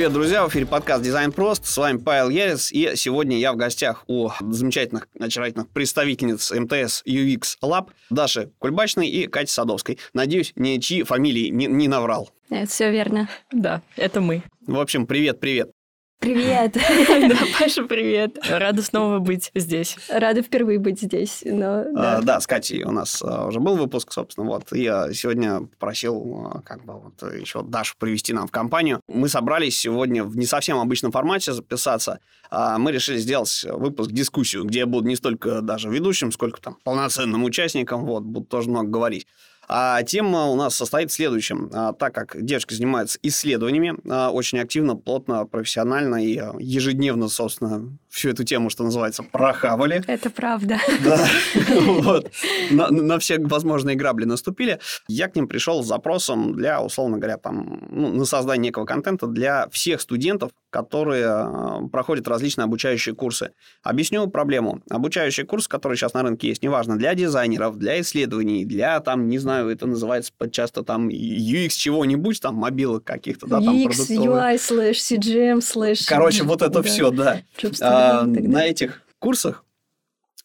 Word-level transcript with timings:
Привет, 0.00 0.14
друзья! 0.14 0.46
В 0.46 0.48
эфире 0.48 0.64
подкаст 0.64 1.04
«Дизайн 1.04 1.30
прост». 1.30 1.66
С 1.66 1.76
вами 1.76 1.98
Павел 1.98 2.30
Ярец. 2.30 2.72
И 2.72 2.92
сегодня 2.94 3.36
я 3.36 3.52
в 3.52 3.56
гостях 3.56 4.04
у 4.06 4.30
замечательных, 4.40 5.06
очаровательных 5.20 5.68
представительниц 5.68 6.52
МТС 6.52 7.02
UX 7.04 7.58
Lab 7.62 7.88
Даши 8.08 8.50
Кульбачной 8.60 9.10
и 9.10 9.26
Кати 9.26 9.48
Садовской. 9.48 9.98
Надеюсь, 10.14 10.54
ничьи 10.56 11.02
фамилии 11.02 11.48
не, 11.48 11.66
не 11.66 11.86
наврал. 11.86 12.30
Это 12.48 12.70
все 12.70 12.90
верно. 12.90 13.28
Да, 13.52 13.82
это 13.96 14.22
мы. 14.22 14.42
В 14.66 14.80
общем, 14.80 15.06
привет-привет. 15.06 15.70
Привет. 16.20 16.76
Да, 17.30 17.36
Паша, 17.58 17.84
привет. 17.84 18.38
Рада 18.46 18.82
снова 18.82 19.20
быть 19.20 19.50
здесь. 19.54 19.96
Рада 20.10 20.42
впервые 20.42 20.78
быть 20.78 21.00
здесь. 21.00 21.42
Но, 21.44 21.84
да. 21.94 22.18
А, 22.18 22.22
да, 22.22 22.40
с 22.40 22.46
Катей 22.46 22.82
у 22.84 22.90
нас 22.90 23.22
а, 23.22 23.46
уже 23.46 23.58
был 23.58 23.76
выпуск, 23.76 24.12
собственно, 24.12 24.46
вот. 24.46 24.70
И 24.72 24.82
я 24.82 25.12
сегодня 25.14 25.60
попросил 25.60 26.50
а, 26.52 26.60
как 26.60 26.84
бы 26.84 27.00
вот 27.00 27.32
еще 27.32 27.62
Дашу 27.62 27.94
привести 27.98 28.34
нам 28.34 28.48
в 28.48 28.50
компанию. 28.50 29.00
Мы 29.08 29.30
собрались 29.30 29.78
сегодня 29.78 30.22
в 30.22 30.36
не 30.36 30.44
совсем 30.44 30.78
обычном 30.78 31.10
формате 31.10 31.54
записаться. 31.54 32.20
А, 32.50 32.76
мы 32.78 32.92
решили 32.92 33.16
сделать 33.16 33.64
выпуск-дискуссию, 33.64 34.64
где 34.64 34.80
я 34.80 34.86
буду 34.86 35.08
не 35.08 35.16
столько 35.16 35.62
даже 35.62 35.88
ведущим, 35.88 36.32
сколько 36.32 36.60
там 36.60 36.76
полноценным 36.84 37.44
участником, 37.44 38.04
вот, 38.04 38.24
буду 38.24 38.46
тоже 38.46 38.68
много 38.68 38.90
говорить. 38.90 39.26
А 39.72 40.02
тема 40.02 40.46
у 40.46 40.56
нас 40.56 40.74
состоит 40.74 41.12
в 41.12 41.14
следующем. 41.14 41.70
А, 41.72 41.92
так 41.92 42.12
как 42.12 42.44
девочки 42.44 42.74
занимаются 42.74 43.20
исследованиями 43.22 43.96
а, 44.10 44.30
очень 44.30 44.58
активно, 44.58 44.96
плотно, 44.96 45.46
профессионально 45.46 46.24
и 46.24 46.36
а, 46.38 46.56
ежедневно, 46.58 47.28
собственно, 47.28 47.96
всю 48.10 48.30
эту 48.30 48.44
тему, 48.44 48.70
что 48.70 48.84
называется, 48.84 49.22
прохавали. 49.22 50.02
Это 50.06 50.30
правда. 50.30 50.78
Да. 51.02 51.26
Вот. 51.80 52.30
На, 52.70 52.90
на 52.90 53.18
все 53.18 53.38
возможные 53.38 53.96
грабли 53.96 54.24
наступили. 54.24 54.80
Я 55.08 55.28
к 55.28 55.36
ним 55.36 55.48
пришел 55.48 55.82
с 55.82 55.86
запросом 55.86 56.54
для, 56.54 56.82
условно 56.82 57.18
говоря, 57.18 57.36
там, 57.36 57.86
ну, 57.90 58.12
на 58.12 58.24
создание 58.24 58.68
некого 58.70 58.84
контента 58.84 59.26
для 59.26 59.68
всех 59.70 60.00
студентов, 60.00 60.50
которые 60.70 61.88
проходят 61.90 62.28
различные 62.28 62.64
обучающие 62.64 63.14
курсы. 63.14 63.52
Объясню 63.82 64.28
проблему. 64.28 64.82
Обучающий 64.88 65.44
курс, 65.44 65.68
который 65.68 65.96
сейчас 65.96 66.14
на 66.14 66.22
рынке 66.22 66.48
есть, 66.48 66.62
неважно, 66.62 66.96
для 66.96 67.14
дизайнеров, 67.14 67.76
для 67.76 68.00
исследований, 68.00 68.64
для, 68.64 69.00
там, 69.00 69.28
не 69.28 69.38
знаю, 69.38 69.68
это 69.68 69.86
называется 69.86 70.32
часто 70.50 70.82
там 70.82 71.08
UX 71.08 71.70
чего-нибудь, 71.70 72.40
там, 72.40 72.54
мобилок 72.54 73.04
каких-то, 73.04 73.46
да, 73.46 73.60
там, 73.60 73.76
UX, 73.76 73.90
UI, 74.08 74.58
слэш, 74.58 74.98
CJM, 74.98 75.60
слэш... 75.60 76.06
Короче, 76.06 76.44
вот 76.44 76.62
это 76.62 76.80
да. 76.80 76.82
все, 76.82 77.10
да. 77.10 77.42
А, 78.00 78.24
на 78.24 78.64
этих 78.64 79.02
курсах 79.18 79.64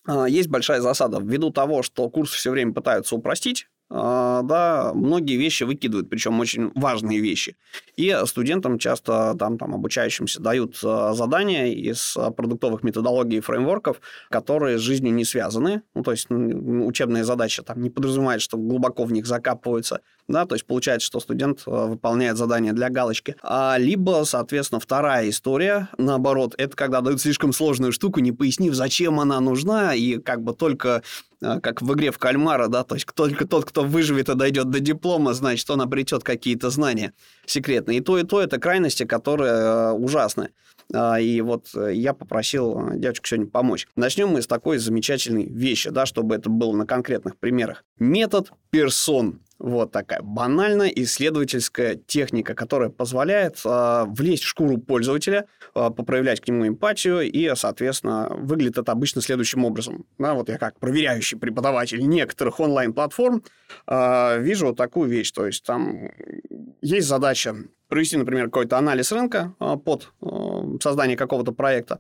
а, 0.06 0.26
есть 0.26 0.50
большая 0.50 0.82
засада. 0.82 1.20
Ввиду 1.20 1.52
того, 1.52 1.84
что 1.84 2.10
курсы 2.10 2.38
все 2.38 2.52
время 2.52 2.74
пытаются 2.74 3.16
упростить, 3.16 3.68
да, 3.90 4.92
многие 4.94 5.38
вещи 5.38 5.64
выкидывают, 5.64 6.10
причем 6.10 6.40
очень 6.40 6.72
важные 6.76 7.20
вещи. 7.20 7.56
И 7.98 8.16
студентам 8.26 8.80
часто, 8.80 9.36
там, 9.38 9.58
там, 9.58 9.74
обучающимся, 9.74 10.42
дают 10.42 10.80
а, 10.84 11.14
задания 11.14 11.68
из 11.68 12.18
продуктовых 12.36 12.84
методологий 12.84 13.38
и 13.38 13.42
фреймворков, 13.42 14.02
которые 14.30 14.78
с 14.78 14.82
жизнью 14.82 15.14
не 15.14 15.24
связаны. 15.24 15.84
Ну, 15.94 16.04
то 16.04 16.12
есть 16.12 16.28
учебная 16.30 17.24
задача 17.24 17.64
там 17.64 17.82
не 17.82 17.90
подразумевает, 17.90 18.42
что 18.42 18.58
глубоко 18.58 19.06
в 19.06 19.12
них 19.12 19.26
закапываются. 19.26 20.02
Да, 20.28 20.46
то 20.46 20.56
есть 20.56 20.66
получается, 20.66 21.06
что 21.06 21.20
студент 21.20 21.64
а, 21.68 21.86
выполняет 21.86 22.38
задание 22.38 22.74
для 22.74 22.90
галочки. 22.90 23.36
А, 23.44 23.78
либо, 23.78 24.24
соответственно, 24.26 24.80
вторая 24.80 25.30
история, 25.30 25.90
наоборот, 25.98 26.56
это 26.58 26.76
когда 26.76 27.02
дают 27.02 27.22
слишком 27.22 27.54
сложную 27.54 27.92
штуку, 27.92 28.20
не 28.20 28.32
пояснив, 28.32 28.74
зачем 28.74 29.20
она 29.20 29.40
нужна, 29.40 29.94
и 29.94 30.18
как 30.18 30.42
бы 30.42 30.54
только 30.54 30.96
а, 30.96 31.02
как 31.40 31.82
в 31.82 31.94
игре 31.94 32.12
в 32.12 32.18
кальмара, 32.18 32.68
да, 32.68 32.84
то 32.84 32.96
есть 32.96 33.08
только 33.14 33.48
тот, 33.48 33.66
кто 33.66 33.84
выживет 33.84 34.30
и 34.30 34.36
дойдет 34.36 34.70
до 34.70 34.80
диплома, 34.80 35.34
значит, 35.34 35.70
он 35.70 35.82
обретет 35.82 36.24
какие-то 36.24 36.70
знания 36.70 37.14
секретные. 37.46 38.00
И 38.00 38.02
то, 38.02 38.18
и 38.18 38.24
то 38.24 38.42
это 38.42 38.60
крайности, 38.60 39.06
которые 39.06 39.52
э, 39.52 39.92
ужасны. 39.92 40.50
А, 40.94 41.20
и 41.20 41.42
вот 41.42 41.68
э, 41.76 41.94
я 41.94 42.14
попросил 42.14 42.92
девочку 42.96 43.28
сегодня 43.28 43.50
помочь. 43.50 43.88
Начнем 43.96 44.30
мы 44.30 44.42
с 44.42 44.48
такой 44.48 44.78
замечательной 44.78 45.46
вещи, 45.46 45.90
да, 45.90 46.06
чтобы 46.06 46.36
это 46.36 46.50
было 46.50 46.74
на 46.74 46.86
конкретных 46.86 47.38
примерах. 47.38 47.84
Метод 48.00 48.52
персон. 48.70 49.40
Вот 49.58 49.92
такая 49.92 50.22
банальная 50.22 50.90
исследовательская 50.90 51.96
техника, 51.96 52.54
которая 52.54 52.90
позволяет 52.90 53.62
э, 53.64 54.04
влезть 54.08 54.44
в 54.44 54.48
шкуру 54.48 54.78
пользователя, 54.78 55.48
э, 55.74 55.90
попроявлять 55.92 56.42
к 56.42 56.48
нему 56.48 56.68
эмпатию, 56.68 57.22
и, 57.22 57.56
соответственно, 57.56 58.28
выглядит 58.32 58.78
это 58.78 58.92
обычно 58.92 59.22
следующим 59.22 59.64
образом. 59.64 60.06
Да, 60.18 60.34
вот 60.34 60.50
я 60.50 60.58
как 60.58 60.78
проверяющий 60.80 61.38
преподаватель 61.38 62.06
некоторых 62.06 62.60
онлайн-платформ 62.60 63.44
э, 63.88 64.42
вижу 64.42 64.68
вот 64.68 64.78
такую 64.78 65.10
вещь. 65.10 65.32
То 65.32 65.46
есть 65.46 65.64
там 65.64 66.10
есть 66.82 67.08
задача 67.08 67.56
провести, 67.88 68.18
например, 68.18 68.46
какой-то 68.46 68.78
анализ 68.78 69.12
рынка 69.12 69.54
э, 69.60 69.76
под 69.78 70.12
э, 70.22 70.26
создание 70.82 71.16
какого-то 71.16 71.54
проекта, 71.54 72.00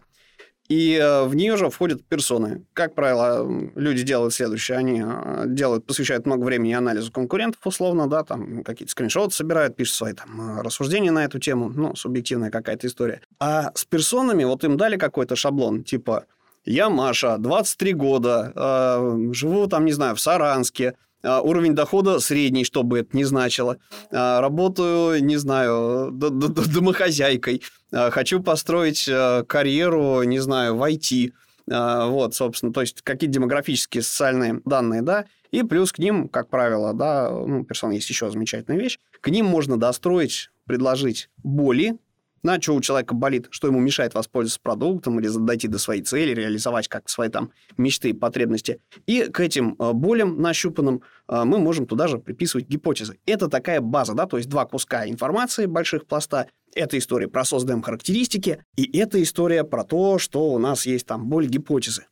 и 0.68 0.96
э, 0.96 1.24
в 1.26 1.36
нее 1.36 1.58
же 1.58 1.70
входят 1.70 2.04
персоны. 2.06 2.66
Как 2.74 2.96
правило, 2.96 3.48
люди 3.76 4.04
делают 4.04 4.34
следующее. 4.34 4.78
Они 4.78 5.04
э, 5.06 5.44
делают, 5.48 5.86
посвящают 5.86 6.26
много 6.26 6.44
времени 6.44 6.74
анализу 6.74 7.12
конкурентов, 7.12 7.62
условно, 7.66 8.08
да, 8.08 8.24
там 8.24 8.64
какие-то 8.64 8.92
скриншоты 8.92 9.34
собирают, 9.34 9.76
пишут 9.76 9.96
свои 9.96 10.14
там 10.14 10.60
э, 10.60 10.62
рассуждения 10.64 11.12
на 11.12 11.24
эту 11.24 11.40
тему, 11.40 11.70
ну, 11.70 11.96
субъективная 11.96 12.50
какая-то 12.50 12.88
история. 12.88 13.22
А 13.40 13.72
с 13.76 13.86
персонами 13.86 14.44
вот 14.44 14.64
им 14.64 14.76
дали 14.78 14.98
какой-то 14.98 15.36
шаблон, 15.36 15.84
типа 15.84 16.26
я 16.66 16.90
Маша, 16.90 17.38
23 17.38 17.94
года, 17.94 18.52
э, 18.56 19.34
живу 19.34 19.68
там, 19.68 19.86
не 19.86 19.92
знаю, 19.92 20.16
в 20.16 20.20
Саранске, 20.20 20.96
уровень 21.26 21.74
дохода 21.74 22.20
средний, 22.20 22.64
что 22.64 22.84
бы 22.84 23.00
это 23.00 23.16
ни 23.18 23.24
значило. 23.24 23.78
А, 24.12 24.42
работаю, 24.42 25.24
не 25.24 25.38
знаю, 25.38 26.12
домохозяйкой. 26.12 27.64
А, 27.92 28.12
хочу 28.12 28.42
построить 28.42 29.10
карьеру, 29.48 30.24
не 30.24 30.40
знаю, 30.40 30.76
в 30.76 30.84
IT. 30.84 31.32
Вот, 31.68 32.36
собственно, 32.36 32.72
то 32.72 32.82
есть 32.82 33.02
какие 33.02 33.28
демографические, 33.28 34.04
социальные 34.04 34.62
данные, 34.66 35.02
да, 35.02 35.26
и 35.50 35.64
плюс 35.64 35.92
к 35.92 35.98
ним, 35.98 36.30
как 36.30 36.48
правило, 36.48 36.94
да, 36.94 37.32
ну, 37.32 37.64
персон 37.64 37.90
есть 37.90 38.08
еще 38.08 38.30
замечательная 38.30 38.80
вещь, 38.80 39.00
к 39.20 39.30
ним 39.30 39.48
можно 39.48 39.76
достроить, 39.76 40.52
предложить 40.68 41.28
боли, 41.38 41.98
на 42.46 42.62
что 42.62 42.76
у 42.76 42.82
человека 42.82 43.16
болит, 43.16 43.48
что 43.50 43.68
ему 43.68 43.80
мешает 43.80 44.14
воспользоваться 44.14 44.60
продуктом 44.62 45.20
или 45.20 45.28
дойти 45.28 45.68
до 45.68 45.80
своей 45.80 46.04
цели, 46.04 46.32
реализовать 46.34 46.88
как 46.88 47.10
свои 47.10 47.28
там 47.30 47.50
мечты 47.76 48.10
и 48.10 48.14
потребности. 48.14 48.80
И 49.08 49.24
к 49.24 49.40
этим 49.40 49.76
э, 49.80 49.94
болям 49.94 50.40
нащупанным 50.40 51.02
э, 51.28 51.44
мы 51.44 51.58
можем 51.58 51.88
туда 51.88 52.08
же 52.08 52.20
приписывать 52.20 52.68
гипотезы. 52.68 53.18
Это 53.26 53.48
такая 53.48 53.82
база, 53.82 54.14
да, 54.14 54.28
то 54.28 54.38
есть 54.38 54.48
два 54.48 54.66
куска 54.66 55.10
информации 55.10 55.66
больших 55.66 56.06
пласта. 56.06 56.48
Это 56.76 57.00
история 57.00 57.28
про 57.28 57.46
создаем 57.46 57.82
характеристики, 57.82 58.64
и 58.76 58.96
это 58.96 59.22
история 59.24 59.64
про 59.64 59.84
то, 59.84 60.20
что 60.20 60.52
у 60.52 60.60
нас 60.60 60.86
есть 60.86 61.08
там 61.08 61.26
боль 61.28 61.48
гипотезы. 61.48 62.06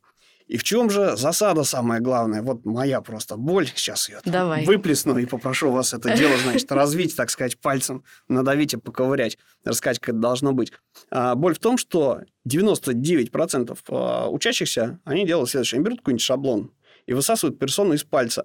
И 0.46 0.58
в 0.58 0.62
чем 0.62 0.90
же 0.90 1.16
засада 1.16 1.64
самая 1.64 2.00
главная? 2.00 2.42
Вот 2.42 2.66
моя 2.66 3.00
просто 3.00 3.36
боль. 3.36 3.66
Сейчас 3.74 4.08
ее 4.08 4.20
Давай. 4.24 4.64
выплесну 4.66 5.16
и 5.16 5.24
попрошу 5.24 5.70
вас 5.70 5.94
это 5.94 6.16
дело, 6.16 6.36
значит, 6.36 6.70
развить, 6.70 7.16
так 7.16 7.30
сказать, 7.30 7.58
пальцем, 7.58 8.04
надавить 8.28 8.74
и 8.74 8.76
поковырять, 8.76 9.38
рассказать, 9.64 10.00
как 10.00 10.10
это 10.10 10.18
должно 10.18 10.52
быть. 10.52 10.72
А, 11.10 11.34
боль 11.34 11.54
в 11.54 11.58
том, 11.58 11.78
что 11.78 12.20
99% 12.46 13.78
а, 13.88 14.28
учащихся, 14.28 15.00
они 15.04 15.26
делают 15.26 15.48
следующее. 15.48 15.78
Они 15.78 15.84
берут 15.84 16.00
какой-нибудь 16.00 16.22
шаблон 16.22 16.70
и 17.06 17.14
высасывают 17.14 17.58
персону 17.58 17.94
из 17.94 18.04
пальца. 18.04 18.44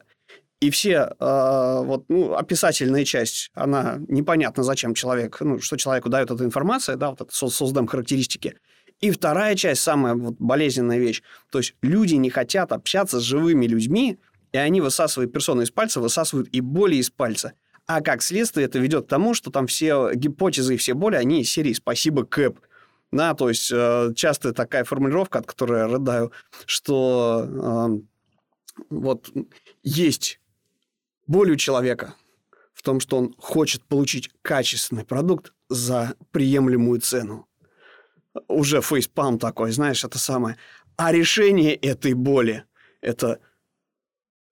И 0.60 0.72
все, 0.72 1.16
э, 1.18 1.82
вот, 1.84 2.06
ну, 2.10 2.34
описательная 2.34 3.06
часть, 3.06 3.50
она 3.54 3.98
непонятно, 4.10 4.62
зачем 4.64 4.94
человек, 4.94 5.38
ну, 5.40 5.60
что 5.60 5.78
человеку 5.78 6.10
дает 6.10 6.32
эта 6.32 6.44
информация, 6.44 6.98
да, 6.98 7.12
вот 7.12 7.22
это 7.22 7.34
создам 7.34 7.88
характеристики. 7.88 8.58
И 9.02 9.12
вторая 9.12 9.56
часть, 9.56 9.82
самая 9.82 10.14
вот 10.14 10.36
болезненная 10.40 10.98
вещь, 10.98 11.24
то 11.52 11.60
есть 11.60 11.76
люди 11.82 12.16
не 12.16 12.30
хотят 12.30 12.72
общаться 12.72 13.20
с 13.20 13.24
живыми 13.24 13.66
людьми, 13.66 14.20
и 14.52 14.58
они, 14.58 14.82
высасывая 14.82 15.28
персоны 15.28 15.64
из 15.64 15.72
пальца, 15.72 16.02
высасывают 16.02 16.50
и 16.52 16.60
боли 16.60 16.96
из 16.96 17.10
пальца. 17.10 17.54
А 17.86 18.02
как 18.02 18.22
следствие 18.22 18.66
это 18.66 18.78
ведет 18.78 19.06
к 19.06 19.10
тому, 19.10 19.34
что 19.34 19.52
там 19.52 19.68
все 19.68 20.14
гипотезы 20.14 20.76
и 20.76 20.78
все 20.78 20.94
боли, 20.94 21.16
они 21.16 21.42
из 21.42 21.52
серии 21.52 21.74
«Спасибо, 21.74 22.26
Кэп». 22.26 22.60
Да, 23.12 23.34
то 23.34 23.50
есть 23.50 23.72
э, 23.72 24.14
часто 24.16 24.54
такая 24.54 24.84
формулировка, 24.84 25.40
от 25.40 25.48
которой 25.48 25.80
я 25.80 25.88
рыдаю, 25.88 26.32
что 26.68 27.48
э, 27.48 28.84
вот 28.92 29.32
есть 29.82 30.40
боль 31.26 31.52
у 31.52 31.56
человека 31.56 32.14
в 32.74 32.84
том, 32.84 33.00
что 33.00 33.18
он 33.18 33.34
хочет 33.40 33.84
получить 33.84 34.30
качественный 34.44 35.06
продукт 35.06 35.54
за 35.70 36.14
приемлемую 36.32 37.02
цену 37.02 37.49
уже 38.48 38.82
фейспам 38.82 39.40
такой, 39.40 39.72
знаешь, 39.72 40.04
это 40.04 40.18
самое. 40.18 40.58
А 40.98 41.12
решение 41.12 41.76
этой 41.76 42.14
боли– 42.14 42.66
это 43.02 43.40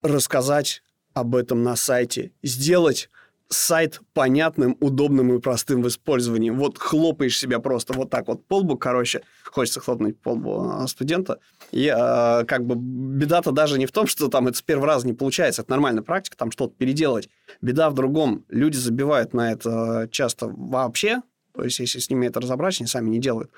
рассказать 0.02 0.84
об 1.14 1.36
этом 1.36 1.64
на 1.64 1.76
сайте, 1.76 2.32
сделать 2.44 3.10
сайт 3.50 4.02
понятным, 4.14 4.76
удобным 4.80 5.34
и 5.34 5.40
простым 5.40 5.82
в 5.82 5.88
использовании. 5.88 6.50
Вот 6.50 6.78
хлопаешь 6.78 7.38
себя 7.38 7.60
просто 7.60 7.94
вот 7.94 8.10
так 8.10 8.28
вот 8.28 8.46
по 8.46 8.58
лбу, 8.58 8.78
короче, 8.78 9.24
хочется 9.44 9.80
хлопнуть 9.80 10.20
по 10.20 10.30
лбу 10.30 10.70
а, 10.70 10.88
студента. 10.88 11.40
И 11.72 11.88
а, 11.88 12.44
как 12.44 12.66
бы 12.66 12.76
беда-то 12.76 13.52
даже 13.52 13.80
не 13.80 13.86
в 13.86 13.92
том, 13.92 14.08
что 14.08 14.28
там 14.28 14.48
это 14.48 14.58
с 14.58 14.62
первого 14.62 14.88
раза 14.88 15.08
не 15.08 15.14
получается, 15.14 15.62
это 15.62 15.72
нормальная 15.72 16.04
практика, 16.04 16.38
там 16.38 16.52
что-то 16.52 16.76
переделать. 16.76 17.30
Беда 17.62 17.90
в 17.90 17.94
другом. 17.94 18.44
Люди 18.50 18.78
забивают 18.78 19.34
на 19.34 19.52
это 19.52 20.10
часто 20.12 20.48
вообще, 20.48 21.22
То 21.54 21.64
есть, 21.64 21.80
если 21.80 22.00
с 22.00 22.10
ними 22.10 22.28
это 22.28 22.42
разобрать, 22.42 22.80
они 22.80 22.88
сами 22.88 23.10
не 23.10 23.20
делают. 23.20 23.52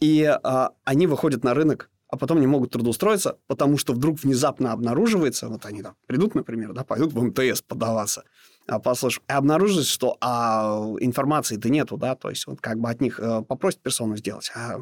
И 0.00 0.24
а, 0.24 0.70
они 0.84 1.06
выходят 1.06 1.44
на 1.44 1.54
рынок, 1.54 1.90
а 2.08 2.16
потом 2.16 2.40
не 2.40 2.46
могут 2.46 2.70
трудоустроиться, 2.70 3.38
потому 3.46 3.76
что 3.76 3.92
вдруг 3.92 4.20
внезапно 4.20 4.72
обнаруживается, 4.72 5.48
вот 5.48 5.66
они 5.66 5.82
там 5.82 5.96
придут, 6.06 6.34
например, 6.34 6.72
да, 6.72 6.84
пойдут 6.84 7.12
в 7.12 7.22
МТС 7.22 7.62
подаваться, 7.62 8.24
а, 8.66 8.78
послушай, 8.78 9.22
и 9.28 9.32
обнаружится, 9.32 9.84
что 9.84 10.16
а, 10.20 10.94
информации-то 11.00 11.68
нету, 11.68 11.96
да, 11.96 12.14
то 12.14 12.30
есть 12.30 12.46
вот 12.46 12.60
как 12.60 12.78
бы 12.78 12.88
от 12.88 13.00
них 13.00 13.20
а, 13.20 13.42
попросит 13.42 13.80
персону 13.80 14.16
сделать, 14.16 14.50
а 14.54 14.80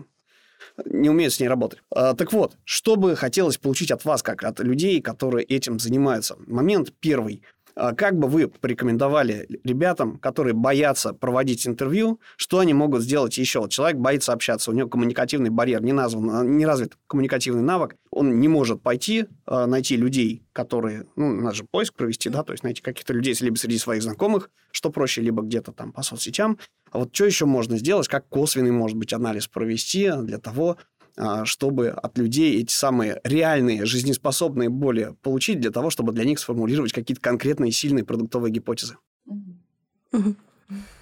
не 0.85 1.11
умеют 1.11 1.33
с 1.33 1.41
ней 1.41 1.49
работать. 1.49 1.81
А, 1.91 2.15
так 2.15 2.33
вот, 2.33 2.57
что 2.65 2.97
бы 2.97 3.17
хотелось 3.17 3.59
получить 3.59 3.91
от 3.91 4.05
вас, 4.05 4.23
как 4.23 4.45
от 4.45 4.61
людей, 4.61 5.01
которые 5.01 5.45
этим 5.45 5.79
занимаются? 5.79 6.37
Момент 6.47 6.93
первый– 7.01 7.43
как 7.77 8.19
бы 8.19 8.29
вы 8.29 8.49
порекомендовали 8.49 9.47
ребятам, 9.65 10.19
которые 10.19 10.55
боятся 10.55 11.13
проводить 11.13 11.67
интервью, 11.67 12.21
что 12.37 12.61
они 12.61 12.73
могут 12.73 13.03
сделать 13.03 13.37
еще? 13.37 13.67
Человек 13.69 13.99
боится 13.99 14.33
общаться, 14.33 14.71
у 14.71 14.75
него 14.75 14.89
коммуникативный 14.89 15.51
барьер 15.51 15.83
не 15.83 15.93
назван, 15.93 16.31
а, 16.31 16.45
не 16.45 16.65
развит 16.65 16.97
коммуникативный 17.07 17.63
навык, 17.63 17.97
он 18.11 18.41
не 18.41 18.49
может 18.49 18.83
пойти 18.83 19.27
а, 19.45 19.67
найти 19.67 19.97
людей, 19.97 20.43
которые, 20.53 21.07
ну, 21.17 21.33
надо 21.33 21.55
же 21.55 21.65
поиск 21.65 21.95
провести, 21.95 22.31
да, 22.31 22.43
то 22.43 22.53
есть 22.53 22.65
найти 22.65 22.81
каких-то 22.81 23.13
людей 23.13 23.37
либо 23.41 23.57
среди 23.57 23.79
своих 23.79 24.03
знакомых, 24.03 24.51
что 24.71 24.91
проще, 24.91 25.21
либо 25.21 25.43
где-то 25.43 25.73
там 25.73 25.93
по 25.93 26.03
соцсетям. 26.03 26.59
А 26.91 26.99
вот 26.99 27.15
что 27.15 27.27
еще 27.27 27.45
можно 27.45 27.77
сделать, 27.77 28.09
как 28.09 28.27
косвенный, 28.29 28.71
может 28.71 28.97
быть, 28.97 29.13
анализ 29.13 29.49
провести 29.49 30.11
для 30.23 30.39
того, 30.39 30.79
а, 30.79 30.96
чтобы 31.45 31.89
от 31.89 32.19
людей 32.19 32.61
эти 32.61 32.73
самые 32.73 33.21
реальные, 33.25 33.87
жизнеспособные 33.87 34.69
боли 34.69 35.15
получить 35.23 35.61
для 35.61 35.71
того, 35.71 35.91
чтобы 35.91 36.13
для 36.13 36.25
них 36.25 36.39
сформулировать 36.39 36.93
какие-то 36.93 37.21
конкретные 37.21 37.73
сильные 37.73 38.05
продуктовые 38.05 38.53
гипотезы. 38.53 38.97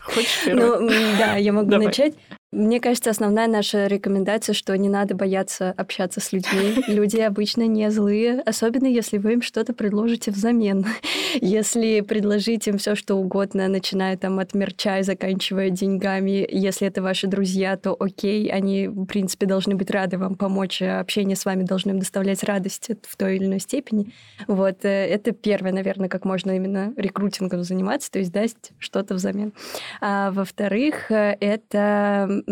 Хочешь 0.02 0.44
первый? 0.44 0.80
Ну, 0.80 1.18
да, 1.18 1.36
я 1.36 1.52
могу 1.52 1.70
Давай. 1.70 1.86
начать. 1.86 2.14
Мне 2.54 2.78
кажется, 2.78 3.10
основная 3.10 3.48
наша 3.48 3.88
рекомендация, 3.88 4.52
что 4.52 4.78
не 4.78 4.88
надо 4.88 5.16
бояться 5.16 5.74
общаться 5.76 6.20
с 6.20 6.32
людьми. 6.32 6.84
Люди 6.86 7.18
обычно 7.18 7.66
не 7.66 7.90
злые, 7.90 8.40
особенно 8.42 8.86
если 8.86 9.18
вы 9.18 9.32
им 9.32 9.42
что-то 9.42 9.72
предложите 9.72 10.30
взамен. 10.30 10.86
Если 11.40 12.00
предложить 12.00 12.68
им 12.68 12.78
все, 12.78 12.94
что 12.94 13.16
угодно, 13.16 13.66
начиная 13.66 14.16
там 14.16 14.38
от 14.38 14.54
мерча 14.54 15.00
и 15.00 15.02
заканчивая 15.02 15.70
деньгами, 15.70 16.46
если 16.48 16.86
это 16.86 17.02
ваши 17.02 17.26
друзья, 17.26 17.76
то 17.76 17.96
окей, 17.98 18.48
они, 18.48 18.86
в 18.86 19.06
принципе, 19.06 19.46
должны 19.46 19.74
быть 19.74 19.90
рады 19.90 20.16
вам 20.16 20.36
помочь, 20.36 20.80
общение 20.80 21.34
с 21.36 21.44
вами 21.44 21.64
должно 21.64 21.90
им 21.90 21.98
доставлять 21.98 22.44
радость 22.44 22.90
в 23.02 23.16
той 23.16 23.36
или 23.36 23.46
иной 23.46 23.58
степени. 23.58 24.12
Вот, 24.46 24.84
э, 24.84 24.88
это 24.88 25.32
первое, 25.32 25.72
наверное, 25.72 26.08
как 26.08 26.24
можно 26.24 26.52
именно 26.52 26.92
рекрутингом 26.96 27.64
заниматься, 27.64 28.12
то 28.12 28.20
есть 28.20 28.30
дать 28.30 28.54
что-то 28.78 29.14
взамен. 29.14 29.52
А, 30.00 30.30
во-вторых, 30.30 31.10
э, 31.10 31.36
это 31.40 32.43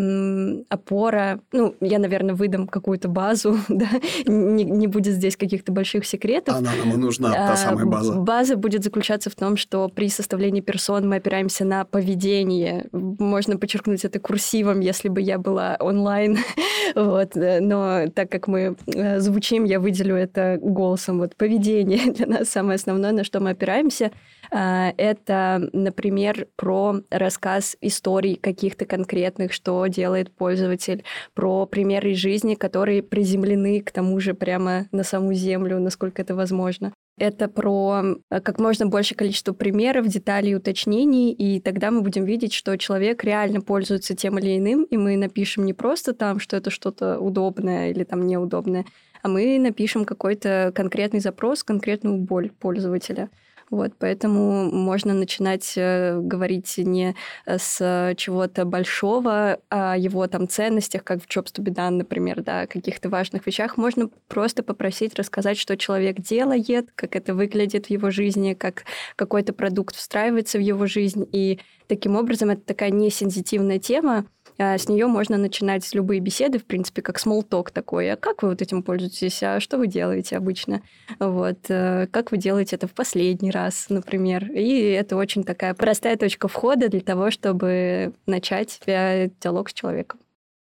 опора. 0.68 1.40
Ну, 1.52 1.74
я, 1.80 1.98
наверное, 1.98 2.34
выдам 2.34 2.66
какую-то 2.66 3.08
базу, 3.08 3.58
да, 3.68 3.88
не, 4.26 4.64
не 4.64 4.86
будет 4.86 5.14
здесь 5.14 5.36
каких-то 5.36 5.72
больших 5.72 6.04
секретов. 6.04 6.56
Она 6.56 6.70
нам 6.76 6.94
и 6.94 6.96
нужна, 6.96 7.32
та 7.32 7.52
а, 7.52 7.56
самая 7.56 7.86
база. 7.86 8.14
База 8.14 8.56
будет 8.56 8.84
заключаться 8.84 9.30
в 9.30 9.34
том, 9.34 9.56
что 9.56 9.88
при 9.88 10.08
составлении 10.08 10.60
персон 10.60 11.08
мы 11.08 11.16
опираемся 11.16 11.64
на 11.64 11.84
поведение. 11.84 12.86
Можно 12.92 13.56
подчеркнуть 13.56 14.04
это 14.04 14.18
курсивом, 14.18 14.80
если 14.80 15.08
бы 15.08 15.20
я 15.20 15.38
была 15.38 15.76
онлайн. 15.80 16.38
вот. 16.94 17.36
Э, 17.36 17.60
но 17.60 18.08
так 18.14 18.30
как 18.30 18.48
мы 18.48 18.76
э, 18.86 19.20
звучим, 19.20 19.64
я 19.64 19.80
выделю 19.80 20.16
это 20.16 20.58
голосом. 20.60 21.18
Вот 21.18 21.36
поведение 21.36 22.12
для 22.12 22.26
нас 22.26 22.48
самое 22.48 22.76
основное, 22.76 23.12
на 23.12 23.24
что 23.24 23.40
мы 23.40 23.50
опираемся. 23.50 24.10
А, 24.54 24.92
это, 24.98 25.70
например, 25.72 26.46
про 26.56 26.96
рассказ 27.10 27.74
историй 27.80 28.36
каких-то 28.36 28.84
конкретных, 28.84 29.52
что 29.54 29.86
делает 29.86 30.30
пользователь, 30.30 31.04
про 31.32 31.64
примеры 31.64 32.12
из 32.12 32.18
жизни, 32.18 32.54
которые 32.54 33.02
приземлены 33.02 33.80
к 33.80 33.90
тому 33.90 34.20
же 34.20 34.34
прямо 34.34 34.88
на 34.92 35.04
саму 35.04 35.32
землю, 35.32 35.80
насколько 35.80 36.20
это 36.20 36.34
возможно. 36.34 36.92
Это 37.18 37.48
про 37.48 38.16
как 38.28 38.58
можно 38.58 38.86
больше 38.86 39.14
количество 39.14 39.54
примеров, 39.54 40.08
деталей, 40.08 40.56
уточнений, 40.56 41.32
и 41.32 41.60
тогда 41.60 41.90
мы 41.90 42.02
будем 42.02 42.24
видеть, 42.24 42.52
что 42.52 42.76
человек 42.76 43.24
реально 43.24 43.62
пользуется 43.62 44.14
тем 44.14 44.38
или 44.38 44.58
иным, 44.58 44.84
и 44.84 44.98
мы 44.98 45.16
напишем 45.16 45.64
не 45.64 45.72
просто 45.72 46.12
там, 46.12 46.38
что 46.38 46.56
это 46.56 46.70
что-то 46.70 47.18
удобное 47.18 47.90
или 47.90 48.04
там 48.04 48.26
неудобное, 48.26 48.84
а 49.22 49.28
мы 49.28 49.58
напишем 49.58 50.04
какой-то 50.04 50.72
конкретный 50.74 51.20
запрос, 51.20 51.62
конкретную 51.62 52.18
боль 52.18 52.50
пользователя. 52.50 53.30
Вот, 53.72 53.92
поэтому 53.98 54.70
можно 54.70 55.14
начинать 55.14 55.72
э, 55.76 56.20
говорить 56.20 56.76
не 56.76 57.16
э, 57.46 57.56
с 57.58 58.14
чего-то 58.18 58.66
большого, 58.66 59.60
а 59.70 59.94
о 59.94 59.96
его 59.96 60.26
там 60.26 60.46
ценностях, 60.46 61.02
как 61.04 61.22
в 61.22 61.26
Jobs 61.26 61.54
to 61.54 61.64
be 61.64 61.74
done, 61.74 61.92
например, 61.92 62.42
да, 62.42 62.60
о 62.60 62.66
каких-то 62.66 63.08
важных 63.08 63.46
вещах. 63.46 63.78
Можно 63.78 64.10
просто 64.28 64.62
попросить 64.62 65.14
рассказать, 65.14 65.56
что 65.56 65.78
человек 65.78 66.20
делает, 66.20 66.90
как 66.94 67.16
это 67.16 67.32
выглядит 67.32 67.86
в 67.86 67.90
его 67.90 68.10
жизни, 68.10 68.52
как 68.52 68.84
какой-то 69.16 69.54
продукт 69.54 69.96
встраивается 69.96 70.58
в 70.58 70.60
его 70.60 70.84
жизнь. 70.84 71.26
И 71.32 71.58
таким 71.86 72.16
образом 72.16 72.50
это 72.50 72.60
такая 72.60 72.90
несензитивная 72.90 73.78
тема, 73.78 74.26
с 74.58 74.88
нее 74.88 75.06
можно 75.06 75.36
начинать 75.36 75.88
любые 75.94 76.20
беседы, 76.20 76.58
в 76.58 76.64
принципе, 76.64 77.02
как 77.02 77.18
talk 77.24 77.70
такой. 77.72 78.12
А 78.12 78.16
как 78.16 78.42
вы 78.42 78.50
вот 78.50 78.62
этим 78.62 78.82
пользуетесь? 78.82 79.42
А 79.42 79.60
что 79.60 79.78
вы 79.78 79.86
делаете 79.86 80.36
обычно? 80.36 80.82
Вот. 81.18 81.58
Э, 81.68 82.06
как 82.10 82.30
вы 82.30 82.38
делаете 82.38 82.76
это 82.76 82.86
в 82.86 82.92
последний 82.92 83.50
раз, 83.50 83.86
например? 83.88 84.50
И 84.52 84.90
это 84.90 85.16
очень 85.16 85.44
такая 85.44 85.74
простая 85.74 86.16
точка 86.16 86.48
входа 86.48 86.88
для 86.88 87.00
того, 87.00 87.30
чтобы 87.30 88.14
начать 88.26 88.80
диалог 88.86 89.70
с 89.70 89.72
человеком. 89.72 90.20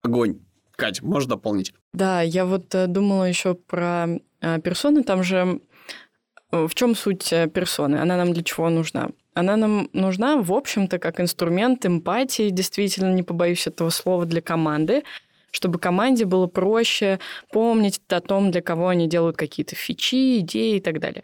Огонь. 0.02 0.40
Катя, 0.76 1.04
можешь 1.04 1.28
дополнить? 1.28 1.72
Да, 1.92 2.20
я 2.22 2.44
вот 2.44 2.74
э, 2.74 2.86
думала 2.86 3.24
еще 3.24 3.54
про 3.54 4.06
э, 4.40 4.60
персоны. 4.60 5.02
Там 5.02 5.22
же 5.22 5.60
в 6.50 6.74
чем 6.74 6.94
суть 6.94 7.28
персоны? 7.52 7.96
Она 7.96 8.16
нам 8.16 8.32
для 8.32 8.42
чего 8.42 8.70
нужна? 8.70 9.10
Она 9.36 9.56
нам 9.56 9.90
нужна, 9.92 10.38
в 10.38 10.50
общем-то, 10.50 10.98
как 10.98 11.20
инструмент 11.20 11.84
эмпатии, 11.84 12.48
действительно, 12.48 13.12
не 13.12 13.22
побоюсь 13.22 13.66
этого 13.66 13.90
слова, 13.90 14.24
для 14.24 14.40
команды, 14.40 15.02
чтобы 15.50 15.78
команде 15.78 16.24
было 16.24 16.46
проще 16.46 17.20
помнить 17.52 18.00
о 18.08 18.22
том, 18.22 18.50
для 18.50 18.62
кого 18.62 18.88
они 18.88 19.06
делают 19.06 19.36
какие-то 19.36 19.76
фичи, 19.76 20.38
идеи 20.38 20.76
и 20.76 20.80
так 20.80 21.00
далее. 21.00 21.22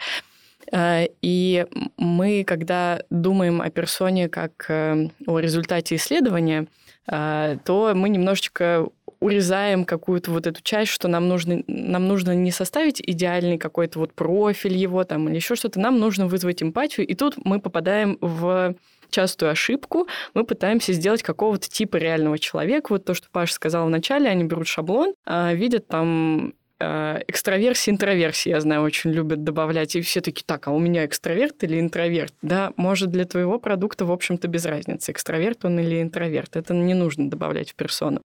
Э, 0.70 1.06
и 1.22 1.64
мы, 1.96 2.44
когда 2.44 3.00
думаем 3.08 3.62
о 3.62 3.70
персоне 3.70 4.28
как 4.28 4.66
э, 4.68 5.08
о 5.26 5.38
результате 5.38 5.96
исследования, 5.96 6.66
э, 7.10 7.56
то 7.64 7.92
мы 7.94 8.10
немножечко 8.10 8.88
урезаем 9.22 9.84
какую-то 9.84 10.30
вот 10.30 10.46
эту 10.46 10.62
часть, 10.62 10.90
что 10.90 11.08
нам 11.08 11.28
нужно, 11.28 11.62
нам 11.66 12.08
нужно 12.08 12.34
не 12.34 12.50
составить 12.50 13.00
идеальный 13.00 13.58
какой-то 13.58 13.98
вот 13.98 14.12
профиль 14.14 14.76
его 14.76 15.04
там 15.04 15.28
или 15.28 15.36
еще 15.36 15.54
что-то, 15.54 15.80
нам 15.80 15.98
нужно 15.98 16.26
вызвать 16.26 16.62
эмпатию, 16.62 17.06
и 17.06 17.14
тут 17.14 17.34
мы 17.44 17.60
попадаем 17.60 18.18
в 18.20 18.74
частую 19.10 19.52
ошибку. 19.52 20.08
Мы 20.34 20.44
пытаемся 20.44 20.92
сделать 20.92 21.22
какого-то 21.22 21.68
типа 21.68 21.96
реального 21.96 22.38
человека. 22.38 22.86
Вот 22.90 23.04
то, 23.04 23.14
что 23.14 23.28
Паша 23.30 23.54
сказал 23.54 23.86
вначале, 23.86 24.28
они 24.28 24.44
берут 24.44 24.66
шаблон, 24.66 25.12
а, 25.26 25.52
видят 25.52 25.86
там 25.86 26.54
а, 26.80 27.20
экстраверсии, 27.28 27.90
интроверсии, 27.90 28.48
я 28.48 28.60
знаю, 28.60 28.82
очень 28.82 29.12
любят 29.12 29.44
добавлять. 29.44 29.94
И 29.94 30.00
все 30.00 30.20
таки 30.20 30.42
так, 30.44 30.66
а 30.66 30.72
у 30.72 30.78
меня 30.78 31.04
экстраверт 31.04 31.62
или 31.62 31.78
интроверт? 31.78 32.34
Да, 32.42 32.72
может, 32.76 33.10
для 33.10 33.24
твоего 33.24 33.58
продукта, 33.58 34.04
в 34.04 34.12
общем-то, 34.12 34.48
без 34.48 34.64
разницы, 34.64 35.12
экстраверт 35.12 35.64
он 35.64 35.78
или 35.78 36.02
интроверт. 36.02 36.56
Это 36.56 36.74
не 36.74 36.94
нужно 36.94 37.30
добавлять 37.30 37.70
в 37.70 37.74
персону. 37.74 38.22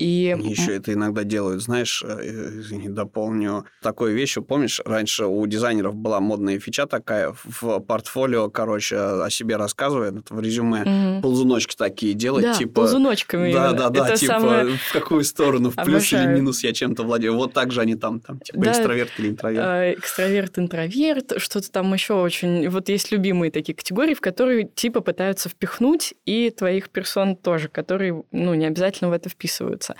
И... 0.00 0.34
Они 0.34 0.52
еще 0.52 0.74
это 0.74 0.94
иногда 0.94 1.24
делают, 1.24 1.62
знаешь, 1.62 2.02
э, 2.02 2.60
извини, 2.60 2.88
дополню 2.88 3.66
такую 3.82 4.14
вещь. 4.14 4.38
Помнишь, 4.48 4.80
раньше 4.86 5.26
у 5.26 5.46
дизайнеров 5.46 5.94
была 5.94 6.20
модная 6.20 6.58
фича 6.58 6.86
такая 6.86 7.34
в 7.44 7.80
портфолио, 7.80 8.48
короче, 8.48 8.96
о 8.96 9.28
себе 9.28 9.56
рассказывает, 9.56 10.30
в 10.30 10.40
резюме 10.40 10.80
угу. 10.80 11.22
ползуночки 11.22 11.76
такие 11.76 12.14
делать, 12.14 12.44
да, 12.44 12.54
типа... 12.54 12.80
ползуночками. 12.80 13.52
Да, 13.52 13.72
да, 13.72 13.90
да, 13.90 14.08
это 14.08 14.16
типа 14.16 14.40
самое... 14.40 14.78
в 14.78 14.92
какую 14.94 15.22
сторону, 15.22 15.68
в 15.68 15.74
плюс 15.74 16.10
Обожаю. 16.10 16.30
или 16.30 16.40
минус 16.40 16.64
я 16.64 16.72
чем-то 16.72 17.02
владею. 17.02 17.36
Вот 17.36 17.52
так 17.52 17.70
же 17.70 17.82
они 17.82 17.94
там, 17.94 18.20
там 18.20 18.40
типа 18.40 18.58
да, 18.58 18.70
экстраверт 18.70 19.10
или 19.18 19.28
интроверт. 19.28 19.66
Э, 19.66 19.94
экстраверт, 19.98 20.58
интроверт, 20.58 21.34
что-то 21.36 21.70
там 21.70 21.92
еще 21.92 22.14
очень... 22.14 22.70
Вот 22.70 22.88
есть 22.88 23.12
любимые 23.12 23.50
такие 23.50 23.74
категории, 23.74 24.14
в 24.14 24.22
которые 24.22 24.66
типа 24.66 25.02
пытаются 25.02 25.50
впихнуть 25.50 26.14
и 26.24 26.48
твоих 26.48 26.88
персон 26.88 27.36
тоже, 27.36 27.68
которые, 27.68 28.24
ну, 28.32 28.54
не 28.54 28.64
обязательно 28.64 29.10
в 29.10 29.12
это 29.12 29.28
вписываются 29.28 29.89
меняется. 29.90 29.96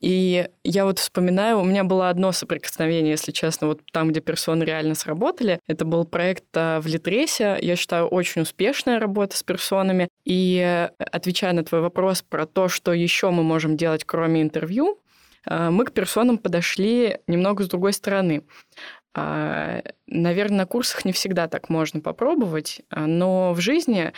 И 0.00 0.48
я 0.64 0.84
вот 0.84 0.98
вспоминаю, 0.98 1.58
у 1.58 1.64
меня 1.64 1.84
было 1.84 2.08
одно 2.08 2.32
соприкосновение, 2.32 3.12
если 3.12 3.32
честно, 3.32 3.68
вот 3.68 3.80
там, 3.92 4.10
где 4.10 4.20
персоны 4.20 4.64
реально 4.64 4.94
сработали. 4.94 5.58
Это 5.66 5.84
был 5.84 6.04
проект 6.04 6.44
а, 6.54 6.80
в 6.80 6.86
Литресе. 6.86 7.58
Я 7.60 7.76
считаю, 7.76 8.06
очень 8.06 8.42
успешная 8.42 9.00
работа 9.00 9.36
с 9.36 9.42
персонами. 9.42 10.08
И 10.24 10.58
э, 10.58 10.86
отвечая 10.98 11.52
на 11.52 11.64
твой 11.64 11.80
вопрос 11.80 12.22
про 12.22 12.46
то, 12.46 12.68
что 12.68 12.92
еще 12.92 13.30
мы 13.30 13.42
можем 13.42 13.76
делать, 13.76 14.04
кроме 14.04 14.42
интервью, 14.42 15.00
а, 15.46 15.70
мы 15.70 15.84
к 15.84 15.92
персонам 15.92 16.38
подошли 16.38 17.18
немного 17.26 17.64
с 17.64 17.68
другой 17.68 17.92
стороны. 17.92 18.44
А, 19.14 19.82
Наверное, 20.06 20.58
на 20.58 20.66
курсах 20.66 21.04
не 21.04 21.12
всегда 21.12 21.48
так 21.48 21.68
можно 21.68 22.00
попробовать, 22.00 22.82
но 22.94 23.52
в 23.52 23.60
жизни 23.60 24.12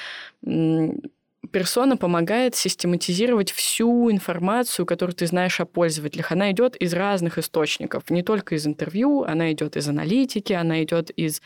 персона 1.52 1.96
помогает 1.96 2.54
систематизировать 2.54 3.50
всю 3.50 4.10
информацию, 4.10 4.86
которую 4.86 5.14
ты 5.14 5.26
знаешь 5.26 5.60
о 5.60 5.64
пользователях. 5.64 6.32
Она 6.32 6.50
идет 6.50 6.76
из 6.76 6.92
разных 6.94 7.38
источников, 7.38 8.10
не 8.10 8.22
только 8.22 8.54
из 8.54 8.66
интервью, 8.66 9.22
она 9.22 9.52
идет 9.52 9.76
из 9.76 9.88
аналитики, 9.88 10.52
она 10.52 10.82
идет 10.82 11.10
из 11.10 11.40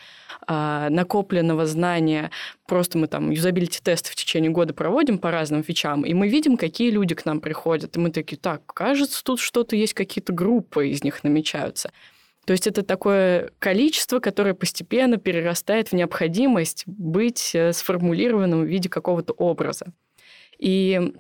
э, 0.47 0.89
накопленного 0.91 1.67
знания. 1.67 2.31
Просто 2.67 2.99
мы 2.99 3.07
там 3.07 3.31
юзабилити-тесты 3.31 4.11
в 4.11 4.15
течение 4.15 4.51
года 4.51 4.75
проводим 4.75 5.19
по 5.19 5.31
разным 5.31 5.63
фичам, 5.63 6.03
и 6.03 6.15
мы 6.15 6.29
видим, 6.29 6.57
какие 6.57 6.91
люди 6.91 7.15
к 7.15 7.25
нам 7.25 7.41
приходят. 7.41 7.97
И 7.97 8.01
мы 8.01 8.11
такие, 8.11 8.37
так, 8.37 8.63
кажется, 8.67 9.23
тут 9.25 9.41
что-то 9.41 9.77
есть, 9.77 9.95
какие-то 9.95 10.33
группы 10.33 10.89
из 10.89 11.03
них 11.05 11.25
намечаются. 11.25 11.93
То 12.49 12.53
есть 12.53 12.67
это 12.67 12.83
такое 12.83 13.51
количество, 13.59 14.21
которое 14.21 14.55
постепенно 14.55 15.19
перерастает 15.19 15.89
в 15.89 15.93
необходимость 15.93 16.85
быть 16.87 17.51
э, 17.55 17.75
сформулированным 17.75 18.63
в 18.63 18.67
виде 18.67 18.89
какого-то 18.89 19.35
образа. 19.35 19.89
И 20.59 21.13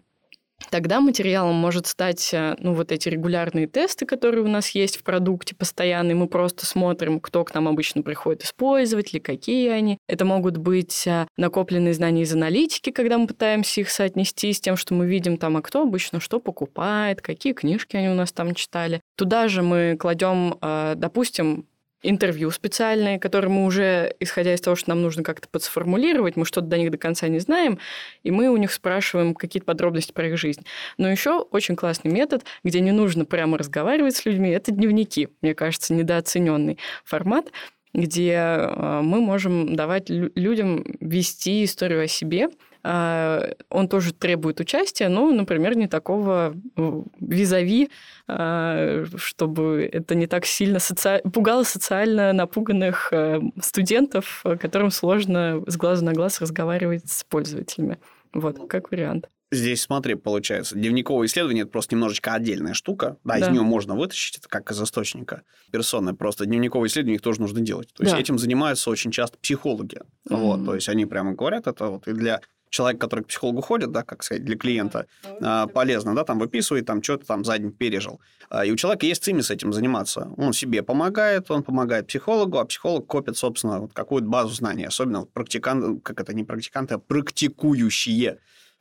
Тогда 0.71 1.01
материалом 1.01 1.55
может 1.55 1.87
стать 1.87 2.35
э, 2.35 2.57
ну, 2.59 2.75
вот 2.75 2.93
эти 2.93 3.09
регулярные 3.09 3.67
тесты, 3.67 4.05
которые 4.05 4.45
у 4.45 4.49
нас 4.49 4.71
есть 4.71 4.99
в 4.99 5.03
продукте 5.03 5.55
постоянные. 5.55 6.15
Мы 6.15 6.29
просто 6.29 6.67
смотрим, 6.67 7.21
кто 7.21 7.45
к 7.45 7.55
нам 7.55 7.69
обычно 7.69 8.03
приходит 8.03 8.45
использовать, 8.45 9.15
или 9.15 9.21
какие 9.21 9.71
они. 9.71 9.99
Это 10.09 10.25
могут 10.25 10.59
быть 10.59 11.07
э, 11.07 11.27
накопленные 11.37 11.95
знания 11.95 12.23
из 12.23 12.35
аналитики, 12.35 12.91
когда 12.91 13.19
мы 13.19 13.27
пытаемся 13.27 13.81
их 13.81 13.91
соотнести 13.91 14.53
с 14.53 14.61
тем, 14.61 14.77
что 14.77 14.95
мы 14.95 15.07
видим 15.07 15.39
там, 15.39 15.57
а 15.57 15.63
кто 15.63 15.83
обычно 15.83 16.21
что 16.21 16.41
покупает, 16.41 17.23
какие 17.23 17.53
книжки 17.53 17.97
они 17.97 18.09
у 18.09 18.15
нас 18.15 18.33
там 18.33 18.55
читали. 18.55 19.01
Туда 19.17 19.49
же 19.49 19.63
мы 19.63 19.97
кладем, 19.99 20.59
э, 20.61 20.95
допустим, 20.97 21.67
интервью 22.03 22.51
специальные, 22.51 23.19
которые 23.19 23.51
мы 23.51 23.65
уже, 23.65 24.15
исходя 24.21 24.55
из 24.55 24.61
того, 24.61 24.77
что 24.77 24.91
нам 24.91 25.03
нужно 25.03 25.23
как-то 25.23 25.49
подсформулировать, 25.49 26.37
мы 26.37 26.45
что-то 26.45 26.69
до 26.69 26.79
них 26.79 26.91
до 26.91 26.99
конца 26.99 27.29
не 27.29 27.39
знаем, 27.39 27.79
и 28.23 28.31
мы 28.31 28.49
у 28.49 28.57
них 28.57 28.73
спрашиваем 28.73 29.35
какие-то 29.35 29.67
подробности 29.67 30.13
про 30.13 30.29
их 30.29 30.39
жизнь. 30.39 30.65
Но 30.97 31.11
еще 31.11 31.41
очень 31.41 31.77
классный 31.77 32.11
метод, 32.11 32.45
где 32.63 32.81
не 32.81 32.93
нужно 32.93 33.25
прямо 33.25 33.59
разговаривать 33.59 34.17
с 34.17 34.25
людьми, 34.25 34.51
это 34.51 34.71
дневники. 34.71 35.29
Мне 35.43 35.55
кажется, 35.55 35.93
недооцененный 35.93 36.79
формат, 37.05 37.51
где 37.95 38.33
э, 38.33 39.01
мы 39.03 39.21
можем 39.21 39.75
давать 39.75 40.09
людям 40.09 40.85
вести 41.01 41.65
историю 41.65 42.05
о 42.05 42.07
себе, 42.07 42.49
он 42.91 43.89
тоже 43.89 44.15
требует 44.15 44.61
участия, 44.61 45.09
но, 45.09 45.31
например, 45.31 45.77
не 45.77 45.89
такого 45.89 46.55
э, 46.77 47.03
визави, 47.21 47.91
а, 48.27 49.05
чтобы 49.17 49.89
это 49.93 50.15
не 50.15 50.27
так 50.27 50.47
сильно 50.47 50.79
соци... 50.79 51.21
пугало 51.33 51.65
социально 51.65 52.33
напуганных 52.33 53.09
э, 53.13 53.41
студентов, 53.61 54.43
которым 54.61 54.91
сложно 54.91 55.63
с 55.67 55.77
глазу 55.77 56.05
на 56.05 56.13
глаз 56.13 56.41
разговаривать 56.41 57.11
с 57.11 57.25
пользователями. 57.25 57.99
Вот, 58.33 58.69
как 58.69 58.91
вариант. 58.91 59.29
Здесь, 59.51 59.81
смотри, 59.81 60.15
получается, 60.15 60.75
дневниковое 60.75 61.27
исследование– 61.27 61.63
это 61.65 61.73
просто 61.73 61.95
немножечко 61.95 62.35
отдельная 62.35 62.75
штука. 62.75 63.17
Да, 63.25 63.39
да. 63.39 63.47
из 63.47 63.49
нее 63.49 63.63
можно 63.63 63.97
вытащить, 63.97 64.37
это 64.37 64.49
как 64.49 64.71
из 64.71 64.83
источника 64.83 65.43
персоны. 65.73 66.15
Просто 66.15 66.45
дневниковое 66.45 66.89
исследование 66.89 67.17
их 67.17 67.23
тоже 67.23 67.41
нужно 67.41 67.61
делать. 67.61 67.91
То 67.95 68.03
есть 68.03 68.15
да. 68.15 68.21
этим 68.21 68.39
занимаются 68.39 68.91
очень 68.91 69.11
часто 69.11 69.39
психологи. 69.39 70.01
Mm-hmm. 70.29 70.37
Вот, 70.37 70.65
то 70.67 70.75
есть 70.75 70.91
они 70.91 71.07
прямо 71.07 71.33
говорят 71.33 71.67
это 71.67 71.87
вот 71.87 72.07
и 72.09 72.13
для 72.13 72.43
человек, 72.71 73.01
который 73.01 73.25
к 73.25 73.29
психологу 73.29 73.61
ходит, 73.61 73.93
да, 73.93 74.03
как 74.03 74.23
сказать, 74.23 74.45
для 74.45 74.57
клиента, 74.57 75.07
а, 75.41 75.67
полезно, 75.67 76.15
да, 76.15 76.25
там 76.25 76.39
выписывает, 76.39 76.87
там 76.87 77.03
что-то 77.03 77.27
там 77.27 77.45
за 77.45 77.59
день 77.59 77.73
пережил. 77.73 78.21
А, 78.51 78.65
и 78.65 78.71
у 78.71 78.77
человека 78.77 79.07
есть 79.07 79.23
цимис 79.23 79.47
с 79.47 79.51
этим 79.51 79.73
заниматься. 79.73 80.31
Он 80.37 80.53
себе 80.53 80.83
помогает, 80.83 81.51
он 81.51 81.63
помогает 81.63 82.07
психологу, 82.07 82.59
а 82.59 82.65
психолог 82.65 83.07
копит, 83.07 83.37
собственно, 83.37 83.81
вот 83.81 83.93
какую-то 83.93 84.29
базу 84.29 84.55
знаний. 84.55 84.85
Особенно 84.85 85.25
практиканты, 85.25 86.01
как 86.01 86.21
это 86.21 86.35
не 86.35 86.45
практиканты, 86.45 86.95
а 86.95 86.99
практикующие 86.99 88.39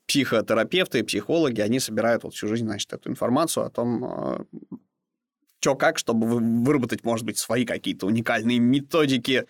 психотерапевты, 0.08 1.04
психологи, 1.04 1.60
они 1.62 1.80
собирают 1.80 2.24
вот 2.24 2.34
всю 2.34 2.48
жизнь, 2.48 2.66
значит, 2.66 2.94
эту 2.94 3.10
информацию 3.10 3.66
о 3.66 3.70
том, 3.70 4.06
а, 4.06 4.46
что 5.60 5.76
как, 5.76 5.98
чтобы 5.98 6.28
выработать, 6.28 7.04
может 7.04 7.26
быть, 7.26 7.38
свои 7.38 7.66
какие-то 7.66 8.06
уникальные 8.06 8.60
методики 8.60 9.46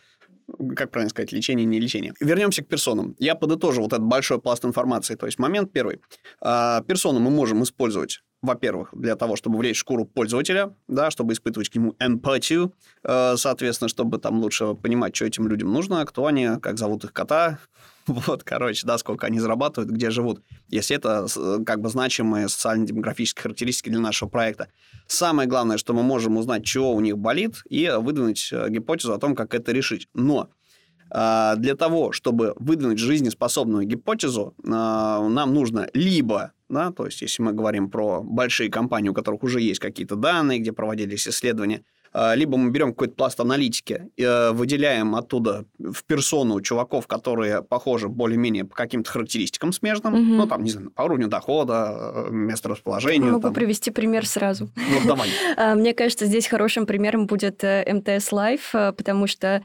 как 0.76 0.92
правильно 0.92 1.10
сказать, 1.10 1.32
лечение, 1.32 1.66
не 1.66 1.80
лечение. 1.80 2.14
Вернемся 2.20 2.64
к 2.64 2.68
персонам. 2.68 3.16
Я 3.20 3.36
подытожу 3.36 3.82
вот 3.82 3.94
этот 3.94 4.06
большой 4.06 4.40
пласт 4.40 4.64
информации. 4.66 5.16
То 5.16 5.26
есть 5.26 5.40
момент 5.40 5.72
первый. 5.72 6.02
А, 6.42 6.82
персону 6.82 7.20
мы 7.20 7.30
можем 7.30 7.64
использовать 7.64 8.22
во-первых, 8.42 8.90
для 8.94 9.16
того, 9.16 9.36
чтобы 9.36 9.58
влечь 9.58 9.78
шкуру 9.78 10.06
пользователя, 10.06 10.76
да, 10.88 11.10
чтобы 11.10 11.34
испытывать 11.34 11.70
к 11.70 11.76
нему 11.76 11.96
эмпатию, 12.00 12.72
э, 13.04 13.36
соответственно, 13.36 13.90
чтобы 13.90 14.20
там 14.20 14.40
лучше 14.40 14.76
понимать, 14.76 15.16
что 15.16 15.26
этим 15.26 15.48
людям 15.48 15.74
нужно, 15.74 16.06
кто 16.06 16.28
они, 16.28 16.60
как 16.62 16.78
зовут 16.78 17.04
их 17.04 17.14
кота, 17.14 17.58
вот, 18.28 18.44
короче, 18.44 18.86
да, 18.88 18.98
сколько 18.98 19.28
они 19.28 19.40
зарабатывают, 19.40 19.92
где 19.92 20.10
живут, 20.10 20.42
если 20.70 20.96
это 20.96 21.28
э, 21.36 21.64
как 21.66 21.82
бы 21.82 21.90
значимые 21.90 22.48
социально-демографические 22.48 23.44
характеристики 23.44 23.90
для 23.90 24.00
нашего 24.00 24.30
проекта. 24.30 24.70
Самое 25.08 25.48
главное, 25.48 25.78
что 25.78 25.94
мы 25.94 26.04
можем 26.04 26.38
узнать, 26.38 26.66
чего 26.66 26.94
у 26.94 27.00
них 27.02 27.18
болит, 27.18 27.64
и 27.70 27.92
выдвинуть 27.98 28.50
э, 28.52 28.70
гипотезу 28.70 29.14
о 29.14 29.20
том, 29.20 29.36
как 29.36 29.54
это 29.54 29.72
решить. 29.72 30.08
Но 30.14 30.50
для 31.10 31.76
того, 31.80 32.12
чтобы 32.12 32.54
выдвинуть 32.58 33.00
жизнеспособную 33.00 33.86
гипотезу, 33.86 34.56
нам 34.62 35.54
нужно 35.54 35.88
либо 35.94 36.52
да, 36.70 36.92
то 36.92 37.06
есть 37.06 37.22
если 37.22 37.42
мы 37.42 37.54
говорим 37.54 37.90
про 37.90 38.22
большие 38.22 38.70
компании, 38.70 39.10
у 39.10 39.14
которых 39.14 39.44
уже 39.44 39.62
есть 39.62 39.80
какие-то 39.80 40.16
данные, 40.16 40.60
где 40.60 40.74
проводились 40.74 41.28
исследования, 41.28 41.78
а, 41.78 41.97
либо 42.36 42.58
мы 42.58 42.72
берем 42.72 42.92
какой-то 42.92 43.14
пласт 43.16 43.40
аналитики, 43.40 44.10
э, 44.18 44.52
выделяем 44.52 45.16
оттуда 45.16 45.66
в 45.78 46.04
персону 46.04 46.62
чуваков, 46.62 47.08
которые 47.08 47.62
похожи 47.62 48.08
более-менее 48.08 48.66
по 48.66 48.76
каким-то 48.76 49.12
характеристикам 49.12 49.72
смежным, 49.74 50.14
угу. 50.14 50.24
ну, 50.24 50.48
там, 50.48 50.64
не 50.64 50.72
знаю, 50.72 50.92
по 50.92 51.04
уровню 51.04 51.28
дохода, 51.28 52.26
э, 52.28 52.32
место 52.32 52.70
расположения. 52.70 53.26
Могу 53.32 53.42
там. 53.42 53.54
привести 53.54 53.92
пример 53.92 54.26
сразу. 54.26 54.70
Вот 54.76 55.06
давай. 55.06 55.30
А, 55.58 55.76
мне 55.76 55.94
кажется, 55.94 56.26
здесь 56.26 56.48
хорошим 56.48 56.86
примером 56.86 57.26
будет 57.26 57.64
э, 57.64 57.86
МТС 57.92 58.32
Live, 58.32 58.72
потому 58.72 59.28
что 59.28 59.64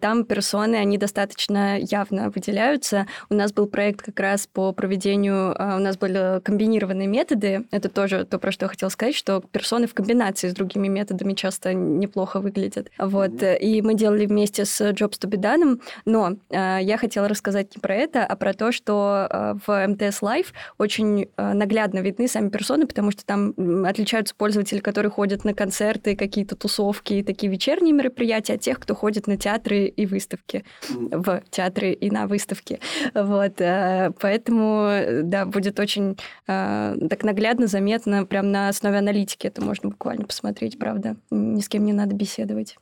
там 0.00 0.24
персоны, 0.24 0.76
они 0.76 0.98
достаточно 0.98 1.78
явно 1.78 2.30
выделяются. 2.30 3.06
У 3.30 3.34
нас 3.34 3.52
был 3.52 3.66
проект 3.66 4.02
как 4.02 4.18
раз 4.18 4.46
по 4.46 4.72
проведению, 4.72 5.50
у 5.50 5.78
нас 5.78 5.96
были 5.96 6.40
комбинированные 6.42 7.06
методы. 7.06 7.66
Это 7.70 7.88
тоже 7.88 8.24
то, 8.24 8.38
про 8.38 8.52
что 8.52 8.64
я 8.64 8.68
хотела 8.68 8.88
сказать, 8.88 9.14
что 9.14 9.40
персоны 9.40 9.86
в 9.86 9.94
комбинации 9.94 10.48
с 10.48 10.54
другими 10.54 10.88
методами 10.88 11.34
часто 11.34 11.72
неплохо 11.88 12.40
выглядят. 12.40 12.90
Вот. 12.98 13.30
Mm-hmm. 13.30 13.58
И 13.58 13.82
мы 13.82 13.94
делали 13.94 14.26
вместе 14.26 14.64
с 14.64 14.80
be 14.80 15.36
done, 15.36 15.80
но 16.04 16.36
э, 16.50 16.78
я 16.82 16.96
хотела 16.96 17.28
рассказать 17.28 17.74
не 17.76 17.80
про 17.80 17.94
это, 17.94 18.24
а 18.24 18.36
про 18.36 18.54
то, 18.54 18.72
что 18.72 19.28
э, 19.30 19.54
в 19.66 19.86
МТС 19.88 20.22
Live 20.22 20.48
очень 20.78 21.28
э, 21.36 21.52
наглядно 21.52 21.98
видны 22.00 22.28
сами 22.28 22.48
персоны, 22.48 22.86
потому 22.86 23.10
что 23.10 23.24
там 23.24 23.54
отличаются 23.84 24.34
пользователи, 24.34 24.78
которые 24.78 25.10
ходят 25.10 25.44
на 25.44 25.54
концерты, 25.54 26.16
какие-то 26.16 26.56
тусовки 26.56 27.14
и 27.14 27.22
такие 27.22 27.50
вечерние 27.50 27.92
мероприятия, 27.92 28.54
от 28.54 28.60
тех, 28.60 28.78
кто 28.78 28.94
ходит 28.94 29.26
на 29.26 29.36
театры 29.36 29.86
и 29.86 30.06
выставки, 30.06 30.64
mm-hmm. 30.90 31.22
в 31.22 31.42
театры 31.50 31.92
и 31.92 32.10
на 32.10 32.26
выставки. 32.26 32.80
Вот. 33.14 33.60
Э, 33.60 34.10
поэтому, 34.20 35.22
да, 35.22 35.46
будет 35.46 35.80
очень 35.80 36.16
э, 36.46 36.96
так 37.08 37.24
наглядно, 37.24 37.66
заметно, 37.66 38.24
прям 38.24 38.50
на 38.50 38.68
основе 38.68 38.98
аналитики 38.98 39.46
это 39.46 39.62
можно 39.62 39.90
буквально 39.90 40.24
посмотреть, 40.24 40.78
правда, 40.78 41.16
не 41.30 41.62
кем 41.68 41.84
не 41.84 41.92
надо 41.92 42.14
беседовать. 42.14 42.76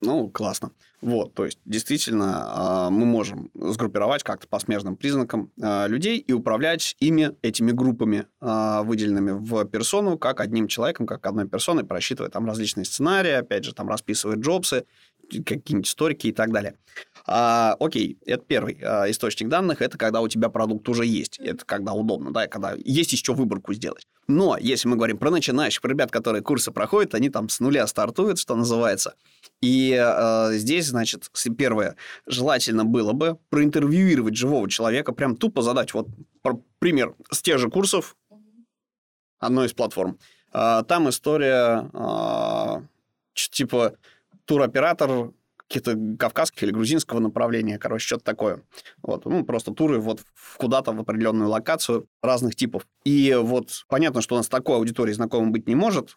Ну, 0.00 0.28
классно. 0.28 0.72
Вот, 1.00 1.34
то 1.34 1.44
есть, 1.44 1.58
действительно, 1.64 2.44
а, 2.46 2.90
мы 2.90 3.04
можем 3.04 3.50
сгруппировать 3.54 4.22
как-то 4.22 4.46
по 4.48 4.58
смежным 4.58 4.96
признакам 4.96 5.50
а, 5.60 5.86
людей 5.86 6.18
и 6.18 6.32
управлять 6.32 6.96
ими, 6.98 7.36
этими 7.42 7.72
группами, 7.72 8.26
а, 8.40 8.82
выделенными 8.82 9.32
в 9.32 9.64
персону, 9.66 10.18
как 10.18 10.40
одним 10.40 10.68
человеком, 10.68 11.06
как 11.06 11.26
одной 11.26 11.48
персоной, 11.48 11.84
просчитывая 11.84 12.30
там 12.30 12.46
различные 12.46 12.84
сценарии, 12.84 13.32
опять 13.32 13.64
же, 13.64 13.74
там 13.74 13.88
расписывая 13.88 14.36
джобсы, 14.36 14.84
какие-нибудь 15.30 15.88
историки 15.88 16.28
и 16.28 16.32
так 16.32 16.52
далее. 16.52 16.74
А, 17.26 17.74
окей, 17.80 18.18
это 18.26 18.44
первый 18.44 18.78
а, 18.82 19.10
источник 19.10 19.48
данных, 19.48 19.80
это 19.80 19.96
когда 19.96 20.20
у 20.20 20.28
тебя 20.28 20.50
продукт 20.50 20.86
уже 20.88 21.06
есть. 21.06 21.38
Это 21.38 21.64
когда 21.64 21.94
удобно, 21.94 22.32
да, 22.32 22.46
когда 22.48 22.74
есть 22.84 23.12
еще 23.12 23.32
выборку 23.32 23.72
сделать. 23.72 24.06
Но 24.28 24.58
если 24.58 24.88
мы 24.88 24.96
говорим 24.96 25.16
про 25.16 25.30
начинающих, 25.30 25.80
про 25.80 25.90
ребят, 25.90 26.10
которые 26.10 26.42
курсы 26.42 26.70
проходят, 26.70 27.14
они 27.14 27.30
там 27.30 27.48
с 27.48 27.60
нуля 27.60 27.86
стартуют, 27.86 28.38
что 28.38 28.54
называется. 28.56 29.14
И 29.62 29.98
э, 29.98 30.50
здесь, 30.54 30.86
значит, 30.86 31.30
первое, 31.56 31.96
желательно 32.26 32.84
было 32.84 33.12
бы 33.12 33.38
проинтервьюировать 33.48 34.36
живого 34.36 34.68
человека, 34.68 35.12
прям 35.12 35.36
тупо 35.36 35.62
задать 35.62 35.94
вот 35.94 36.08
пример 36.78 37.14
с 37.30 37.40
тех 37.40 37.58
же 37.58 37.70
курсов 37.70 38.16
одной 39.38 39.66
из 39.66 39.72
платформ. 39.72 40.18
Э, 40.52 40.82
там 40.86 41.08
история 41.08 41.88
э, 41.92 42.82
типа 43.34 43.94
туроператор 44.44 45.32
каких-то 45.74 46.16
кавказских 46.18 46.62
или 46.62 46.70
грузинского 46.70 47.18
направления, 47.18 47.78
короче, 47.78 48.06
что-то 48.06 48.24
такое. 48.24 48.62
Вот, 49.02 49.24
ну, 49.24 49.44
просто 49.44 49.72
туры 49.72 49.98
вот 49.98 50.22
куда-то 50.56 50.92
в 50.92 51.00
определенную 51.00 51.48
локацию. 51.48 52.06
Разных 52.24 52.56
типов. 52.56 52.86
И 53.04 53.36
вот 53.40 53.84
понятно, 53.88 54.22
что 54.22 54.34
у 54.34 54.38
нас 54.38 54.48
такой 54.48 54.76
аудитории 54.76 55.12
знакомым 55.12 55.52
быть 55.52 55.68
не 55.68 55.74
может. 55.74 56.16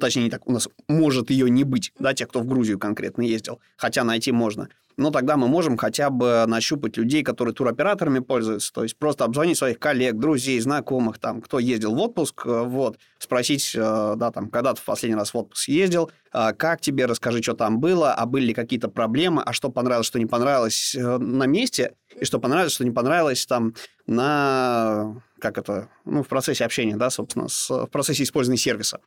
Точнее, 0.00 0.24
не 0.24 0.30
так, 0.30 0.46
у 0.48 0.52
нас 0.52 0.68
может 0.88 1.30
ее 1.30 1.50
не 1.50 1.64
быть, 1.64 1.92
да, 1.98 2.14
те, 2.14 2.26
кто 2.26 2.40
в 2.40 2.46
Грузию 2.46 2.78
конкретно 2.78 3.22
ездил. 3.22 3.60
Хотя 3.76 4.04
найти 4.04 4.32
можно 4.32 4.68
но 4.96 5.10
тогда 5.10 5.36
мы 5.36 5.48
можем 5.48 5.76
хотя 5.76 6.10
бы 6.10 6.44
нащупать 6.46 6.96
людей, 6.96 7.22
которые 7.22 7.54
туроператорами 7.54 8.18
пользуются, 8.20 8.72
то 8.72 8.82
есть 8.82 8.96
просто 8.96 9.24
обзвонить 9.24 9.58
своих 9.58 9.78
коллег, 9.78 10.16
друзей, 10.16 10.58
знакомых, 10.60 11.18
там, 11.18 11.40
кто 11.40 11.58
ездил 11.58 11.94
в 11.94 11.98
отпуск, 11.98 12.42
э, 12.44 12.62
вот, 12.62 12.98
спросить, 13.18 13.72
э, 13.74 14.14
да, 14.16 14.30
там, 14.30 14.48
когда 14.48 14.74
ты 14.74 14.80
в 14.80 14.84
последний 14.84 15.16
раз 15.16 15.32
в 15.32 15.38
отпуск 15.38 15.68
ездил, 15.68 16.10
э, 16.32 16.52
как 16.56 16.80
тебе, 16.80 17.06
расскажи, 17.06 17.42
что 17.42 17.54
там 17.54 17.80
было, 17.80 18.12
а 18.12 18.26
были 18.26 18.46
ли 18.46 18.54
какие-то 18.54 18.88
проблемы, 18.88 19.42
а 19.44 19.52
что 19.52 19.70
понравилось, 19.70 20.06
что 20.06 20.18
не 20.18 20.26
понравилось 20.26 20.96
на 20.98 21.46
месте, 21.46 21.94
и 22.20 22.24
что 22.24 22.38
понравилось, 22.38 22.72
что 22.72 22.84
не 22.84 22.90
понравилось 22.90 23.46
там 23.46 23.74
на, 24.12 25.22
как 25.38 25.58
это, 25.58 25.88
ну, 26.04 26.22
в 26.22 26.28
процессе 26.28 26.64
общения, 26.64 26.96
да, 26.96 27.10
собственно, 27.10 27.48
с, 27.48 27.68
в 27.70 27.86
процессе 27.86 28.22
использования 28.22 28.58
сервиса. 28.58 29.00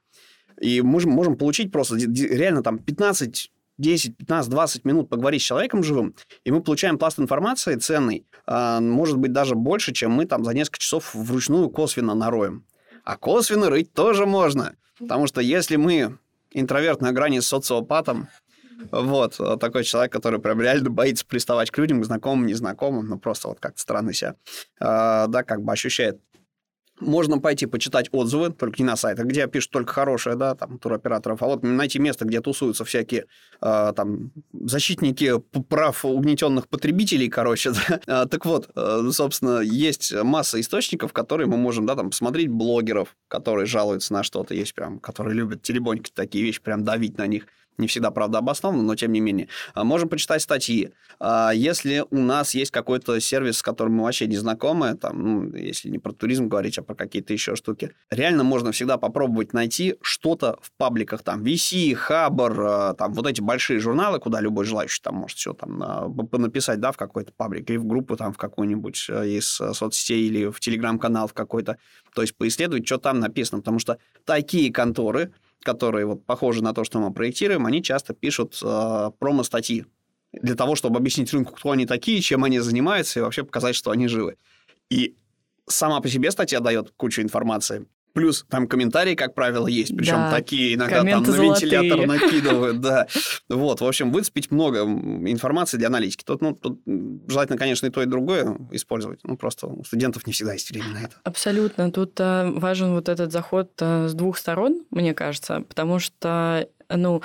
И 0.60 0.82
мы 0.82 0.92
можем, 0.92 1.12
можем 1.12 1.38
получить 1.38 1.72
просто 1.72 1.96
реально 1.96 2.64
там 2.64 2.80
15 2.80 3.52
10, 3.78 4.18
15, 4.18 4.50
20 4.50 4.86
минут 4.86 5.10
поговорить 5.10 5.42
с 5.42 5.46
человеком 5.46 5.84
живым, 5.84 6.16
и 6.44 6.52
мы 6.52 6.62
получаем 6.62 6.98
пласт 6.98 7.20
информации 7.20 7.76
ценный, 7.76 8.26
а, 8.46 8.80
может 8.80 9.18
быть, 9.18 9.34
даже 9.34 9.56
больше, 9.56 9.94
чем 9.94 10.12
мы 10.12 10.26
там 10.26 10.46
за 10.46 10.54
несколько 10.54 10.80
часов 10.80 11.14
вручную 11.14 11.70
косвенно 11.70 12.16
нароем. 12.16 12.66
А 13.04 13.18
косвенно 13.18 13.70
рыть 13.70 13.94
тоже 13.94 14.26
можно, 14.26 14.76
потому 14.98 15.28
что 15.28 15.42
если 15.42 15.76
мы 15.76 16.18
интроверт 16.52 17.02
на 17.02 17.12
грани 17.12 17.42
с 17.42 17.48
социопатом, 17.48 18.30
вот, 18.92 19.40
такой 19.60 19.84
человек, 19.84 20.12
который 20.12 20.40
прям 20.40 20.62
реально 20.62 20.90
боится 20.90 21.26
приставать 21.26 21.72
к 21.72 21.78
людям, 21.78 22.02
к 22.02 22.06
знакомым, 22.06 22.46
незнакомым, 22.46 23.08
ну, 23.08 23.18
просто 23.18 23.48
вот 23.48 23.60
как-то 23.60 23.80
странно 23.80 24.14
себя, 24.14 24.36
э, 24.80 25.26
да, 25.28 25.44
как 25.44 25.62
бы 25.62 25.72
ощущает 25.72 26.20
можно 27.00 27.40
пойти 27.40 27.66
почитать 27.66 28.08
отзывы, 28.12 28.52
только 28.52 28.82
не 28.82 28.86
на 28.86 28.96
сайтах, 28.96 29.26
где 29.26 29.48
пишут 29.48 29.72
только 29.72 29.94
хорошие, 29.94 30.36
да, 30.36 30.56
там, 30.56 30.80
туроператоров, 30.80 31.44
а 31.44 31.48
вот 31.48 31.64
найти 31.64 32.00
место, 32.00 32.26
где 32.26 32.40
тусуются 32.40 32.86
всякие 32.86 33.26
э, 33.62 33.94
там 33.96 34.32
защитники 34.54 35.34
прав 35.70 36.06
угнетенных 36.06 36.68
потребителей, 36.70 37.30
короче, 37.30 37.72
да. 37.90 38.00
А, 38.08 38.26
так 38.26 38.46
вот, 38.46 38.70
э, 38.76 39.10
собственно, 39.12 39.60
есть 39.60 40.14
масса 40.14 40.60
источников, 40.60 41.12
которые 41.12 41.48
мы 41.48 41.58
можем, 41.58 41.86
да, 41.86 41.96
там, 41.96 42.12
посмотреть 42.12 42.48
блогеров, 42.48 43.16
которые 43.28 43.66
жалуются 43.66 44.14
на 44.14 44.24
что-то, 44.24 44.54
есть 44.54 44.74
прям, 44.74 45.00
которые 45.00 45.36
любят 45.36 45.62
телебоньки 45.64 46.12
такие 46.14 46.44
вещи, 46.44 46.62
прям 46.62 46.84
давить 46.84 47.18
на 47.18 47.28
них. 47.28 47.48
Не 47.78 47.88
всегда, 47.88 48.12
правда, 48.12 48.38
обоснованно, 48.38 48.84
но 48.84 48.96
тем 48.96 49.12
не 49.12 49.20
менее. 49.20 49.50
А, 49.74 49.84
можем 49.84 50.08
почитать 50.08 50.42
статьи. 50.42 50.92
А, 51.20 51.52
если 51.54 52.06
у 52.10 52.18
нас 52.18 52.56
есть 52.56 52.72
какой-то 52.72 53.20
сервис, 53.20 53.58
с 53.58 53.62
которым 53.62 53.96
мы 53.96 54.04
вообще 54.04 54.28
не 54.28 54.38
знакомы, 54.38 54.96
там, 54.96 55.22
ну, 55.22 55.56
если 55.56 55.90
не 55.90 56.00
про 56.00 56.14
туризм 56.14 56.48
говорить, 56.48 56.78
а 56.78 56.84
про 56.84 56.96
какие-то 56.96 57.34
еще 57.34 57.56
штуки, 57.56 57.92
реально 58.10 58.44
можно 58.44 58.72
всегда 58.72 58.98
попробовать 58.98 59.54
найти 59.54 59.96
что-то 60.02 60.58
в 60.62 60.72
пабликах, 60.78 61.24
там, 61.24 61.44
VC, 61.44 61.94
Хабр, 61.96 62.62
а, 62.62 62.94
там, 62.94 63.14
вот 63.14 63.28
эти 63.28 63.42
большие 63.42 63.80
журналы, 63.80 64.20
куда 64.20 64.40
любой 64.40 64.66
желающий 64.66 65.02
там 65.02 65.16
может 65.16 65.38
все 65.38 65.54
там 65.54 65.84
написать, 66.32 66.80
да, 66.80 66.92
в 66.92 66.98
какой-то 66.98 67.34
паблик, 67.36 67.70
или 67.70 67.78
в 67.78 67.86
группу 67.86 68.16
там 68.16 68.32
в 68.32 68.38
какую-нибудь 68.38 69.10
из 69.10 69.48
соцсетей, 69.48 70.28
или 70.28 70.48
в 70.48 70.60
телеграм-канал 70.60 71.28
в 71.28 71.34
какой-то. 71.34 71.78
То 72.14 72.22
есть 72.22 72.36
поисследовать, 72.38 72.86
что 72.86 72.98
там 72.98 73.20
написано, 73.20 73.60
потому 73.60 73.80
что 73.80 73.98
такие 74.24 74.72
конторы, 74.72 75.34
которые 75.66 76.06
вот 76.06 76.26
похожи 76.26 76.64
на 76.64 76.74
то, 76.74 76.84
что 76.84 77.00
мы 77.00 77.12
проектируем, 77.12 77.66
они 77.66 77.84
часто 77.84 78.14
пишут 78.14 78.58
э, 78.64 79.12
промо-статьи 79.20 79.86
для 80.32 80.56
того, 80.56 80.76
чтобы 80.76 80.98
объяснить 80.98 81.34
рынку, 81.34 81.54
кто 81.54 81.72
они 81.72 81.86
такие, 81.86 82.22
чем 82.22 82.44
они 82.44 82.60
занимаются, 82.60 83.20
и 83.20 83.24
вообще 83.24 83.44
показать, 83.44 83.76
что 83.76 83.92
они 83.92 84.08
живы. 84.08 84.38
И 84.90 85.16
сама 85.68 86.00
по 86.00 86.08
себе 86.08 86.32
статья 86.32 86.60
дает 86.60 86.92
кучу 86.96 87.22
информации. 87.22 87.88
Плюс 88.16 88.46
там 88.50 88.66
комментарии, 88.68 89.14
как 89.14 89.36
правило, 89.36 89.68
есть. 89.68 89.96
Причем 89.96 90.16
да, 90.16 90.32
такие 90.32 90.76
иногда 90.76 91.04
там 91.04 91.06
на 91.06 91.32
золотые. 91.32 91.50
вентилятор 91.50 92.08
накидывают. 92.08 92.80
Да. 92.80 93.08
Вот, 93.50 93.82
в 93.82 93.86
общем, 93.86 94.14
выцепить 94.14 94.52
много 94.52 94.84
информации 94.84 95.76
для 95.76 95.88
аналитики. 95.88 96.24
Тут, 96.24 96.42
ну, 96.42 96.56
тут 96.56 96.82
желательно, 97.28 97.58
конечно, 97.58 97.88
и 97.88 97.90
то, 97.90 98.02
и 98.02 98.06
другое 98.06 98.58
использовать. 98.72 99.20
Ну, 99.24 99.36
просто 99.36 99.68
у 99.68 99.84
студентов 99.84 100.26
не 100.26 100.32
всегда 100.32 100.54
есть 100.54 100.72
время 100.72 100.92
на 100.94 100.98
это. 101.00 101.18
Абсолютно. 101.24 101.92
Тут 101.92 102.14
а, 102.22 102.50
важен 102.52 102.94
вот 102.94 103.10
этот 103.10 103.34
заход 103.34 103.72
а, 103.82 104.08
с 104.08 104.14
двух 104.14 104.38
сторон, 104.38 104.86
мне 104.92 105.14
кажется, 105.14 105.66
потому 105.68 106.00
что, 106.00 106.70
ну, 106.90 107.22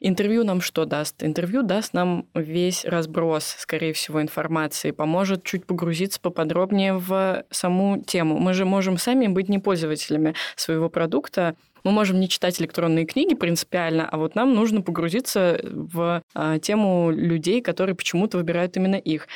Интервью 0.00 0.44
нам 0.44 0.60
что 0.60 0.84
даст? 0.84 1.24
Интервью 1.24 1.62
даст 1.62 1.92
нам 1.92 2.26
весь 2.34 2.84
разброс, 2.84 3.56
скорее 3.58 3.92
всего, 3.92 4.22
информации, 4.22 4.92
поможет 4.92 5.42
чуть 5.42 5.66
погрузиться 5.66 6.20
поподробнее 6.20 6.94
в 6.94 7.44
саму 7.50 8.00
тему. 8.02 8.38
Мы 8.38 8.54
же 8.54 8.64
можем 8.64 8.96
сами 8.96 9.26
быть 9.26 9.48
не 9.48 9.58
пользователями 9.58 10.34
своего 10.54 10.88
продукта, 10.88 11.56
мы 11.84 11.90
можем 11.90 12.20
не 12.20 12.28
читать 12.28 12.60
электронные 12.60 13.06
книги 13.06 13.34
принципиально, 13.34 14.08
а 14.08 14.18
вот 14.18 14.34
нам 14.34 14.54
нужно 14.54 14.82
погрузиться 14.82 15.60
в 15.62 16.22
а, 16.34 16.58
тему 16.58 17.10
людей, 17.10 17.60
которые 17.60 17.96
почему-то 17.96 18.36
выбирают 18.36 18.76
именно 18.76 18.96
их. 18.96 19.26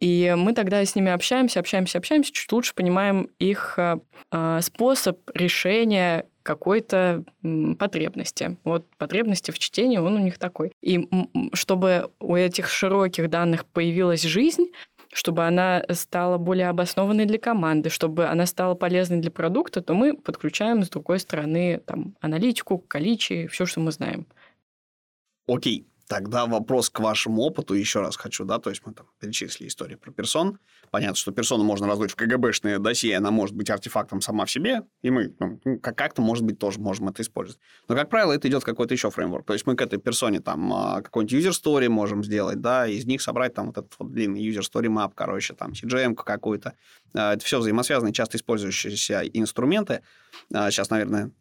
И 0.00 0.34
мы 0.36 0.52
тогда 0.52 0.84
с 0.84 0.94
ними 0.94 1.10
общаемся, 1.10 1.60
общаемся, 1.60 1.98
общаемся, 1.98 2.32
чуть 2.32 2.52
лучше 2.52 2.74
понимаем 2.74 3.30
их 3.38 3.78
а, 3.78 4.00
а 4.30 4.60
способ 4.60 5.18
решения 5.34 6.26
какой-то 6.46 7.24
потребности. 7.78 8.56
Вот 8.64 8.86
потребности 8.96 9.50
в 9.50 9.58
чтении, 9.58 9.98
он 9.98 10.14
у 10.14 10.20
них 10.20 10.38
такой. 10.38 10.72
И 10.80 11.08
чтобы 11.52 12.10
у 12.20 12.36
этих 12.36 12.68
широких 12.68 13.28
данных 13.28 13.66
появилась 13.66 14.22
жизнь, 14.22 14.66
чтобы 15.12 15.46
она 15.46 15.82
стала 15.90 16.38
более 16.38 16.68
обоснованной 16.68 17.26
для 17.26 17.38
команды, 17.38 17.90
чтобы 17.90 18.26
она 18.26 18.46
стала 18.46 18.74
полезной 18.74 19.18
для 19.18 19.30
продукта, 19.30 19.82
то 19.82 19.94
мы 19.94 20.14
подключаем 20.14 20.84
с 20.84 20.88
другой 20.88 21.18
стороны 21.18 21.80
там, 21.84 22.14
аналитику, 22.20 22.78
количие, 22.78 23.48
все, 23.48 23.66
что 23.66 23.80
мы 23.80 23.92
знаем. 23.92 24.26
Окей. 25.48 25.86
Тогда 26.08 26.46
вопрос 26.46 26.88
к 26.88 27.00
вашему 27.00 27.42
опыту 27.42 27.74
еще 27.74 28.00
раз 28.00 28.16
хочу, 28.16 28.44
да, 28.44 28.58
то 28.58 28.70
есть 28.70 28.82
мы 28.86 28.92
там 28.92 29.06
перечислили 29.18 29.68
историю 29.68 29.98
про 29.98 30.12
персон. 30.12 30.60
Понятно, 30.92 31.16
что 31.16 31.32
персону 31.32 31.64
можно 31.64 31.88
раздуть 31.88 32.12
в 32.12 32.16
КГБшное 32.16 32.78
досье, 32.78 33.16
она 33.16 33.32
может 33.32 33.56
быть 33.56 33.70
артефактом 33.70 34.20
сама 34.20 34.44
в 34.44 34.50
себе, 34.50 34.82
и 35.02 35.10
мы 35.10 35.34
ну, 35.40 35.80
как-то, 35.80 36.22
может 36.22 36.44
быть, 36.44 36.60
тоже 36.60 36.78
можем 36.78 37.08
это 37.08 37.22
использовать. 37.22 37.60
Но, 37.88 37.96
как 37.96 38.08
правило, 38.08 38.32
это 38.32 38.46
идет 38.46 38.62
какой-то 38.62 38.94
еще 38.94 39.10
фреймворк. 39.10 39.44
То 39.46 39.52
есть 39.52 39.66
мы 39.66 39.74
к 39.74 39.82
этой 39.82 39.98
персоне 39.98 40.40
там 40.40 40.72
а, 40.72 41.02
какой-нибудь 41.02 41.34
user 41.34 41.50
story 41.50 41.88
можем 41.88 42.22
сделать, 42.22 42.60
да, 42.60 42.86
из 42.86 43.04
них 43.04 43.20
собрать 43.20 43.54
там 43.54 43.66
вот 43.66 43.78
этот 43.78 43.92
вот 43.98 44.12
длинный 44.12 44.46
user 44.46 44.62
story 44.62 44.86
map, 44.86 45.10
короче, 45.12 45.54
там 45.54 45.72
CGM 45.72 46.14
какую-то. 46.14 46.74
А, 47.14 47.34
это 47.34 47.44
все 47.44 47.58
взаимосвязанные, 47.58 48.12
часто 48.12 48.36
использующиеся 48.36 49.22
инструменты. 49.22 50.02
Сейчас, 50.50 50.88
а, 50.90 50.94
наверное, 50.94 51.32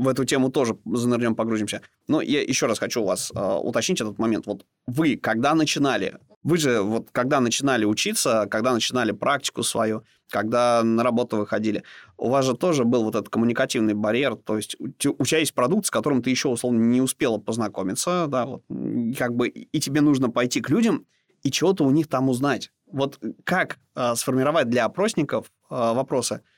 в 0.00 0.08
эту 0.08 0.24
тему 0.24 0.50
тоже 0.50 0.78
занырнем, 0.86 1.34
погрузимся. 1.34 1.82
Но 2.08 2.22
я 2.22 2.40
еще 2.40 2.64
раз 2.64 2.78
хочу 2.78 3.02
у 3.02 3.04
вас 3.04 3.30
э, 3.34 3.58
уточнить 3.62 4.00
этот 4.00 4.18
момент. 4.18 4.46
Вот 4.46 4.64
вы, 4.86 5.16
когда 5.16 5.54
начинали, 5.54 6.16
вы 6.42 6.56
же 6.56 6.80
вот 6.80 7.08
когда 7.12 7.38
начинали 7.38 7.84
учиться, 7.84 8.46
когда 8.50 8.72
начинали 8.72 9.12
практику 9.12 9.62
свою, 9.62 10.02
когда 10.30 10.82
на 10.82 11.02
работу 11.02 11.36
выходили, 11.36 11.82
у 12.16 12.30
вас 12.30 12.46
же 12.46 12.56
тоже 12.56 12.84
был 12.84 13.04
вот 13.04 13.14
этот 13.14 13.28
коммуникативный 13.28 13.92
барьер, 13.92 14.36
то 14.36 14.56
есть 14.56 14.74
у, 14.80 14.86
у 15.18 15.24
тебя 15.26 15.40
есть 15.40 15.52
продукт, 15.52 15.84
с 15.84 15.90
которым 15.90 16.22
ты 16.22 16.30
еще, 16.30 16.48
условно, 16.48 16.80
не 16.80 17.02
успела 17.02 17.36
познакомиться, 17.36 18.24
да, 18.26 18.46
вот, 18.46 18.62
как 19.18 19.36
бы, 19.36 19.48
и 19.48 19.80
тебе 19.80 20.00
нужно 20.00 20.30
пойти 20.30 20.62
к 20.62 20.70
людям 20.70 21.04
и 21.42 21.50
чего-то 21.50 21.84
у 21.84 21.90
них 21.90 22.08
там 22.08 22.30
узнать. 22.30 22.72
Вот 22.90 23.18
как 23.44 23.78
э, 23.94 24.14
сформировать 24.14 24.70
для 24.70 24.86
опросников 24.86 25.52
э, 25.68 25.74
вопросы– 25.74 26.40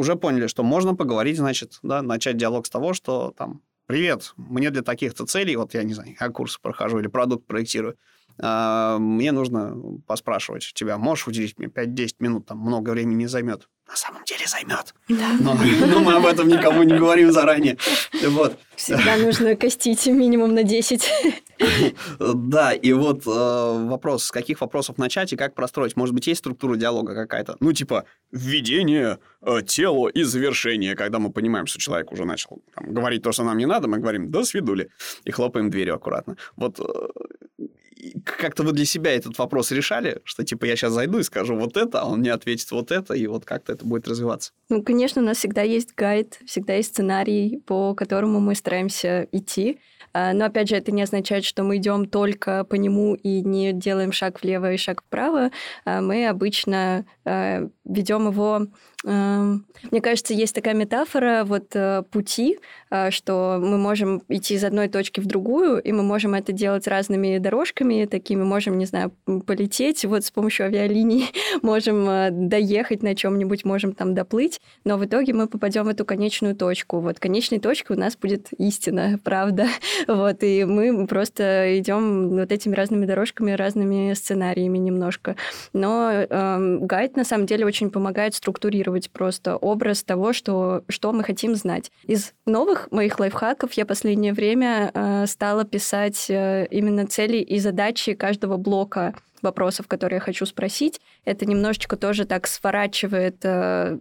уже 0.00 0.16
поняли, 0.16 0.46
что 0.46 0.62
можно 0.62 0.94
поговорить, 0.94 1.36
значит, 1.36 1.78
да, 1.82 2.00
начать 2.00 2.38
диалог 2.38 2.66
с 2.66 2.70
того, 2.70 2.94
что 2.94 3.34
там, 3.36 3.60
привет, 3.84 4.32
мне 4.36 4.70
для 4.70 4.80
таких-то 4.80 5.26
целей, 5.26 5.56
вот 5.56 5.74
я 5.74 5.82
не 5.82 5.92
знаю, 5.92 6.16
я 6.18 6.28
курс 6.30 6.56
прохожу 6.56 7.00
или 7.00 7.06
продукт 7.06 7.46
проектирую, 7.46 7.96
а, 8.38 8.98
мне 8.98 9.30
нужно 9.30 9.76
поспрашивать 10.06 10.72
тебя, 10.74 10.96
можешь 10.96 11.28
уделить 11.28 11.58
мне 11.58 11.68
5-10 11.68 12.14
минут, 12.20 12.46
там 12.46 12.58
много 12.58 12.90
времени 12.90 13.16
не 13.16 13.26
займет 13.26 13.68
на 13.90 13.96
самом 13.96 14.24
деле 14.24 14.46
займет. 14.46 14.94
Да. 15.08 15.36
Но, 15.40 15.54
но 15.86 16.00
мы 16.00 16.14
об 16.14 16.24
этом 16.24 16.46
никому 16.48 16.84
не 16.84 16.96
говорим 16.96 17.32
заранее. 17.32 17.76
Вот. 18.24 18.56
Всегда 18.76 19.16
нужно 19.16 19.56
костить 19.56 20.06
минимум 20.06 20.54
на 20.54 20.62
10. 20.62 21.10
Да, 22.18 22.72
и 22.72 22.92
вот 22.92 23.26
э, 23.26 23.30
вопрос, 23.88 24.24
с 24.24 24.30
каких 24.30 24.60
вопросов 24.60 24.96
начать 24.96 25.32
и 25.32 25.36
как 25.36 25.54
простроить? 25.54 25.96
Может 25.96 26.14
быть, 26.14 26.26
есть 26.26 26.38
структура 26.38 26.76
диалога 26.76 27.14
какая-то? 27.14 27.56
Ну, 27.60 27.72
типа, 27.72 28.04
введение, 28.32 29.18
э, 29.42 29.60
тело 29.66 30.08
и 30.08 30.22
завершение. 30.22 30.94
Когда 30.94 31.18
мы 31.18 31.30
понимаем, 31.30 31.66
что 31.66 31.78
человек 31.78 32.12
уже 32.12 32.24
начал 32.24 32.62
там, 32.74 32.94
говорить 32.94 33.22
то, 33.22 33.32
что 33.32 33.44
нам 33.44 33.58
не 33.58 33.66
надо, 33.66 33.88
мы 33.88 33.98
говорим 33.98 34.30
«до 34.30 34.44
свидули» 34.44 34.88
и 35.24 35.30
хлопаем 35.30 35.68
дверью 35.68 35.96
аккуратно. 35.96 36.36
Вот 36.56 36.80
э, 36.80 36.84
как-то 38.24 38.62
вы 38.62 38.72
для 38.72 38.84
себя 38.84 39.12
этот 39.12 39.38
вопрос 39.38 39.70
решали, 39.70 40.20
что 40.24 40.44
типа 40.44 40.64
я 40.64 40.76
сейчас 40.76 40.92
зайду 40.92 41.18
и 41.18 41.22
скажу 41.22 41.56
вот 41.56 41.76
это, 41.76 42.00
а 42.00 42.06
он 42.06 42.20
мне 42.20 42.32
ответит 42.32 42.70
вот 42.70 42.90
это, 42.90 43.14
и 43.14 43.26
вот 43.26 43.44
как-то 43.44 43.72
это 43.72 43.84
будет 43.84 44.08
развиваться? 44.08 44.52
Ну, 44.68 44.82
конечно, 44.82 45.22
у 45.22 45.24
нас 45.24 45.38
всегда 45.38 45.62
есть 45.62 45.94
гайд, 45.94 46.38
всегда 46.46 46.74
есть 46.74 46.90
сценарий, 46.90 47.62
по 47.66 47.94
которому 47.94 48.40
мы 48.40 48.54
стараемся 48.54 49.28
идти. 49.32 49.78
А, 50.12 50.32
но 50.32 50.46
опять 50.46 50.68
же, 50.68 50.76
это 50.76 50.92
не 50.92 51.02
означает, 51.02 51.44
что 51.44 51.62
мы 51.62 51.76
идем 51.76 52.06
только 52.06 52.64
по 52.64 52.74
нему 52.74 53.14
и 53.14 53.42
не 53.42 53.72
делаем 53.72 54.12
шаг 54.12 54.42
влево 54.42 54.72
и 54.72 54.76
шаг 54.76 55.02
вправо. 55.02 55.50
А, 55.84 56.00
мы 56.00 56.26
обычно 56.26 57.06
а, 57.24 57.68
ведем 57.84 58.28
его 58.28 58.66
мне 59.04 60.00
кажется, 60.02 60.34
есть 60.34 60.54
такая 60.54 60.74
метафора 60.74 61.44
вот 61.44 61.74
э, 61.74 62.02
пути, 62.10 62.58
э, 62.90 63.10
что 63.10 63.58
мы 63.58 63.78
можем 63.78 64.22
идти 64.28 64.54
из 64.54 64.64
одной 64.64 64.88
точки 64.88 65.20
в 65.20 65.26
другую, 65.26 65.80
и 65.80 65.90
мы 65.92 66.02
можем 66.02 66.34
это 66.34 66.52
делать 66.52 66.86
разными 66.86 67.38
дорожками, 67.38 68.04
такими 68.04 68.42
можем, 68.42 68.76
не 68.76 68.84
знаю, 68.84 69.12
полететь 69.46 70.04
вот 70.04 70.24
с 70.24 70.30
помощью 70.30 70.66
авиалиний, 70.66 71.30
можем 71.62 72.08
э, 72.08 72.28
доехать 72.30 73.02
на 73.02 73.14
чем-нибудь, 73.14 73.64
можем 73.64 73.94
там 73.94 74.14
доплыть, 74.14 74.60
но 74.84 74.98
в 74.98 75.04
итоге 75.04 75.32
мы 75.32 75.46
попадем 75.46 75.84
в 75.84 75.88
эту 75.88 76.04
конечную 76.04 76.54
точку. 76.54 77.00
Вот 77.00 77.18
конечной 77.18 77.58
точкой 77.58 77.96
у 77.96 77.98
нас 77.98 78.16
будет 78.16 78.48
истина, 78.58 79.18
правда. 79.24 79.66
Вот, 80.06 80.42
и 80.42 80.64
мы 80.64 81.06
просто 81.06 81.78
идем 81.78 82.28
вот 82.28 82.52
этими 82.52 82.74
разными 82.74 83.06
дорожками, 83.06 83.52
разными 83.52 84.12
сценариями 84.12 84.76
немножко. 84.78 85.36
Но 85.72 86.10
э, 86.12 86.78
гайд 86.82 87.16
на 87.16 87.24
самом 87.24 87.46
деле 87.46 87.64
очень 87.64 87.90
помогает 87.90 88.34
структурировать 88.34 88.89
сформулировать 88.90 89.10
просто 89.10 89.56
образ 89.56 90.02
того, 90.02 90.32
что, 90.32 90.82
что 90.88 91.12
мы 91.12 91.22
хотим 91.24 91.54
знать. 91.54 91.90
Из 92.04 92.32
новых 92.46 92.90
моих 92.90 93.18
лайфхаков 93.20 93.72
я 93.74 93.86
последнее 93.86 94.32
время 94.32 94.90
э, 94.92 95.26
стала 95.26 95.64
писать 95.64 96.26
э, 96.28 96.66
именно 96.70 97.06
цели 97.06 97.38
и 97.38 97.58
задачи 97.58 98.14
каждого 98.14 98.56
блока 98.56 99.14
вопросов, 99.42 99.86
которые 99.86 100.16
я 100.16 100.20
хочу 100.20 100.46
спросить. 100.46 101.00
Это 101.24 101.46
немножечко 101.46 101.96
тоже 101.96 102.24
так 102.26 102.46
сворачивает 102.46 103.36
э, 103.44 103.96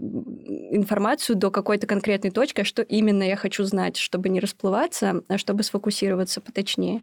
информацию 0.71 1.35
до 1.35 1.49
какой-то 1.49 1.87
конкретной 1.87 2.31
точки, 2.31 2.61
а 2.61 2.65
что 2.65 2.81
именно 2.81 3.23
я 3.23 3.35
хочу 3.35 3.63
знать, 3.63 3.97
чтобы 3.97 4.29
не 4.29 4.39
расплываться, 4.39 5.23
а 5.29 5.37
чтобы 5.37 5.63
сфокусироваться 5.63 6.41
поточнее. 6.41 7.01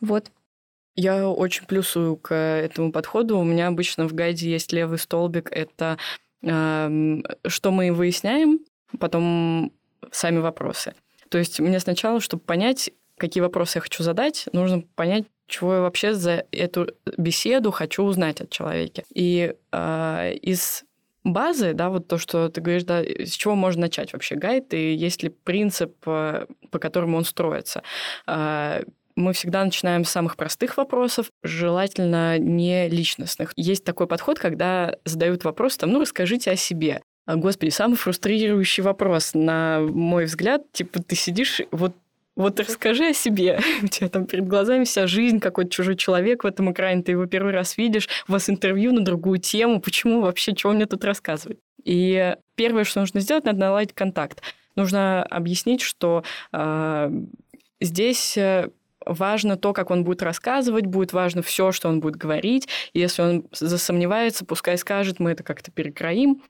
Вот. 0.00 0.30
Я 0.98 1.28
очень 1.28 1.66
плюсую 1.66 2.16
к 2.16 2.34
этому 2.34 2.90
подходу. 2.90 3.38
У 3.38 3.44
меня 3.44 3.68
обычно 3.68 4.08
в 4.08 4.14
гайде 4.14 4.50
есть 4.50 4.72
левый 4.72 4.98
столбик. 4.98 5.50
Это 5.52 5.98
что 6.42 7.70
мы 7.70 7.92
выясняем, 7.92 8.60
потом 8.98 9.72
сами 10.10 10.38
вопросы. 10.38 10.94
То 11.28 11.38
есть 11.38 11.60
мне 11.60 11.80
сначала, 11.80 12.20
чтобы 12.20 12.42
понять, 12.42 12.90
какие 13.16 13.42
вопросы 13.42 13.78
я 13.78 13.82
хочу 13.82 14.02
задать, 14.02 14.48
нужно 14.52 14.82
понять, 14.94 15.24
чего 15.46 15.74
я 15.74 15.80
вообще 15.80 16.14
за 16.14 16.44
эту 16.50 16.88
беседу 17.16 17.70
хочу 17.70 18.02
узнать 18.02 18.40
от 18.40 18.50
человека. 18.50 19.02
И 19.14 19.54
э, 19.72 20.34
из 20.42 20.84
базы, 21.24 21.72
да, 21.72 21.88
вот 21.88 22.08
то, 22.08 22.18
что 22.18 22.48
ты 22.48 22.60
говоришь, 22.60 22.84
да, 22.84 23.00
с 23.00 23.30
чего 23.30 23.54
можно 23.54 23.82
начать 23.82 24.12
вообще 24.12 24.34
гайд, 24.36 24.74
и 24.74 24.94
есть 24.94 25.22
ли 25.22 25.28
принцип, 25.28 25.96
э, 26.06 26.46
по 26.70 26.78
которому 26.78 27.16
он 27.16 27.24
строится. 27.24 27.82
Э, 28.26 28.82
мы 29.16 29.32
всегда 29.32 29.64
начинаем 29.64 30.04
с 30.04 30.10
самых 30.10 30.36
простых 30.36 30.76
вопросов, 30.76 31.30
желательно 31.42 32.38
не 32.38 32.88
личностных. 32.88 33.52
Есть 33.56 33.84
такой 33.84 34.06
подход, 34.06 34.38
когда 34.38 34.96
задают 35.04 35.44
вопрос, 35.44 35.76
там, 35.76 35.92
ну, 35.92 36.00
расскажите 36.00 36.50
о 36.50 36.56
себе. 36.56 37.00
А, 37.26 37.36
господи, 37.36 37.70
самый 37.70 37.96
фрустрирующий 37.96 38.82
вопрос, 38.82 39.32
на 39.34 39.80
мой 39.80 40.26
взгляд, 40.26 40.70
типа, 40.72 41.02
ты 41.02 41.16
сидишь, 41.16 41.62
вот 41.72 41.94
вот 42.36 42.60
расскажи 42.60 43.08
о 43.08 43.14
себе. 43.14 43.58
У 43.82 43.86
тебя 43.86 44.10
там 44.10 44.26
перед 44.26 44.46
глазами 44.46 44.84
вся 44.84 45.06
жизнь, 45.06 45.40
какой-то 45.40 45.70
чужой 45.70 45.96
человек 45.96 46.44
в 46.44 46.46
этом 46.46 46.70
экране, 46.70 47.02
ты 47.02 47.12
его 47.12 47.24
первый 47.24 47.54
раз 47.54 47.78
видишь, 47.78 48.08
у 48.28 48.32
вас 48.32 48.50
интервью 48.50 48.92
на 48.92 49.02
другую 49.02 49.38
тему, 49.38 49.80
почему 49.80 50.20
вообще, 50.20 50.54
чего 50.54 50.72
мне 50.72 50.84
тут 50.84 51.02
рассказывать? 51.04 51.58
И 51.82 52.36
первое, 52.54 52.84
что 52.84 53.00
нужно 53.00 53.20
сделать, 53.20 53.44
надо 53.44 53.60
наладить 53.60 53.94
контакт. 53.94 54.42
Нужно 54.74 55.22
объяснить, 55.22 55.80
что 55.80 56.24
э, 56.52 57.10
здесь 57.80 58.36
важно 59.06 59.56
то, 59.56 59.72
как 59.72 59.90
он 59.90 60.04
будет 60.04 60.22
рассказывать, 60.22 60.86
будет 60.86 61.12
важно 61.12 61.42
все, 61.42 61.72
что 61.72 61.88
он 61.88 62.00
будет 62.00 62.16
говорить. 62.16 62.68
Если 62.92 63.22
он 63.22 63.44
засомневается, 63.52 64.44
пускай 64.44 64.76
скажет, 64.76 65.20
мы 65.20 65.30
это 65.30 65.42
как-то 65.42 65.70
перекроим. 65.70 66.42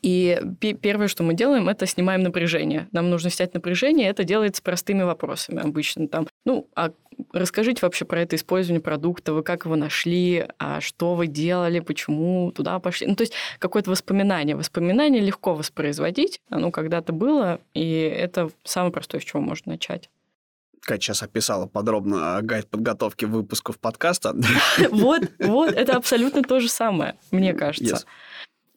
И 0.00 0.40
первое, 0.80 1.08
что 1.08 1.24
мы 1.24 1.34
делаем, 1.34 1.68
это 1.68 1.84
снимаем 1.86 2.22
напряжение. 2.22 2.86
Нам 2.92 3.10
нужно 3.10 3.30
снять 3.30 3.54
напряжение, 3.54 4.08
это 4.08 4.22
делается 4.22 4.62
простыми 4.62 5.02
вопросами 5.02 5.60
обычно. 5.60 6.06
Там, 6.06 6.28
ну, 6.44 6.68
а 6.76 6.92
расскажите 7.32 7.80
вообще 7.82 8.04
про 8.04 8.20
это 8.20 8.36
использование 8.36 8.80
продукта, 8.80 9.32
вы 9.32 9.42
как 9.42 9.64
его 9.64 9.74
нашли, 9.74 10.46
а 10.58 10.80
что 10.80 11.14
вы 11.14 11.26
делали, 11.26 11.80
почему 11.80 12.52
туда 12.52 12.78
пошли. 12.78 13.08
Ну, 13.08 13.16
то 13.16 13.22
есть 13.22 13.32
какое-то 13.58 13.90
воспоминание. 13.90 14.54
Воспоминание 14.54 15.20
легко 15.20 15.54
воспроизводить, 15.54 16.40
оно 16.48 16.70
когда-то 16.70 17.12
было, 17.12 17.58
и 17.74 17.90
это 18.00 18.50
самое 18.62 18.92
простое, 18.92 19.20
с 19.20 19.24
чего 19.24 19.42
можно 19.42 19.72
начать. 19.72 20.10
Катя 20.88 21.02
сейчас 21.02 21.22
описала 21.22 21.66
подробно 21.66 22.40
гайд 22.42 22.66
подготовки 22.66 23.26
выпусков 23.26 23.78
подкаста. 23.78 24.34
Вот, 24.90 25.22
вот, 25.38 25.72
это 25.74 25.96
абсолютно 25.96 26.42
то 26.42 26.60
же 26.60 26.68
самое, 26.68 27.16
мне 27.30 27.52
кажется. 27.52 28.06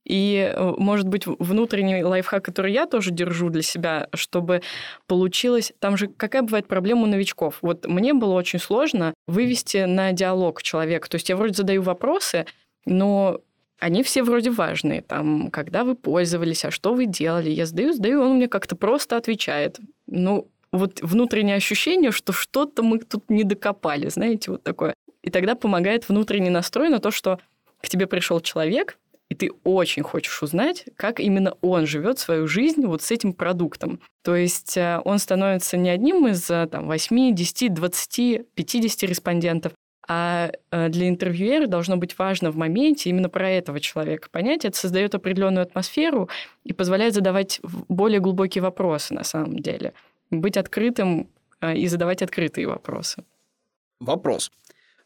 И, 0.03 0.51
э, 0.53 0.73
может 0.77 1.07
быть, 1.07 1.23
внутренний 1.25 2.03
лайфхак, 2.03 2.43
который 2.43 2.73
я 2.73 2.85
тоже 2.85 3.11
держу 3.11 3.49
для 3.49 3.61
себя, 3.61 4.09
чтобы 4.13 4.61
получилось... 5.07 5.71
Там 5.79 5.95
же 5.95 6.07
какая 6.07 6.41
бывает 6.41 6.67
проблема 6.67 7.03
у 7.03 7.05
новичков? 7.05 7.59
Вот 7.61 7.85
мне 7.87 8.13
было 8.13 8.33
очень 8.33 8.59
сложно 8.59 9.13
вывести 9.27 9.85
на 9.85 10.11
диалог 10.11 10.63
человека. 10.63 11.07
То 11.09 11.15
есть 11.15 11.29
я 11.29 11.37
вроде 11.37 11.53
задаю 11.53 11.81
вопросы, 11.81 12.45
но 12.85 13.39
они 13.79 14.03
все 14.03 14.23
вроде 14.23 14.51
важные. 14.51 15.01
Там, 15.01 15.49
когда 15.49 15.85
вы 15.85 15.95
пользовались, 15.95 16.65
а 16.65 16.71
что 16.71 16.93
вы 16.93 17.05
делали? 17.05 17.49
Я 17.49 17.65
задаю, 17.65 17.93
задаю, 17.93 18.21
он 18.21 18.35
мне 18.35 18.49
как-то 18.49 18.75
просто 18.75 19.15
отвечает. 19.15 19.79
Ну, 20.07 20.49
вот 20.71 21.01
внутреннее 21.01 21.57
ощущение, 21.57 22.11
что 22.11 22.33
что-то 22.33 22.83
мы 22.83 22.99
тут 22.99 23.29
не 23.29 23.43
докопали, 23.43 24.09
знаете, 24.09 24.51
вот 24.51 24.63
такое. 24.63 24.93
И 25.21 25.29
тогда 25.29 25.55
помогает 25.55 26.07
внутренний 26.09 26.49
настрой 26.49 26.89
на 26.89 26.99
то, 26.99 27.11
что 27.11 27.39
к 27.81 27.89
тебе 27.89 28.07
пришел 28.07 28.39
человек, 28.39 28.97
и 29.29 29.35
ты 29.35 29.51
очень 29.63 30.03
хочешь 30.03 30.43
узнать, 30.43 30.85
как 30.97 31.19
именно 31.19 31.53
он 31.61 31.85
живет 31.85 32.19
свою 32.19 32.47
жизнь 32.47 32.85
вот 32.85 33.01
с 33.01 33.11
этим 33.11 33.33
продуктом. 33.33 34.01
То 34.23 34.35
есть 34.35 34.75
э, 34.75 34.99
он 35.05 35.19
становится 35.19 35.77
не 35.77 35.89
одним 35.89 36.27
из 36.27 36.49
э, 36.49 36.67
там, 36.69 36.87
8, 36.87 37.33
10, 37.33 37.73
20, 37.73 38.53
50 38.53 39.03
респондентов, 39.09 39.71
а 40.05 40.51
э, 40.71 40.89
для 40.89 41.07
интервьюера 41.07 41.67
должно 41.67 41.95
быть 41.95 42.19
важно 42.19 42.51
в 42.51 42.57
моменте 42.57 43.09
именно 43.09 43.29
про 43.29 43.49
этого 43.49 43.79
человека 43.79 44.27
понять. 44.29 44.65
Это 44.65 44.77
создает 44.77 45.15
определенную 45.15 45.63
атмосферу 45.63 46.29
и 46.65 46.73
позволяет 46.73 47.13
задавать 47.13 47.61
более 47.63 48.19
глубокие 48.19 48.61
вопросы 48.61 49.13
на 49.13 49.23
самом 49.23 49.59
деле 49.59 49.93
быть 50.31 50.57
открытым 50.57 51.29
а, 51.59 51.75
и 51.75 51.87
задавать 51.87 52.21
открытые 52.21 52.67
вопросы. 52.67 53.23
Вопрос. 53.99 54.51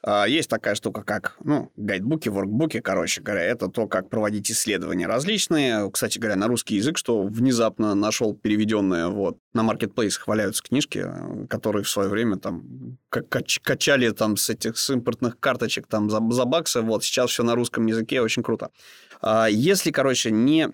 А, 0.07 0.25
есть 0.25 0.49
такая 0.49 0.75
штука, 0.75 1.01
как 1.01 1.35
ну, 1.43 1.71
гайдбуки, 1.75 2.29
воркбуки, 2.29 2.79
короче 2.79 3.21
говоря. 3.21 3.43
Это 3.43 3.67
то, 3.67 3.87
как 3.87 4.07
проводить 4.07 4.51
исследования 4.51 5.07
различные. 5.07 5.89
Кстати 5.89 6.19
говоря, 6.19 6.35
на 6.35 6.47
русский 6.47 6.75
язык, 6.75 6.97
что 6.97 7.23
внезапно 7.23 7.95
нашел 7.95 8.35
переведенные. 8.35 9.07
Вот. 9.07 9.39
На 9.53 9.63
маркетплейс 9.63 10.15
хваляются 10.17 10.61
книжки, 10.61 11.03
которые 11.49 11.83
в 11.83 11.89
свое 11.89 12.07
время 12.07 12.37
там 12.37 12.97
качали 13.09 14.11
там 14.11 14.37
с 14.37 14.49
этих 14.51 14.77
с 14.77 14.91
импортных 14.91 15.39
карточек 15.39 15.87
там 15.87 16.11
за, 16.11 16.21
за 16.29 16.45
баксы. 16.45 16.81
Вот 16.81 17.03
сейчас 17.03 17.31
все 17.31 17.41
на 17.41 17.55
русском 17.55 17.87
языке, 17.87 18.21
очень 18.21 18.43
круто. 18.43 18.69
А, 19.21 19.47
если, 19.47 19.89
короче, 19.89 20.29
не 20.29 20.69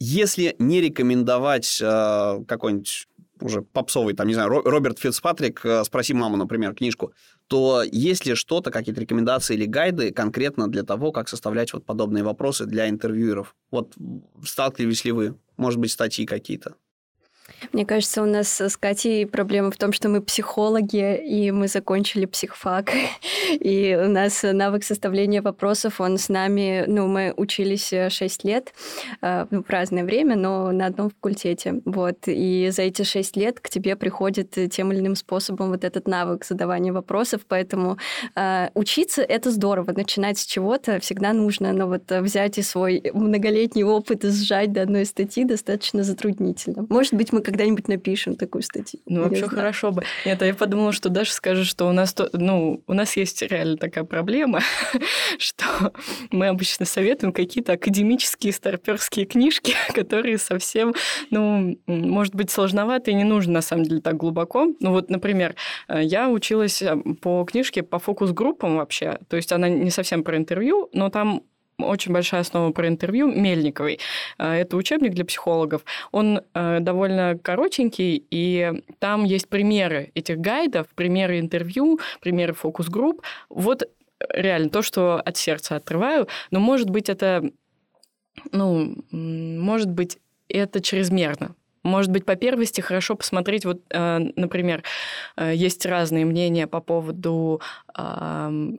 если 0.00 0.54
не 0.58 0.80
рекомендовать 0.80 1.78
какой-нибудь 1.78 3.08
уже 3.40 3.62
попсовый, 3.62 4.14
там, 4.14 4.26
не 4.26 4.34
знаю, 4.34 4.48
Роберт 4.48 4.98
Фицпатрик 4.98 5.64
э, 5.64 5.84
«Спроси 5.84 6.14
маму», 6.14 6.36
например, 6.36 6.74
книжку, 6.74 7.12
то 7.46 7.82
есть 7.82 8.26
ли 8.26 8.34
что-то, 8.34 8.70
какие-то 8.70 9.00
рекомендации 9.00 9.54
или 9.54 9.64
гайды 9.64 10.12
конкретно 10.12 10.68
для 10.68 10.82
того, 10.82 11.12
как 11.12 11.28
составлять 11.28 11.72
вот 11.72 11.84
подобные 11.84 12.24
вопросы 12.24 12.66
для 12.66 12.88
интервьюеров? 12.88 13.54
Вот 13.70 13.94
сталкивались 14.44 15.04
ли 15.04 15.12
вы? 15.12 15.38
Может 15.56 15.80
быть, 15.80 15.90
статьи 15.90 16.26
какие-то? 16.26 16.74
Мне 17.72 17.84
кажется, 17.84 18.22
у 18.22 18.26
нас 18.26 18.60
с 18.60 18.76
Катей 18.76 19.26
проблема 19.26 19.70
в 19.70 19.76
том, 19.76 19.92
что 19.92 20.08
мы 20.08 20.20
психологи, 20.22 21.16
и 21.16 21.50
мы 21.50 21.68
закончили 21.68 22.26
психфак. 22.26 22.92
И 23.60 23.98
у 24.00 24.08
нас 24.08 24.42
навык 24.42 24.84
составления 24.84 25.42
вопросов, 25.42 26.00
он 26.00 26.18
с 26.18 26.28
нами, 26.28 26.84
ну, 26.86 27.06
мы 27.06 27.32
учились 27.36 27.92
6 28.08 28.44
лет, 28.44 28.72
а, 29.22 29.46
ну, 29.50 29.62
в 29.62 29.70
разное 29.70 30.04
время, 30.04 30.36
но 30.36 30.70
на 30.72 30.86
одном 30.86 31.10
факультете. 31.10 31.80
Вот. 31.84 32.18
И 32.26 32.68
за 32.70 32.82
эти 32.82 33.02
6 33.02 33.36
лет 33.36 33.60
к 33.60 33.68
тебе 33.68 33.96
приходит 33.96 34.56
тем 34.70 34.92
или 34.92 35.00
иным 35.00 35.16
способом 35.16 35.70
вот 35.70 35.84
этот 35.84 36.06
навык 36.06 36.44
задавания 36.44 36.92
вопросов, 36.92 37.42
поэтому 37.48 37.98
э, 38.34 38.68
учиться— 38.74 39.22
это 39.28 39.50
здорово, 39.50 39.92
начинать 39.92 40.38
с 40.38 40.46
чего-то 40.46 41.00
всегда 41.00 41.32
нужно, 41.32 41.72
но 41.72 41.86
вот 41.86 42.10
взять 42.10 42.58
и 42.58 42.62
свой 42.62 43.10
многолетний 43.12 43.84
опыт 43.84 44.24
и 44.24 44.30
сжать 44.30 44.72
до 44.72 44.82
одной 44.82 45.04
статьи 45.04 45.44
достаточно 45.44 46.02
затруднительно. 46.02 46.86
Может 46.88 47.14
быть, 47.14 47.32
мы 47.32 47.37
когда-нибудь 47.42 47.88
напишем 47.88 48.36
такую 48.36 48.62
статью. 48.62 49.00
Ну, 49.06 49.22
вообще 49.22 49.44
знаю. 49.44 49.54
хорошо 49.54 49.90
бы. 49.90 50.04
Нет, 50.24 50.40
а 50.42 50.46
я 50.46 50.54
подумала, 50.54 50.92
что 50.92 51.08
Даша 51.08 51.32
скажет, 51.32 51.66
что 51.66 51.88
у 51.88 51.92
нас, 51.92 52.14
то, 52.14 52.28
ну, 52.32 52.82
у 52.86 52.94
нас 52.94 53.16
есть 53.16 53.42
реально 53.42 53.76
такая 53.76 54.04
проблема, 54.04 54.60
что 55.38 55.92
мы 56.30 56.48
обычно 56.48 56.84
советуем 56.86 57.32
какие-то 57.32 57.72
академические 57.72 58.52
старперские 58.52 59.26
книжки, 59.26 59.74
которые 59.94 60.38
совсем, 60.38 60.94
ну, 61.30 61.78
может 61.86 62.34
быть, 62.34 62.50
сложноваты 62.50 63.10
и 63.10 63.14
не 63.14 63.24
нужно, 63.24 63.54
на 63.54 63.62
самом 63.62 63.84
деле, 63.84 64.00
так 64.00 64.16
глубоко. 64.16 64.68
Ну, 64.80 64.92
вот, 64.92 65.10
например, 65.10 65.54
э, 65.88 66.02
я 66.02 66.28
училась 66.28 66.82
э, 66.82 66.96
по 67.20 67.44
книжке 67.44 67.82
по 67.82 67.98
фокус-группам 67.98 68.76
вообще, 68.76 69.18
то 69.28 69.36
есть 69.36 69.52
она 69.52 69.68
не 69.68 69.90
совсем 69.90 70.22
про 70.22 70.36
интервью, 70.36 70.88
но 70.92 71.10
там 71.10 71.42
очень 71.78 72.12
большая 72.12 72.40
основа 72.40 72.72
про 72.72 72.88
интервью 72.88 73.28
Мельниковой. 73.28 74.00
Э, 74.38 74.54
это 74.54 74.76
учебник 74.76 75.14
для 75.14 75.24
психологов. 75.24 75.84
Он 76.12 76.40
э, 76.54 76.80
довольно 76.80 77.38
коротенький, 77.38 78.26
и 78.30 78.82
там 78.98 79.24
есть 79.24 79.48
примеры 79.48 80.10
этих 80.14 80.38
гайдов, 80.38 80.88
примеры 80.94 81.38
интервью, 81.38 82.00
примеры 82.20 82.52
фокус-групп. 82.52 83.22
Вот 83.48 83.88
реально 84.30 84.70
то, 84.70 84.82
что 84.82 85.20
от 85.20 85.36
сердца 85.36 85.76
отрываю. 85.76 86.28
Но, 86.50 86.60
может 86.60 86.90
быть, 86.90 87.08
это... 87.08 87.50
Ну, 88.52 88.94
может 89.10 89.90
быть, 89.90 90.18
это 90.48 90.80
чрезмерно. 90.80 91.54
Может 91.88 92.10
быть, 92.10 92.24
по 92.24 92.36
первости 92.36 92.80
хорошо 92.80 93.16
посмотреть, 93.16 93.64
вот, 93.64 93.80
э, 93.90 94.18
например, 94.36 94.82
э, 95.36 95.52
есть 95.54 95.84
разные 95.86 96.24
мнения 96.24 96.66
по 96.66 96.80
поводу 96.80 97.60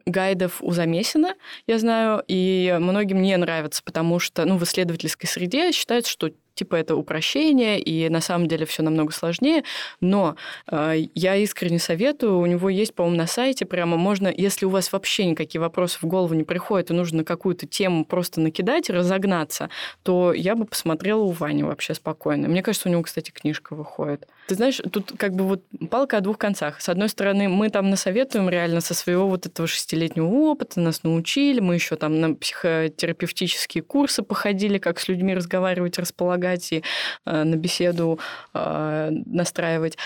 гайдов 0.05 0.61
у 0.61 0.71
Замесина, 0.71 1.35
я 1.67 1.77
знаю, 1.77 2.23
и 2.25 2.77
многим 2.79 3.21
не 3.21 3.35
нравятся, 3.35 3.83
потому 3.83 4.19
что 4.19 4.45
ну, 4.45 4.57
в 4.57 4.63
исследовательской 4.63 5.27
среде 5.27 5.73
считается, 5.73 6.09
что 6.09 6.31
типа 6.59 6.75
это 6.75 6.97
упрощение, 6.97 7.79
и 7.79 8.09
на 8.09 8.19
самом 8.19 8.47
деле 8.47 8.65
все 8.65 8.83
намного 8.83 9.13
сложнее, 9.13 9.63
но 10.01 10.35
э, 10.69 11.05
я 11.15 11.35
искренне 11.37 11.79
советую, 11.79 12.37
у 12.37 12.45
него 12.45 12.67
есть, 12.69 12.93
по-моему, 12.93 13.17
на 13.17 13.27
сайте 13.27 13.65
прямо 13.65 13.95
можно, 13.95 14.27
если 14.27 14.65
у 14.65 14.69
вас 14.69 14.91
вообще 14.91 15.25
никакие 15.25 15.61
вопросы 15.61 15.99
в 16.01 16.05
голову 16.05 16.33
не 16.33 16.43
приходят, 16.43 16.91
и 16.91 16.93
нужно 16.93 17.23
какую-то 17.23 17.65
тему 17.65 18.03
просто 18.03 18.41
накидать, 18.41 18.89
разогнаться, 18.89 19.69
то 20.03 20.33
я 20.33 20.55
бы 20.55 20.65
посмотрела 20.65 21.21
у 21.21 21.31
Вани 21.31 21.63
вообще 21.63 21.93
спокойно. 21.93 22.49
Мне 22.49 22.61
кажется, 22.61 22.89
у 22.89 22.91
него, 22.91 23.03
кстати, 23.03 23.31
книжка 23.31 23.73
выходит. 23.73 24.27
Ты 24.49 24.55
знаешь, 24.55 24.81
тут 24.91 25.13
как 25.15 25.35
бы 25.35 25.43
вот 25.43 25.63
палка 25.91 26.17
о 26.17 26.21
двух 26.21 26.39
концах. 26.39 26.81
С 26.81 26.89
одной 26.89 27.07
стороны, 27.09 27.47
мы 27.47 27.69
там 27.69 27.91
насоветуем 27.91 28.49
реально 28.49 28.81
со 28.81 28.95
своего 28.95 29.27
вот 29.27 29.45
этого 29.45 29.67
шестилетнего 29.67 30.25
опыта, 30.25 30.79
нас 30.79 31.03
научили, 31.03 31.59
мы 31.59 31.75
еще 31.75 31.97
там 31.97 32.19
на 32.19 32.33
психотерапевтические 32.33 33.83
курсы 33.83 34.23
походили, 34.23 34.79
как 34.79 34.99
с 34.99 35.07
людьми 35.07 35.35
разговаривать, 35.35 35.99
располагать 35.99 36.73
и 36.73 36.83
э, 37.27 37.43
на 37.43 37.55
беседу 37.57 38.17
э, 38.55 39.09
настраивать. 39.27 39.99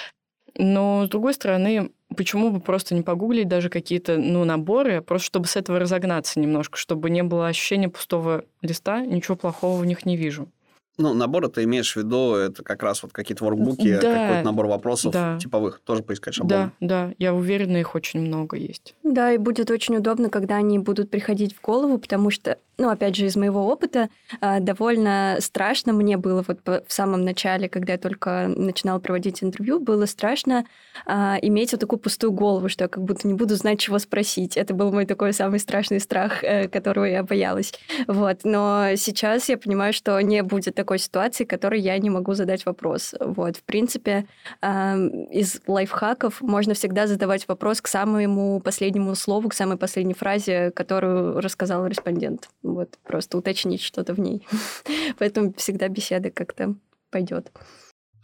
Но, 0.57 1.05
с 1.05 1.09
другой 1.09 1.35
стороны, 1.35 1.91
почему 2.13 2.51
бы 2.51 2.59
просто 2.59 2.95
не 2.95 3.01
погуглить 3.01 3.47
даже 3.47 3.69
какие-то 3.69 4.17
ну, 4.17 4.43
наборы, 4.43 5.01
просто 5.01 5.27
чтобы 5.27 5.47
с 5.47 5.55
этого 5.55 5.79
разогнаться 5.79 6.41
немножко, 6.41 6.77
чтобы 6.77 7.09
не 7.09 7.23
было 7.23 7.47
ощущения 7.47 7.87
пустого 7.87 8.43
листа, 8.61 9.05
ничего 9.05 9.37
плохого 9.37 9.79
в 9.79 9.85
них 9.85 10.05
не 10.05 10.17
вижу. 10.17 10.49
Ну, 10.97 11.13
наборы 11.15 11.49
ты 11.49 11.63
имеешь 11.63 11.93
в 11.93 11.95
виду, 11.97 12.35
это 12.35 12.63
как 12.63 12.83
раз 12.83 13.01
вот 13.01 13.11
какие-то 13.13 13.43
воркбуки, 13.43 13.97
да, 13.99 14.13
какой-то 14.13 14.43
набор 14.43 14.67
вопросов 14.67 15.11
да. 15.11 15.39
типовых, 15.39 15.81
тоже 15.83 16.03
поискать 16.03 16.35
шаблон. 16.35 16.71
Да, 16.79 17.07
да, 17.07 17.13
я 17.17 17.33
уверена, 17.33 17.77
их 17.77 17.95
очень 17.95 18.19
много 18.21 18.57
есть. 18.57 18.93
Да, 19.01 19.31
и 19.31 19.39
будет 19.39 19.71
очень 19.71 19.97
удобно, 19.97 20.29
когда 20.29 20.55
они 20.57 20.77
будут 20.77 21.09
приходить 21.09 21.55
в 21.55 21.61
голову, 21.61 21.97
потому 21.97 22.29
что, 22.29 22.59
ну, 22.77 22.89
опять 22.89 23.15
же, 23.15 23.25
из 23.25 23.35
моего 23.35 23.67
опыта, 23.67 24.09
а, 24.39 24.59
довольно 24.59 25.37
страшно 25.39 25.93
мне 25.93 26.17
было 26.17 26.45
вот 26.47 26.59
в 26.65 26.93
самом 26.93 27.23
начале, 27.23 27.69
когда 27.69 27.93
я 27.93 27.99
только 27.99 28.47
начинала 28.55 28.99
проводить 28.99 29.43
интервью, 29.43 29.79
было 29.79 30.05
страшно 30.05 30.63
а, 31.07 31.39
иметь 31.41 31.71
вот 31.71 31.81
такую 31.81 31.99
пустую 31.99 32.33
голову, 32.33 32.69
что 32.69 32.83
я 32.83 32.87
как 32.87 33.03
будто 33.03 33.27
не 33.27 33.33
буду 33.33 33.55
знать, 33.55 33.79
чего 33.79 33.97
спросить. 33.97 34.57
Это 34.57 34.75
был 34.75 34.91
мой 34.91 35.07
такой 35.07 35.33
самый 35.33 35.59
страшный 35.59 35.99
страх, 35.99 36.43
э, 36.43 36.67
которого 36.67 37.05
я 37.05 37.23
боялась. 37.23 37.73
Вот. 38.07 38.41
Но 38.43 38.89
сейчас 38.95 39.49
я 39.49 39.57
понимаю, 39.57 39.93
что 39.93 40.19
не 40.21 40.43
будет 40.43 40.79
такой 40.83 40.99
ситуации, 40.99 41.45
которой 41.45 41.79
я 41.79 41.97
не 41.97 42.09
могу 42.09 42.33
задать 42.33 42.65
вопрос. 42.65 43.15
Вот, 43.21 43.55
в 43.55 43.63
принципе, 43.63 44.25
из 44.61 45.61
лайфхаков 45.65 46.41
можно 46.41 46.73
всегда 46.73 47.07
задавать 47.07 47.47
вопрос 47.47 47.79
к 47.79 47.87
самому 47.87 48.59
последнему 48.59 49.15
слову, 49.15 49.47
к 49.47 49.53
самой 49.53 49.77
последней 49.77 50.13
фразе, 50.13 50.71
которую 50.71 51.39
рассказал 51.39 51.87
респондент. 51.87 52.49
Вот, 52.63 52.99
просто 53.03 53.37
уточнить 53.37 53.81
что-то 53.81 54.13
в 54.13 54.19
ней. 54.19 54.45
Поэтому 55.19 55.53
всегда 55.53 55.87
беседа 55.87 56.31
как-то 56.31 56.75
пойдет. 57.11 57.49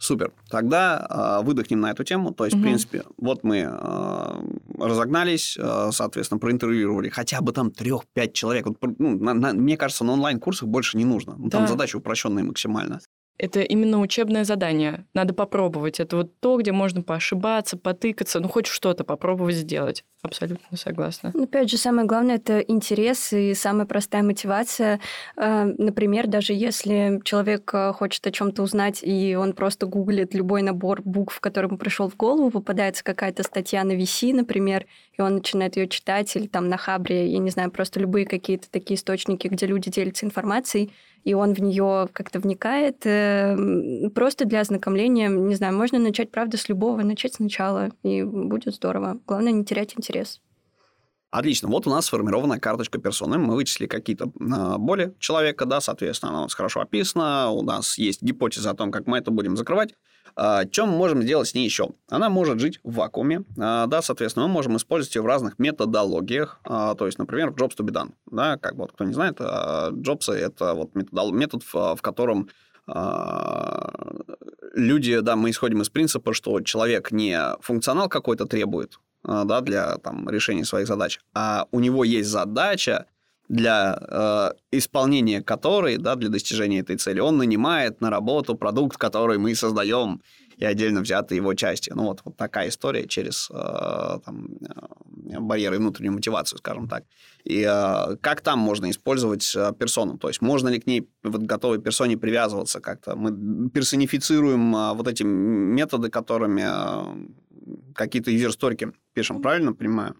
Супер. 0.00 0.32
Тогда 0.48 1.40
э, 1.42 1.44
выдохнем 1.44 1.82
на 1.82 1.90
эту 1.90 2.04
тему. 2.04 2.32
То 2.32 2.46
есть, 2.46 2.56
угу. 2.56 2.62
в 2.62 2.64
принципе, 2.64 3.04
вот 3.18 3.44
мы 3.44 3.68
э, 3.70 4.42
разогнались, 4.78 5.58
э, 5.60 5.90
соответственно, 5.92 6.38
проинтервьюировали 6.38 7.10
хотя 7.10 7.42
бы 7.42 7.52
там 7.52 7.70
трех-пять 7.70 8.32
человек. 8.32 8.66
Вот, 8.66 8.78
ну, 8.98 9.18
на, 9.18 9.34
на, 9.34 9.52
мне 9.52 9.76
кажется, 9.76 10.04
на 10.04 10.12
онлайн-курсах 10.14 10.68
больше 10.68 10.96
не 10.96 11.04
нужно. 11.04 11.34
Ну, 11.36 11.50
да. 11.50 11.58
Там 11.58 11.68
задача 11.68 11.96
упрощенная 11.96 12.42
максимально 12.44 13.00
это 13.40 13.60
именно 13.62 14.00
учебное 14.00 14.44
задание. 14.44 15.06
Надо 15.14 15.32
попробовать. 15.32 15.98
Это 15.98 16.16
вот 16.16 16.38
то, 16.40 16.58
где 16.58 16.72
можно 16.72 17.02
поошибаться, 17.02 17.78
потыкаться, 17.78 18.38
ну 18.38 18.48
хоть 18.48 18.66
что-то 18.66 19.02
попробовать 19.02 19.56
сделать. 19.56 20.04
Абсолютно 20.22 20.76
согласна. 20.76 21.30
Ну, 21.32 21.44
опять 21.44 21.70
же, 21.70 21.78
самое 21.78 22.06
главное 22.06 22.36
это 22.36 22.58
интерес 22.58 23.32
и 23.32 23.54
самая 23.54 23.86
простая 23.86 24.22
мотивация. 24.22 25.00
Э, 25.38 25.64
например, 25.78 26.26
даже 26.26 26.52
если 26.52 27.22
человек 27.24 27.70
э, 27.72 27.94
хочет 27.94 28.26
о 28.26 28.30
чем-то 28.30 28.62
узнать, 28.62 29.00
и 29.02 29.34
он 29.34 29.54
просто 29.54 29.86
гуглит 29.86 30.34
любой 30.34 30.60
набор 30.60 31.00
букв, 31.02 31.40
который 31.40 31.68
ему 31.68 31.78
пришел 31.78 32.10
в 32.10 32.16
голову, 32.18 32.50
попадается 32.50 33.02
какая-то 33.02 33.42
статья 33.42 33.82
на 33.84 33.92
VC, 33.92 34.34
например, 34.34 34.84
и 35.16 35.22
он 35.22 35.36
начинает 35.36 35.78
ее 35.78 35.88
читать, 35.88 36.36
или 36.36 36.46
там 36.46 36.68
на 36.68 36.76
Хабре, 36.76 37.26
я 37.26 37.38
не 37.38 37.50
знаю, 37.50 37.70
просто 37.70 37.98
любые 38.00 38.26
какие-то 38.26 38.70
такие 38.70 38.96
источники, 38.96 39.48
где 39.48 39.64
люди 39.64 39.90
делятся 39.90 40.26
информацией, 40.26 40.92
и 41.24 41.34
он 41.34 41.54
в 41.54 41.60
нее 41.60 42.08
как-то 42.12 42.40
вникает. 42.40 43.04
Э, 43.04 43.56
просто 44.14 44.44
для 44.44 44.60
ознакомления, 44.60 45.28
не 45.28 45.54
знаю, 45.54 45.76
можно 45.76 45.98
начать, 45.98 46.30
правда, 46.30 46.56
с 46.56 46.68
любого, 46.68 47.02
начать 47.02 47.34
сначала, 47.34 47.90
и 48.02 48.22
будет 48.22 48.74
здорово. 48.74 49.20
Главное, 49.26 49.52
не 49.52 49.64
терять 49.64 49.94
интерес. 49.96 50.40
Отлично. 51.30 51.68
Вот 51.68 51.86
у 51.86 51.90
нас 51.90 52.06
сформирована 52.06 52.58
карточка 52.58 52.98
персоны. 52.98 53.38
Мы 53.38 53.54
вычислили 53.54 53.86
какие-то 53.86 54.32
а, 54.52 54.78
боли 54.78 55.14
человека, 55.20 55.64
да, 55.64 55.80
соответственно, 55.80 56.30
она 56.30 56.40
у 56.40 56.42
нас 56.44 56.54
хорошо 56.54 56.80
описана. 56.80 57.50
У 57.50 57.62
нас 57.62 57.98
есть 57.98 58.20
гипотеза 58.20 58.70
о 58.70 58.74
том, 58.74 58.90
как 58.90 59.06
мы 59.06 59.18
это 59.18 59.30
будем 59.30 59.56
закрывать. 59.56 59.94
А, 60.36 60.64
чем 60.66 60.88
мы 60.88 60.96
можем 60.96 61.22
сделать 61.22 61.48
с 61.48 61.54
ней 61.54 61.64
еще? 61.64 61.90
Она 62.08 62.28
может 62.28 62.60
жить 62.60 62.80
в 62.84 62.94
вакууме, 62.94 63.44
а, 63.58 63.86
да, 63.86 64.02
соответственно, 64.02 64.46
мы 64.46 64.52
можем 64.52 64.76
использовать 64.76 65.14
ее 65.14 65.22
в 65.22 65.26
разных 65.26 65.58
методологиях, 65.58 66.60
а, 66.64 66.94
то 66.94 67.06
есть, 67.06 67.18
например, 67.18 67.50
Jobs 67.50 67.76
to 67.76 67.84
be 67.84 67.92
done, 67.92 68.12
да, 68.30 68.56
как 68.56 68.74
вот 68.76 68.92
кто 68.92 69.04
не 69.04 69.12
знает, 69.12 69.40
Jobs 69.40 70.32
это 70.32 70.74
вот 70.74 70.94
метод, 70.94 71.62
в 71.64 71.98
котором 72.00 72.48
люди, 74.74 75.20
да, 75.20 75.36
мы 75.36 75.50
исходим 75.50 75.82
из 75.82 75.90
принципа, 75.90 76.32
что 76.34 76.60
человек 76.60 77.12
не 77.12 77.38
функционал 77.60 78.08
какой-то 78.08 78.46
требует, 78.46 78.98
да, 79.22 79.60
для 79.60 79.96
там, 79.98 80.28
решения 80.28 80.64
своих 80.64 80.88
задач, 80.88 81.20
а 81.34 81.66
у 81.70 81.78
него 81.78 82.02
есть 82.02 82.28
задача, 82.28 83.06
для 83.50 83.98
э, 84.00 84.50
исполнения 84.70 85.42
которой, 85.42 85.96
да, 85.98 86.14
для 86.14 86.28
достижения 86.28 86.78
этой 86.78 86.96
цели, 86.96 87.18
он 87.18 87.36
нанимает 87.36 88.00
на 88.00 88.08
работу 88.08 88.54
продукт, 88.54 88.96
который 88.96 89.38
мы 89.38 89.56
создаем, 89.56 90.22
и 90.56 90.64
отдельно 90.64 91.00
взятые 91.00 91.38
его 91.38 91.54
части. 91.54 91.90
Ну, 91.92 92.04
вот, 92.04 92.20
вот 92.24 92.36
такая 92.36 92.68
история 92.68 93.08
через 93.08 93.50
э, 93.50 94.18
там, 94.24 94.50
э, 94.60 95.40
барьеры 95.40 95.78
внутреннюю 95.78 96.12
мотивацию, 96.12 96.58
скажем 96.58 96.86
так. 96.86 97.02
И 97.42 97.66
э, 97.68 98.16
как 98.20 98.40
там 98.40 98.60
можно 98.60 98.88
использовать 98.88 99.52
э, 99.56 99.72
персону? 99.76 100.16
То 100.16 100.28
есть 100.28 100.42
можно 100.42 100.68
ли 100.68 100.78
к 100.78 100.86
ней, 100.86 101.08
вот 101.24 101.42
готовой 101.42 101.80
персоне 101.80 102.16
привязываться 102.16 102.80
как-то? 102.80 103.16
Мы 103.16 103.70
персонифицируем 103.70 104.76
э, 104.76 104.94
вот 104.94 105.08
эти 105.08 105.24
методы, 105.24 106.08
которыми 106.08 106.62
э, 106.62 107.94
какие-то 107.96 108.30
юзер-сторики 108.30 108.92
пишем, 109.12 109.42
правильно 109.42 109.72
понимаю? 109.72 110.14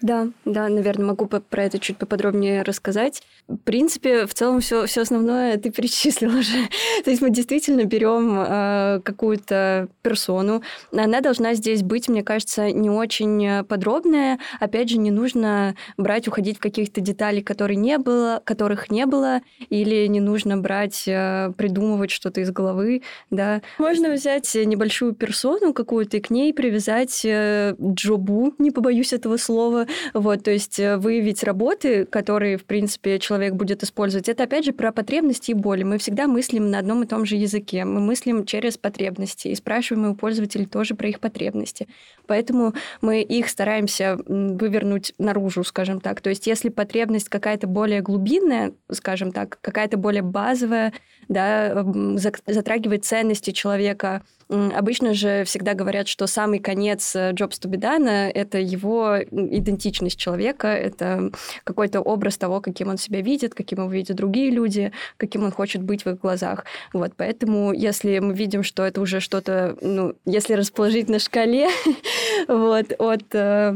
Да, 0.00 0.28
да, 0.44 0.68
наверное, 0.68 1.06
могу 1.06 1.26
про 1.26 1.64
это 1.64 1.78
чуть 1.78 1.96
поподробнее 1.96 2.62
рассказать. 2.62 3.22
В 3.48 3.56
принципе, 3.56 4.26
в 4.26 4.34
целом 4.34 4.60
все, 4.60 4.86
все 4.86 5.02
основное 5.02 5.56
ты 5.56 5.70
перечислил 5.78 6.36
уже. 6.38 6.68
То 7.04 7.10
есть 7.10 7.22
мы 7.22 7.30
действительно 7.30 7.84
берем 7.84 8.38
э, 8.38 9.00
какую-то 9.04 9.88
персону. 10.02 10.62
Она 10.92 11.20
должна 11.20 11.54
здесь 11.54 11.82
быть, 11.82 12.08
мне 12.08 12.22
кажется, 12.22 12.70
не 12.70 12.90
очень 12.90 13.64
подробная. 13.64 14.38
Опять 14.60 14.90
же, 14.90 14.98
не 14.98 15.10
нужно 15.10 15.74
брать, 15.96 16.28
уходить 16.28 16.58
в 16.58 16.60
каких-то 16.60 17.00
деталей, 17.00 17.42
которые 17.42 17.76
не 17.76 17.98
было, 17.98 18.40
которых 18.44 18.90
не 18.90 19.06
было, 19.06 19.40
или 19.68 20.06
не 20.06 20.20
нужно 20.20 20.56
брать, 20.58 21.04
э, 21.06 21.52
придумывать 21.56 22.10
что-то 22.10 22.40
из 22.40 22.50
головы. 22.50 23.02
Да. 23.30 23.62
Можно 23.78 24.12
взять 24.12 24.54
небольшую 24.54 25.14
персону 25.14 25.72
какую-то 25.72 26.18
и 26.18 26.20
к 26.20 26.30
ней 26.30 26.54
привязать 26.54 27.22
э, 27.24 27.74
джобу, 27.80 28.54
не 28.58 28.70
побоюсь 28.70 29.12
этого 29.12 29.36
слова, 29.36 29.86
вот, 30.14 30.44
то 30.44 30.50
есть 30.50 30.78
э, 30.78 30.96
выявить 30.96 31.42
работы, 31.44 32.04
которые, 32.04 32.56
в 32.56 32.64
принципе, 32.64 33.18
человек 33.18 33.54
будет 33.54 33.82
использовать, 33.82 34.28
это, 34.28 34.44
опять 34.44 34.64
же, 34.64 34.72
про 34.72 34.92
потребности 34.92 35.52
и 35.52 35.54
боли. 35.54 35.82
Мы 35.82 35.98
всегда 35.98 36.26
мыслим 36.26 36.70
на 36.70 36.78
одном 36.78 37.02
и 37.02 37.06
том 37.06 37.24
же 37.24 37.36
языке. 37.36 37.84
Мы 37.84 38.00
мыслим 38.00 38.44
через 38.44 38.76
потребности 38.76 39.48
и 39.48 39.54
спрашиваем 39.54 40.10
у 40.10 40.14
пользователей 40.14 40.66
тоже 40.66 40.94
про 40.94 41.08
их 41.08 41.20
потребности. 41.20 41.88
Поэтому 42.26 42.74
мы 43.00 43.22
их 43.22 43.48
стараемся 43.48 44.18
вывернуть 44.26 45.14
наружу, 45.18 45.64
скажем 45.64 46.00
так. 46.00 46.20
То 46.20 46.30
есть 46.30 46.46
если 46.46 46.68
потребность 46.68 47.28
какая-то 47.28 47.66
более 47.66 48.02
глубинная, 48.02 48.72
скажем 48.90 49.32
так, 49.32 49.58
какая-то 49.60 49.96
более 49.96 50.22
базовая, 50.22 50.92
да, 51.28 51.84
затрагивает 52.46 53.04
ценности 53.04 53.50
человека, 53.50 54.22
Обычно 54.50 55.12
же 55.12 55.44
всегда 55.44 55.74
говорят, 55.74 56.08
что 56.08 56.26
самый 56.26 56.58
конец 56.58 57.14
be 57.14 57.76
done— 57.76 58.08
это 58.34 58.58
его 58.58 59.18
идентичность 59.30 60.18
человека, 60.18 60.68
это 60.68 61.30
какой-то 61.64 62.00
образ 62.00 62.38
того, 62.38 62.62
каким 62.62 62.88
он 62.88 62.96
себя 62.96 63.20
видит, 63.20 63.54
каким 63.54 63.80
его 63.80 63.90
видят 63.90 64.16
другие 64.16 64.50
люди, 64.50 64.92
каким 65.18 65.44
он 65.44 65.52
хочет 65.52 65.82
быть 65.82 66.06
в 66.06 66.08
их 66.08 66.20
глазах. 66.20 66.64
Вот, 66.94 67.12
поэтому 67.14 67.74
если 67.74 68.20
мы 68.20 68.32
видим, 68.32 68.62
что 68.62 68.86
это 68.86 69.02
уже 69.02 69.20
что-то, 69.20 69.76
ну, 69.82 70.14
если 70.24 70.54
расположить 70.54 71.10
на 71.10 71.18
шкале, 71.18 71.68
вот, 72.48 72.94
от 72.98 73.34
Э, 73.38 73.74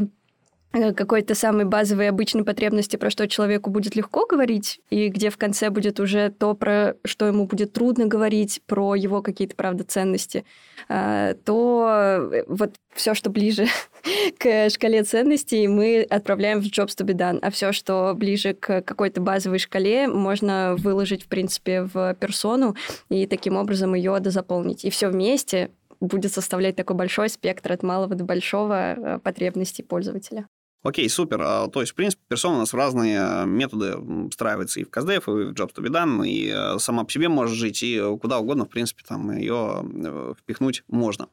какой-то 0.73 1.35
самой 1.35 1.65
базовой 1.65 2.09
обычной 2.09 2.45
потребности, 2.45 2.97
про 2.97 3.11
что 3.11 3.29
человеку 3.29 3.71
будет 3.71 3.95
легко 3.95 4.27
говорить, 4.27 4.81
и 4.91 5.09
где 5.09 5.31
в 5.31 5.37
конце 5.37 5.71
будет 5.71 6.01
уже 6.01 6.31
то, 6.31 6.55
про 6.55 6.97
что 7.05 7.27
ему 7.27 7.47
будет 7.47 7.73
трудно 7.73 8.07
говорить, 8.07 8.63
про 8.67 8.95
его 8.95 9.23
какие-то, 9.23 9.55
правда, 9.55 9.85
ценности, 9.85 10.45
э, 10.89 11.35
то 11.45 12.31
э, 12.33 12.45
вот 12.49 12.75
все, 12.95 13.15
что 13.15 13.29
ближе 13.31 13.67
к 14.39 14.71
шкале 14.71 15.03
ценностей, 15.03 15.69
мы 15.69 16.07
отправляем 16.09 16.61
в 16.61 16.65
Jobs 16.65 16.97
to 16.97 17.07
be 17.07 17.15
done, 17.15 17.39
а 17.43 17.51
все, 17.51 17.73
что 17.73 18.15
ближе 18.17 18.55
к 18.55 18.81
какой-то 18.83 19.21
базовой 19.21 19.59
шкале, 19.59 20.09
можно 20.09 20.75
выложить, 20.79 21.25
в 21.25 21.29
принципе, 21.29 21.83
в 21.83 22.15
персону 22.15 22.77
и 23.11 23.27
таким 23.27 23.57
образом 23.57 23.95
ее 23.95 24.19
дозаполнить. 24.21 24.85
И 24.85 24.91
все 24.91 25.09
вместе 25.09 25.71
будет 26.01 26.33
составлять 26.33 26.77
такой 26.77 26.97
большой 26.97 27.29
спектр 27.29 27.73
от 27.73 27.83
малого 27.83 28.15
до 28.15 28.25
большого 28.25 29.21
потребностей 29.23 29.83
пользователя. 29.83 30.47
Окей, 30.83 31.09
супер. 31.09 31.40
А, 31.42 31.68
то 31.68 31.81
есть, 31.81 31.92
в 31.92 31.95
принципе, 31.95 32.23
персона 32.27 32.57
у 32.57 32.59
нас 32.59 32.73
в 32.73 32.77
разные 32.77 33.18
э, 33.21 33.47
методы 33.47 33.95
встраивается 34.31 34.81
и 34.81 34.85
в 34.85 34.88
CastDev, 34.88 35.18
и 35.18 35.53
в 35.53 35.53
Jobs 35.53 35.73
to 35.75 35.83
be 35.83 35.88
done, 35.88 36.27
и 36.27 36.53
э, 36.53 36.79
сама 36.81 37.05
по 37.05 37.12
себе 37.12 37.29
может 37.29 37.57
жить, 37.57 37.85
и 37.85 38.01
куда 38.21 38.40
угодно, 38.40 38.64
в 38.64 38.68
принципе, 38.68 39.05
там 39.07 39.31
ее 39.31 39.85
э, 39.85 40.35
впихнуть 40.37 40.83
можно. 40.88 41.29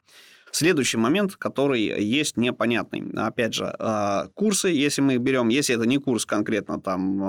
Следующий 0.52 0.98
момент, 0.98 1.36
который 1.36 1.80
есть 1.80 2.36
непонятный. 2.36 3.04
Опять 3.16 3.54
же, 3.54 3.72
курсы, 4.34 4.68
если 4.68 5.00
мы 5.00 5.16
берем, 5.18 5.48
если 5.48 5.76
это 5.76 5.86
не 5.86 5.98
курс 5.98 6.26
конкретно 6.26 6.80
там 6.80 7.22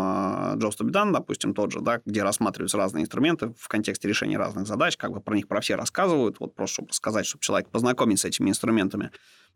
Jobs 0.56 0.76
to 0.80 0.88
be 0.88 0.92
done, 0.92 1.12
допустим, 1.12 1.54
тот 1.54 1.72
же, 1.72 1.82
да, 1.82 2.02
где 2.04 2.24
рассматриваются 2.24 2.78
разные 2.78 3.04
инструменты 3.04 3.54
в 3.60 3.68
контексте 3.68 4.08
решения 4.08 4.40
разных 4.40 4.66
задач, 4.66 4.98
как 4.98 5.12
бы 5.12 5.22
про 5.22 5.36
них 5.36 5.48
про 5.48 5.62
все 5.62 5.76
рассказывают, 5.76 6.40
вот 6.40 6.56
просто 6.56 6.74
чтобы 6.74 6.94
сказать, 6.94 7.28
чтобы 7.28 7.44
человек 7.44 7.70
познакомиться 7.70 8.26
с 8.26 8.30
этими 8.30 8.50
инструментами, 8.50 9.12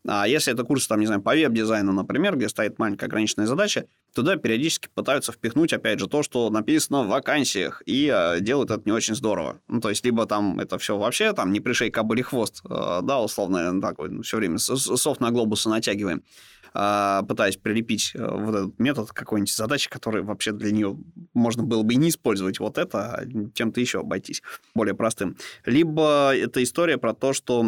а 0.07 0.27
если 0.27 0.53
это 0.53 0.63
курс, 0.63 0.87
там, 0.87 0.99
не 0.99 1.07
знаю, 1.07 1.21
по 1.21 1.31
веб-дизайну, 1.31 1.91
например, 1.91 2.35
где 2.35 2.47
стоит 2.47 2.77
маленькая 2.77 3.07
ограниченная 3.07 3.47
задача, 3.47 3.85
туда 4.13 4.35
периодически 4.35 4.87
пытаются 4.93 5.31
впихнуть, 5.31 5.73
опять 5.73 5.99
же, 5.99 6.07
то, 6.07 6.21
что 6.21 6.49
написано 6.49 7.03
в 7.03 7.07
вакансиях, 7.07 7.81
и 7.85 8.11
э, 8.13 8.39
делают 8.39 8.71
это 8.71 8.83
не 8.85 8.91
очень 8.91 9.15
здорово. 9.15 9.59
Ну, 9.67 9.81
то 9.81 9.89
есть, 9.89 10.05
либо 10.05 10.25
там 10.25 10.59
это 10.59 10.77
все 10.77 10.97
вообще, 10.97 11.33
там, 11.33 11.51
не 11.51 11.59
пришей 11.59 11.89
кобыли 11.89 12.21
хвост, 12.21 12.61
э, 12.69 12.99
да, 13.01 13.19
условно, 13.19 13.81
такой, 13.81 14.09
ну, 14.09 14.21
все 14.21 14.37
время 14.37 14.59
софт 14.59 15.21
на 15.21 15.31
глобусы 15.31 15.69
натягиваем, 15.69 16.23
э, 16.75 17.21
пытаясь 17.27 17.57
прилепить 17.57 18.11
э, 18.13 18.19
вот 18.19 18.55
этот 18.55 18.79
метод 18.79 19.11
какой-нибудь 19.11 19.53
задачи, 19.53 19.89
который 19.89 20.21
вообще 20.21 20.51
для 20.51 20.71
нее 20.71 20.97
можно 21.33 21.63
было 21.63 21.81
бы 21.81 21.93
и 21.93 21.97
не 21.97 22.09
использовать 22.09 22.59
вот 22.59 22.77
это, 22.77 23.15
а 23.15 23.23
чем-то 23.55 23.81
еще 23.81 24.01
обойтись 24.01 24.43
более 24.75 24.93
простым. 24.93 25.35
Либо 25.65 26.31
это 26.35 26.61
история 26.61 26.99
про 26.99 27.13
то, 27.13 27.33
что 27.33 27.65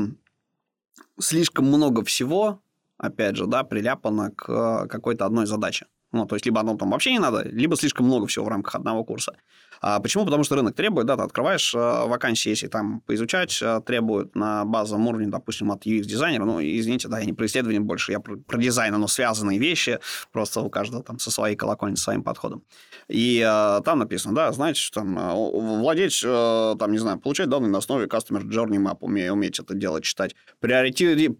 слишком 1.20 1.66
много 1.66 2.04
всего, 2.04 2.62
опять 2.98 3.36
же, 3.36 3.48
да, 3.48 3.64
приляпано 3.64 4.32
к 4.32 4.50
э, 4.50 4.88
какой-то 4.88 5.26
одной 5.26 5.46
задаче. 5.46 5.88
Ну, 6.12 6.26
то 6.26 6.36
есть, 6.36 6.46
либо 6.46 6.60
одно 6.60 6.78
там 6.78 6.92
вообще 6.92 7.12
не 7.12 7.20
надо, 7.20 7.44
либо 7.44 7.76
слишком 7.76 8.06
много 8.06 8.28
всего 8.28 8.46
в 8.46 8.50
рамках 8.50 8.76
одного 8.76 9.04
курса. 9.04 9.34
А 9.82 10.00
почему? 10.00 10.26
Потому 10.26 10.44
что 10.44 10.56
рынок 10.56 10.76
требует, 10.76 11.08
да, 11.08 11.18
ты 11.18 11.24
открываешь 11.24 11.74
э, 11.74 11.78
вакансии, 11.78 12.50
если 12.50 12.68
там 12.68 13.02
поизучать, 13.02 13.60
э, 13.62 13.82
требует 13.86 14.36
на 14.36 14.66
базовом 14.66 15.08
уровне, 15.08 15.28
допустим, 15.28 15.72
от 15.72 15.86
UX-дизайнера, 15.86 16.46
ну, 16.46 16.60
извините, 16.62 17.08
да, 17.08 17.20
я 17.20 17.26
не 17.26 17.34
про 17.34 17.46
исследование 17.46 17.82
больше, 17.82 18.12
я 18.12 18.20
про, 18.20 18.38
про 18.38 18.58
дизайн, 18.58 18.96
но 18.96 19.08
связанные 19.08 19.60
вещи, 19.60 20.00
просто 20.32 20.62
у 20.62 20.70
каждого 20.70 21.04
там 21.04 21.20
со 21.20 21.32
своей 21.32 21.56
колокольни, 21.56 21.96
со 21.96 22.04
своим 22.04 22.24
подходом. 22.24 22.64
И 23.08 23.40
э, 23.46 23.82
там 23.84 24.00
написано, 24.00 24.36
да, 24.36 24.52
знаете, 24.52 24.80
что 24.80 25.02
там 25.02 25.16
владеть, 25.16 26.22
э, 26.24 26.76
там, 26.80 26.92
не 26.92 26.98
знаю, 26.98 27.20
получать 27.20 27.50
данные 27.50 27.72
на 27.72 27.80
основе 27.80 28.08
Customer 28.08 28.44
Journey 28.44 28.78
Map, 28.78 28.98
уметь, 29.02 29.30
уметь 29.30 29.60
это 29.60 29.74
делать, 29.76 30.04
читать, 30.04 30.36
приоритет 30.60 31.38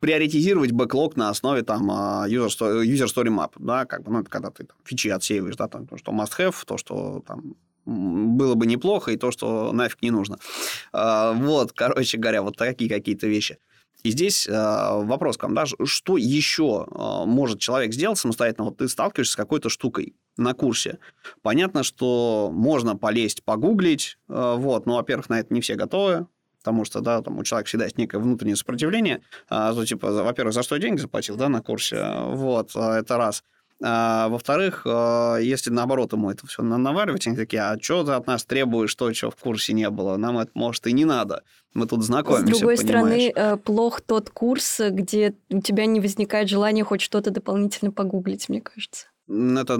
приоритизировать 0.00 0.72
бэклог 0.72 1.16
на 1.16 1.28
основе 1.28 1.62
там 1.62 1.90
а, 1.90 2.26
user 2.26 2.48
story, 2.48 2.84
user 2.84 3.06
story 3.06 3.28
map, 3.28 3.52
да, 3.58 3.84
как 3.84 4.02
бы, 4.02 4.10
ну, 4.10 4.20
это 4.20 4.30
когда 4.30 4.50
ты 4.50 4.64
там, 4.64 4.76
фичи 4.84 5.08
отсеиваешь, 5.08 5.56
да, 5.56 5.68
там, 5.68 5.86
то, 5.86 5.96
что 5.98 6.12
must 6.12 6.32
have, 6.38 6.54
то, 6.66 6.78
что 6.78 7.22
там 7.26 7.54
было 7.90 8.54
бы 8.54 8.66
неплохо, 8.66 9.10
и 9.10 9.16
то, 9.16 9.30
что 9.30 9.72
нафиг 9.72 10.02
не 10.02 10.10
нужно. 10.10 10.38
А, 10.92 11.32
вот, 11.32 11.72
короче 11.72 12.18
говоря, 12.18 12.42
вот 12.42 12.56
такие 12.56 12.88
какие-то 12.88 13.26
вещи. 13.26 13.58
И 14.02 14.12
здесь 14.12 14.48
э, 14.48 14.52
вопрос 14.52 15.36
к 15.36 15.42
вам, 15.42 15.54
да, 15.54 15.66
что 15.66 16.16
еще 16.16 16.86
э, 16.88 17.26
может 17.26 17.60
человек 17.60 17.92
сделать 17.92 18.18
самостоятельно? 18.18 18.66
Вот 18.66 18.78
ты 18.78 18.88
сталкиваешься 18.88 19.34
с 19.34 19.36
какой-то 19.36 19.68
штукой 19.68 20.14
на 20.38 20.54
курсе. 20.54 20.98
Понятно, 21.42 21.82
что 21.82 22.50
можно 22.50 22.96
полезть, 22.96 23.44
погуглить, 23.44 24.16
вот, 24.26 24.86
но, 24.86 24.96
во-первых, 24.96 25.28
на 25.28 25.40
это 25.40 25.52
не 25.52 25.60
все 25.60 25.74
готовы, 25.74 26.28
потому 26.60 26.86
что, 26.86 27.00
да, 27.00 27.20
там 27.20 27.38
у 27.38 27.44
человека 27.44 27.68
всегда 27.68 27.84
есть 27.84 27.98
некое 27.98 28.18
внутреннее 28.18 28.56
сопротивление, 28.56 29.20
а, 29.50 29.72
ну, 29.74 29.84
типа, 29.84 30.10
во-первых, 30.10 30.54
за 30.54 30.62
что 30.62 30.78
деньги 30.78 31.00
заплатил, 31.00 31.36
да, 31.36 31.50
на 31.50 31.60
курсе, 31.60 32.02
вот, 32.28 32.74
это 32.74 33.18
раз. 33.18 33.44
А, 33.82 34.28
во-вторых, 34.28 34.82
а, 34.84 35.38
если 35.38 35.70
наоборот 35.70 36.12
ему 36.12 36.30
это 36.30 36.46
все 36.46 36.62
наваривать, 36.62 37.26
они 37.26 37.36
такие, 37.36 37.62
а 37.62 37.78
что 37.80 38.04
ты 38.04 38.12
от 38.12 38.26
нас 38.26 38.44
требуешь 38.44 38.94
то, 38.94 39.12
что 39.14 39.30
в 39.30 39.36
курсе 39.36 39.72
не 39.72 39.88
было? 39.88 40.16
Нам 40.16 40.38
это, 40.38 40.50
может, 40.54 40.86
и 40.86 40.92
не 40.92 41.04
надо. 41.04 41.42
Мы 41.72 41.86
тут 41.86 42.02
знакомимся, 42.02 42.54
С 42.54 42.58
другой 42.58 42.76
понимаешь? 42.76 43.32
стороны, 43.32 43.32
э, 43.34 43.56
плох 43.56 44.00
тот 44.00 44.28
курс, 44.30 44.80
где 44.90 45.34
у 45.48 45.60
тебя 45.60 45.86
не 45.86 46.00
возникает 46.00 46.48
желания 46.48 46.84
хоть 46.84 47.00
что-то 47.00 47.30
дополнительно 47.30 47.90
погуглить, 47.90 48.48
мне 48.48 48.60
кажется. 48.60 49.06
Это 49.28 49.78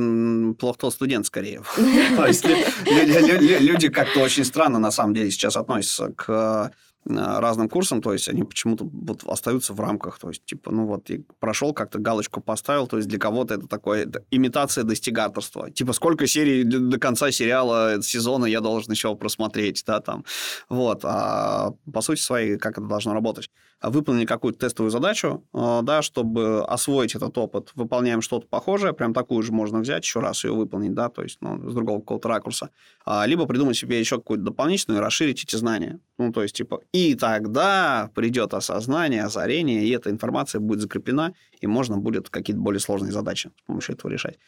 плох 0.59 0.79
тот 0.79 0.95
студент, 0.95 1.27
скорее. 1.27 1.63
То 2.17 2.27
есть 2.27 2.47
люди 2.47 3.89
как-то 3.89 4.21
очень 4.21 4.45
странно, 4.45 4.79
на 4.79 4.91
самом 4.91 5.15
деле, 5.15 5.31
сейчас 5.31 5.57
относятся 5.57 6.13
к 6.17 6.73
разным 7.07 7.69
курсам, 7.69 8.03
то 8.03 8.13
есть 8.13 8.29
они 8.29 8.43
почему-то 8.43 8.89
вот 8.93 9.25
остаются 9.27 9.73
в 9.73 9.81
рамках, 9.81 10.19
то 10.19 10.29
есть 10.29 10.45
типа, 10.45 10.71
ну 10.71 10.87
вот, 10.87 11.11
и 11.11 11.25
прошел 11.39 11.73
как-то 11.73 11.99
галочку 11.99 12.41
поставил, 12.41 12.87
то 12.87 12.99
есть 12.99 13.09
для 13.09 13.19
кого-то 13.19 13.55
это 13.55 13.67
такое 13.67 14.05
это 14.05 14.25
имитация 14.31 14.85
достигаторства. 14.85 15.71
Типа, 15.71 15.93
сколько 15.93 16.27
серий 16.27 16.65
до 16.65 16.99
конца 16.99 17.31
сериала, 17.31 17.97
э, 17.97 18.03
сезона 18.03 18.47
я 18.47 18.61
должен 18.61 18.93
еще 18.93 19.15
просмотреть, 19.17 19.83
да, 19.87 20.01
там. 20.01 20.25
Вот. 20.69 21.01
А 21.05 21.71
по 21.93 22.01
сути 22.03 22.21
своей, 22.21 22.59
как 22.59 22.79
это 22.79 22.87
должно 22.87 23.15
работать? 23.15 23.51
Выполнили 23.83 24.27
какую-то 24.27 24.59
тестовую 24.59 24.91
задачу, 24.91 25.43
э, 25.55 25.81
да, 25.83 26.03
чтобы 26.03 26.65
освоить 26.65 27.15
этот 27.15 27.37
опыт, 27.39 27.71
выполняем 27.75 28.21
что-то 28.21 28.47
похожее, 28.47 28.93
прям 28.93 29.15
такую 29.15 29.43
же 29.43 29.53
можно 29.53 29.79
взять, 29.81 30.05
еще 30.05 30.21
раз 30.21 30.45
ее 30.45 30.53
выполнить, 30.53 30.93
да, 30.93 31.09
то 31.09 31.23
есть, 31.23 31.39
ну, 31.41 31.71
с 31.71 31.75
другого 31.75 32.01
какого-то 32.01 32.29
ракурса. 32.29 32.71
А, 33.07 33.25
либо 33.27 33.47
придумать 33.47 33.77
себе 33.77 33.99
еще 33.99 34.17
какую-то 34.17 34.45
дополнительную 34.45 35.01
и 35.01 35.05
расширить 35.05 35.43
эти 35.45 35.57
знания. 35.57 35.99
Ну, 36.19 36.31
то 36.31 36.43
есть, 36.43 36.57
типа, 36.57 36.81
и 36.93 37.15
тогда 37.15 38.11
придет 38.15 38.53
осознание, 38.53 39.25
озарение, 39.25 39.83
и 39.85 39.91
эта 39.91 40.11
информация 40.11 40.61
будет 40.61 40.81
закреплена, 40.81 41.33
и 41.61 41.67
можно 41.67 41.97
будет 41.97 42.29
какие-то 42.29 42.61
более 42.61 42.81
сложные 42.81 43.13
задачи 43.13 43.51
с 43.65 43.67
помощью 43.67 43.95
этого 43.95 44.11
решать. 44.11 44.39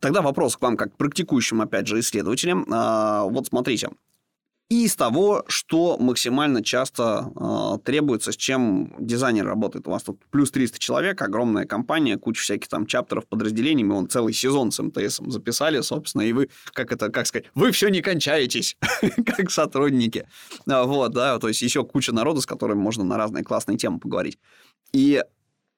Тогда 0.00 0.22
вопрос 0.22 0.56
к 0.56 0.62
вам, 0.62 0.76
как 0.76 0.94
к 0.94 0.96
практикующим, 0.96 1.60
опять 1.62 1.86
же, 1.86 1.98
исследователям. 1.98 2.66
А, 2.70 3.24
вот 3.24 3.46
смотрите, 3.46 3.88
и 4.68 4.84
из 4.84 4.96
того, 4.96 5.44
что 5.46 5.96
максимально 5.98 6.62
часто 6.62 7.30
э, 7.36 7.78
требуется, 7.84 8.32
с 8.32 8.36
чем 8.36 8.94
дизайнер 8.98 9.46
работает. 9.46 9.86
У 9.86 9.92
вас 9.92 10.02
тут 10.02 10.20
плюс 10.30 10.50
300 10.50 10.78
человек, 10.80 11.22
огромная 11.22 11.66
компания, 11.66 12.16
куча 12.16 12.42
всяких 12.42 12.68
там 12.68 12.86
чаптеров, 12.86 13.26
подразделений. 13.28 13.84
Мы 13.84 13.94
он 13.94 14.08
целый 14.08 14.32
сезон 14.32 14.72
с 14.72 14.82
МТС 14.82 15.20
записали, 15.24 15.80
собственно, 15.82 16.22
и 16.22 16.32
вы, 16.32 16.50
как 16.72 16.92
это, 16.92 17.10
как 17.10 17.26
сказать, 17.26 17.46
вы 17.54 17.70
все 17.70 17.88
не 17.88 18.02
кончаетесь, 18.02 18.76
как 19.36 19.52
сотрудники. 19.52 20.26
А, 20.68 20.84
вот, 20.84 21.12
да, 21.12 21.38
то 21.38 21.46
есть 21.46 21.62
еще 21.62 21.84
куча 21.84 22.12
народу, 22.12 22.40
с 22.40 22.46
которым 22.46 22.78
можно 22.78 23.04
на 23.04 23.16
разные 23.16 23.44
классные 23.44 23.78
темы 23.78 24.00
поговорить. 24.00 24.38
И 24.92 25.22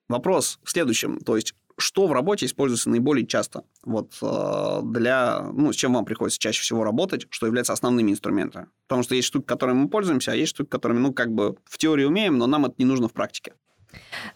вопрос 0.08 0.58
в 0.62 0.70
следующем, 0.70 1.18
то 1.20 1.36
есть 1.36 1.54
что 1.78 2.06
в 2.08 2.12
работе 2.12 2.46
используется 2.46 2.90
наиболее 2.90 3.26
часто? 3.26 3.62
Вот 3.84 4.12
э, 4.20 4.80
для, 4.82 5.42
ну, 5.52 5.72
с 5.72 5.76
чем 5.76 5.94
вам 5.94 6.04
приходится 6.04 6.38
чаще 6.38 6.60
всего 6.60 6.82
работать, 6.82 7.26
что 7.30 7.46
является 7.46 7.72
основными 7.72 8.10
инструментами? 8.10 8.66
Потому 8.88 9.04
что 9.04 9.14
есть 9.14 9.28
штуки, 9.28 9.46
которыми 9.46 9.82
мы 9.82 9.88
пользуемся, 9.88 10.32
а 10.32 10.34
есть 10.34 10.50
штуки, 10.50 10.68
которыми, 10.68 10.98
ну, 10.98 11.12
как 11.12 11.32
бы 11.32 11.56
в 11.64 11.78
теории 11.78 12.04
умеем, 12.04 12.36
но 12.36 12.48
нам 12.48 12.66
это 12.66 12.74
не 12.78 12.84
нужно 12.84 13.08
в 13.08 13.12
практике. 13.12 13.52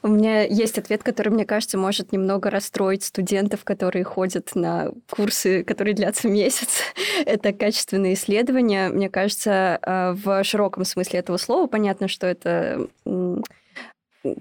У 0.02 0.08
меня 0.08 0.44
есть 0.44 0.78
ответ, 0.78 1.02
который, 1.02 1.28
мне 1.28 1.44
кажется, 1.44 1.76
может 1.76 2.12
немного 2.12 2.48
расстроить 2.48 3.04
студентов, 3.04 3.64
которые 3.64 4.04
ходят 4.04 4.54
на 4.54 4.92
курсы, 5.10 5.62
которые 5.64 5.94
длятся 5.94 6.28
месяц. 6.28 6.80
это 7.26 7.52
качественные 7.52 8.14
исследования. 8.14 8.88
Мне 8.88 9.10
кажется, 9.10 9.78
э, 9.82 10.12
в 10.12 10.44
широком 10.44 10.84
смысле 10.84 11.18
этого 11.18 11.36
слова 11.36 11.66
понятно, 11.66 12.08
что 12.08 12.26
это 12.26 12.88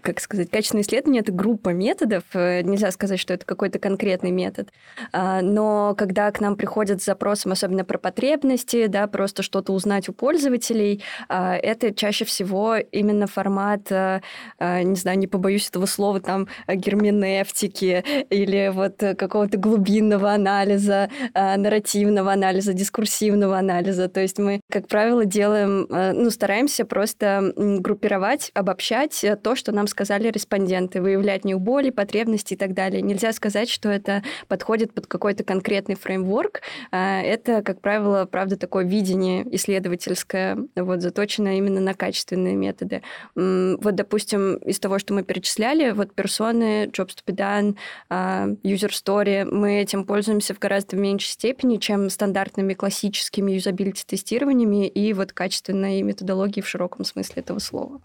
как 0.01 0.19
сказать, 0.19 0.49
качественное 0.49 0.83
исследование— 0.83 1.21
это 1.23 1.31
группа 1.31 1.69
методов. 1.69 2.23
Э, 2.33 2.61
нельзя 2.61 2.91
сказать, 2.91 3.19
что 3.19 3.33
это 3.33 3.45
какой-то 3.45 3.79
конкретный 3.79 4.31
метод. 4.31 4.69
А, 5.11 5.41
но 5.41 5.95
когда 5.97 6.31
к 6.31 6.39
нам 6.39 6.55
приходят 6.55 7.01
с 7.01 7.05
запросом, 7.05 7.51
особенно 7.51 7.83
про 7.83 7.97
потребности, 7.97 8.87
да, 8.87 9.07
просто 9.07 9.41
что-то 9.41 9.73
узнать 9.73 10.07
у 10.09 10.13
пользователей, 10.13 11.03
а, 11.29 11.55
это 11.55 11.93
чаще 11.93 12.25
всего 12.25 12.75
именно 12.75 13.25
формат, 13.27 13.91
а, 13.91 14.21
не 14.59 14.95
знаю, 14.95 15.17
не 15.17 15.27
побоюсь 15.27 15.67
этого 15.69 15.85
слова, 15.85 16.19
там, 16.19 16.47
герменевтики 16.67 18.03
или 18.29 18.71
вот 18.73 18.97
какого-то 19.17 19.57
глубинного 19.57 20.31
анализа, 20.31 21.09
нарративного 21.33 22.33
анализа, 22.33 22.73
дискурсивного 22.73 23.57
анализа. 23.57 24.07
То 24.09 24.19
есть 24.19 24.37
мы, 24.37 24.61
как 24.69 24.87
правило, 24.87 25.25
делаем, 25.25 25.87
ну, 25.89 26.29
стараемся 26.29 26.85
просто 26.85 27.53
группировать, 27.55 28.51
обобщать 28.53 29.25
то, 29.43 29.55
что 29.55 29.70
нам 29.71 29.87
сказали 29.87 30.29
респонденты, 30.29 31.01
выявлять 31.01 31.45
них 31.45 31.59
боли, 31.59 31.89
потребности 31.89 32.53
и 32.53 32.57
так 32.57 32.73
далее. 32.73 33.01
Нельзя 33.01 33.33
сказать, 33.33 33.69
что 33.69 33.89
это 33.89 34.23
подходит 34.47 34.93
под 34.93 35.07
какой-то 35.07 35.43
конкретный 35.43 35.95
фреймворк. 35.95 36.61
А, 36.91 37.21
это, 37.21 37.61
как 37.61 37.81
правило, 37.81 38.25
правда, 38.25 38.57
такое 38.57 38.85
видение 38.85 39.45
исследовательское, 39.55 40.57
вот, 40.75 41.01
заточенное 41.01 41.55
именно 41.55 41.79
на 41.79 41.93
качественные 41.93 42.55
методы. 42.55 43.01
Вот, 43.35 43.95
допустим, 43.95 44.55
из 44.55 44.79
того, 44.79 44.99
что 44.99 45.13
мы 45.13 45.23
перечисляли, 45.23 45.91
вот 45.91 46.13
персоны, 46.13 46.85
jobs 46.85 47.15
to 47.15 47.25
be 47.25 47.35
done, 47.35 47.75
а, 48.09 48.47
user 48.63 48.89
story, 48.89 49.45
мы 49.45 49.81
этим 49.81 50.05
пользуемся 50.05 50.53
в 50.53 50.59
гораздо 50.59 50.97
меньшей 50.97 51.29
степени, 51.29 51.77
чем 51.77 52.09
стандартными 52.09 52.73
классическими 52.73 53.51
юзабилити-тестированиями 53.53 54.87
и 54.87 55.13
вот 55.13 55.33
качественной 55.33 56.01
методологией 56.01 56.63
в 56.63 56.67
широком 56.67 57.05
смысле 57.05 57.41
этого 57.41 57.59
слова. 57.59 58.01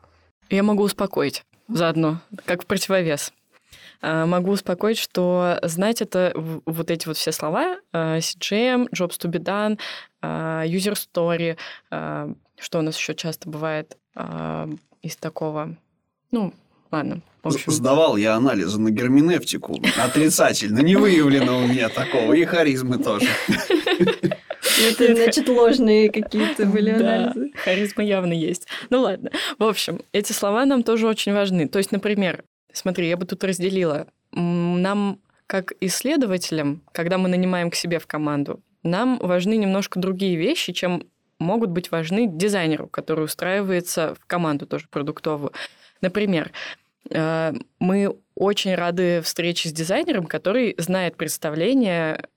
Я 0.50 0.62
могу 0.62 0.84
успокоить 0.84 1.44
заодно, 1.68 2.20
как 2.44 2.62
в 2.62 2.66
противовес. 2.66 3.32
А, 4.00 4.26
могу 4.26 4.52
успокоить, 4.52 4.98
что 4.98 5.58
знать 5.62 6.02
это 6.02 6.32
вот 6.34 6.90
эти 6.90 7.06
вот 7.06 7.16
все 7.16 7.32
слова 7.32 7.78
а, 7.92 8.18
CGM, 8.18 8.88
Jobs 8.90 9.18
to 9.18 9.30
be 9.30 9.38
done, 9.38 9.78
а, 10.20 10.64
User 10.66 10.94
Story, 10.94 11.56
что 12.58 12.78
у 12.78 12.82
нас 12.82 12.96
еще 12.96 13.14
часто 13.14 13.50
бывает 13.50 13.96
из 15.02 15.16
такого, 15.16 15.76
ну, 16.30 16.54
ладно. 16.90 17.20
Общем... 17.42 17.70
Сдавал 17.70 18.16
я 18.16 18.34
анализы 18.34 18.80
на 18.80 18.90
герменевтику. 18.90 19.80
Отрицательно. 20.02 20.80
Не 20.80 20.96
выявлено 20.96 21.58
у 21.58 21.66
меня 21.66 21.88
такого. 21.90 22.32
И 22.32 22.44
харизмы 22.44 22.98
тоже. 22.98 23.28
Это, 24.80 25.14
значит, 25.14 25.48
ложные 25.48 26.10
какие-то 26.10 26.66
были 26.66 26.90
анализы. 26.90 27.50
Да, 27.52 27.58
харизма 27.60 28.04
явно 28.04 28.32
есть. 28.32 28.66
Ну 28.90 29.00
ладно. 29.00 29.30
В 29.58 29.64
общем, 29.64 30.00
эти 30.12 30.32
слова 30.32 30.64
нам 30.64 30.82
тоже 30.82 31.06
очень 31.06 31.32
важны. 31.32 31.68
То 31.68 31.78
есть, 31.78 31.92
например, 31.92 32.44
смотри, 32.72 33.08
я 33.08 33.16
бы 33.16 33.26
тут 33.26 33.42
разделила. 33.44 34.06
Нам, 34.32 35.20
как 35.46 35.72
исследователям, 35.80 36.82
когда 36.92 37.18
мы 37.18 37.28
нанимаем 37.28 37.70
к 37.70 37.74
себе 37.74 37.98
в 37.98 38.06
команду, 38.06 38.60
нам 38.82 39.18
важны 39.18 39.56
немножко 39.56 39.98
другие 39.98 40.36
вещи, 40.36 40.72
чем 40.72 41.04
могут 41.38 41.70
быть 41.70 41.90
важны 41.90 42.26
дизайнеру, 42.26 42.86
который 42.86 43.24
устраивается 43.24 44.14
в 44.14 44.26
команду 44.26 44.66
тоже 44.66 44.86
продуктовую. 44.90 45.52
Например, 46.00 46.50
э, 47.10 47.52
мы 47.78 48.16
очень 48.36 48.74
рады 48.74 49.22
встрече 49.22 49.70
с 49.70 49.72
дизайнером, 49.72 50.26
который 50.26 50.74
знает 50.78 51.16
представление, 51.16 52.28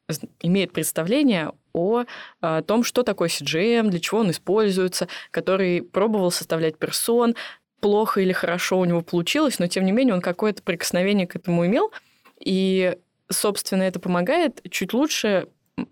имеет 0.42 0.72
представление 0.72 1.52
о, 1.74 2.06
о 2.40 2.62
том, 2.64 2.84
что 2.84 3.04
такое 3.04 3.28
CGM, 3.28 3.90
для 3.90 4.00
чего 4.00 4.22
он 4.22 4.32
используется, 4.32 5.10
который 5.30 5.82
пробовал 5.82 6.32
составлять 6.32 6.78
персон, 6.78 7.36
плохо 7.82 8.22
или 8.22 8.32
хорошо 8.32 8.80
у 8.80 8.86
него 8.86 9.02
получилось, 9.02 9.60
но 9.60 9.68
тем 9.68 9.86
не 9.86 9.92
менее 9.92 10.16
он 10.16 10.22
какое-то 10.22 10.64
прикосновение 10.64 11.28
к 11.28 11.36
этому 11.36 11.66
имел, 11.66 11.92
и, 12.40 12.98
собственно, 13.30 13.84
это 13.84 14.00
помогает 14.00 14.62
чуть 14.72 14.94
лучше 14.94 15.48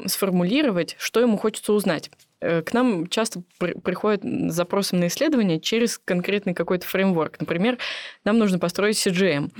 сформулировать, 0.06 0.96
что 1.00 1.20
ему 1.20 1.38
хочется 1.38 1.74
узнать. 1.74 2.12
Э, 2.40 2.62
к 2.62 2.74
нам 2.74 3.08
часто 3.08 3.42
при- 3.58 3.74
приходят 3.74 4.24
с 4.24 4.92
на 4.92 5.08
исследование 5.08 5.60
через 5.60 5.98
конкретный 5.98 6.54
какой-то 6.54 6.86
фреймворк. 6.86 7.40
Например, 7.40 7.78
нам 8.24 8.38
нужно 8.38 8.60
построить 8.60 8.98
CGM. 8.98 9.52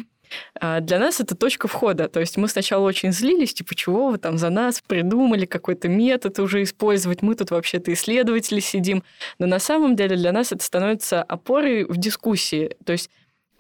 А 0.60 0.80
для 0.80 1.00
нас 1.00 1.20
это 1.20 1.36
точка 1.36 1.68
входа. 1.68 2.08
То 2.10 2.20
есть 2.20 2.38
мы 2.38 2.48
сначала 2.48 2.84
очень 2.86 3.12
злились, 3.12 3.54
типа, 3.54 3.76
чего 3.76 4.10
вы 4.10 4.18
там 4.18 4.38
за 4.38 4.50
нас 4.50 4.82
придумали, 4.86 5.46
какой-то 5.46 5.88
метод 5.88 6.40
уже 6.40 6.64
использовать, 6.64 7.22
мы 7.22 7.36
тут 7.36 7.52
вообще-то 7.52 7.94
исследователи 7.94 8.60
сидим. 8.60 9.04
Но 9.40 9.48
на 9.48 9.60
самом 9.60 9.96
деле 9.96 10.16
для 10.16 10.32
нас 10.32 10.52
это 10.52 10.64
становится 10.64 11.24
опорой 11.24 11.86
в 11.86 11.98
дискуссии. 11.98 12.76
То 12.86 12.94
есть 12.94 13.10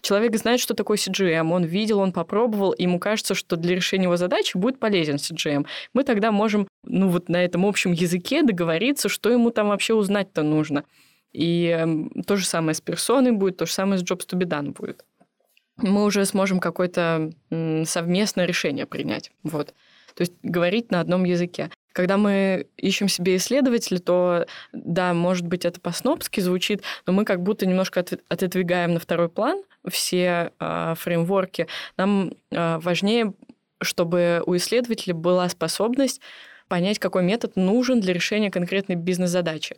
человек 0.01 0.35
знает, 0.37 0.59
что 0.59 0.73
такое 0.73 0.97
CGM, 0.97 1.51
он 1.51 1.63
видел, 1.63 1.99
он 1.99 2.11
попробовал, 2.11 2.73
ему 2.77 2.99
кажется, 2.99 3.35
что 3.35 3.55
для 3.55 3.75
решения 3.75 4.05
его 4.05 4.17
задачи 4.17 4.57
будет 4.57 4.79
полезен 4.79 5.15
CGM. 5.15 5.65
Мы 5.93 6.03
тогда 6.03 6.31
можем, 6.31 6.67
ну 6.83 7.09
вот 7.09 7.29
на 7.29 7.43
этом 7.43 7.65
общем 7.65 7.91
языке 7.91 8.43
договориться, 8.43 9.09
что 9.09 9.29
ему 9.29 9.51
там 9.51 9.69
вообще 9.69 9.93
узнать-то 9.93 10.43
нужно. 10.43 10.83
И 11.33 11.67
эм, 11.67 12.09
то 12.25 12.35
же 12.35 12.45
самое 12.45 12.73
с 12.73 12.81
персоной 12.81 13.31
будет, 13.31 13.57
то 13.57 13.65
же 13.65 13.73
самое 13.73 13.99
с 13.99 14.03
Jobs 14.03 14.27
to 14.27 14.39
be 14.39 14.45
done 14.45 14.73
будет 14.73 15.03
мы 15.77 16.03
уже 16.05 16.25
сможем 16.25 16.59
какое-то 16.59 17.31
совместное 17.85 18.45
решение 18.45 18.85
принять. 18.85 19.31
Вот. 19.43 19.73
То 20.15 20.21
есть 20.21 20.33
говорить 20.41 20.91
на 20.91 20.99
одном 20.99 21.23
языке. 21.23 21.69
Когда 21.93 22.17
мы 22.17 22.67
ищем 22.77 23.07
себе 23.07 23.35
исследователя, 23.37 23.99
то, 23.99 24.45
да, 24.71 25.13
может 25.13 25.45
быть, 25.45 25.65
это 25.65 25.79
по-снопски 25.79 26.39
звучит, 26.41 26.83
но 27.05 27.13
мы 27.13 27.23
как 27.23 27.41
будто 27.41 27.65
немножко 27.65 27.99
от, 27.99 28.13
отодвигаем 28.27 28.93
на 28.93 28.99
второй 28.99 29.29
план 29.29 29.63
все 29.87 30.51
э, 30.59 30.93
фреймворки. 30.97 31.67
Нам 31.97 32.33
э, 32.51 32.77
важнее, 32.79 33.33
чтобы 33.81 34.43
у 34.45 34.55
исследователя 34.55 35.13
была 35.13 35.49
способность 35.49 36.21
понять, 36.67 36.99
какой 36.99 37.23
метод 37.23 37.55
нужен 37.55 37.99
для 37.99 38.13
решения 38.13 38.51
конкретной 38.51 38.95
бизнес-задачи. 38.95 39.77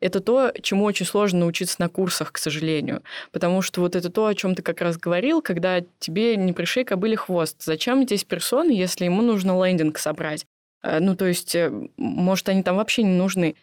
Это 0.00 0.20
то, 0.20 0.52
чему 0.62 0.84
очень 0.84 1.06
сложно 1.06 1.40
научиться 1.40 1.76
на 1.78 1.88
курсах, 1.88 2.32
к 2.32 2.38
сожалению. 2.38 3.02
Потому 3.32 3.62
что 3.62 3.80
вот 3.80 3.96
это 3.96 4.10
то, 4.10 4.26
о 4.26 4.34
чем 4.34 4.54
ты 4.54 4.62
как 4.62 4.80
раз 4.80 4.96
говорил, 4.96 5.42
когда 5.42 5.82
тебе 5.98 6.36
не 6.36 6.52
пришей 6.52 6.84
кобыли 6.84 7.16
хвост. 7.16 7.62
Зачем 7.62 8.04
здесь 8.04 8.24
персоны, 8.24 8.70
если 8.70 9.04
ему 9.04 9.22
нужно 9.22 9.64
лендинг 9.64 9.98
собрать? 9.98 10.46
Э, 10.82 11.00
ну, 11.00 11.16
то 11.16 11.26
есть, 11.26 11.54
э, 11.54 11.72
может, 11.96 12.48
они 12.48 12.62
там 12.62 12.76
вообще 12.76 13.02
не 13.02 13.16
нужны. 13.16 13.56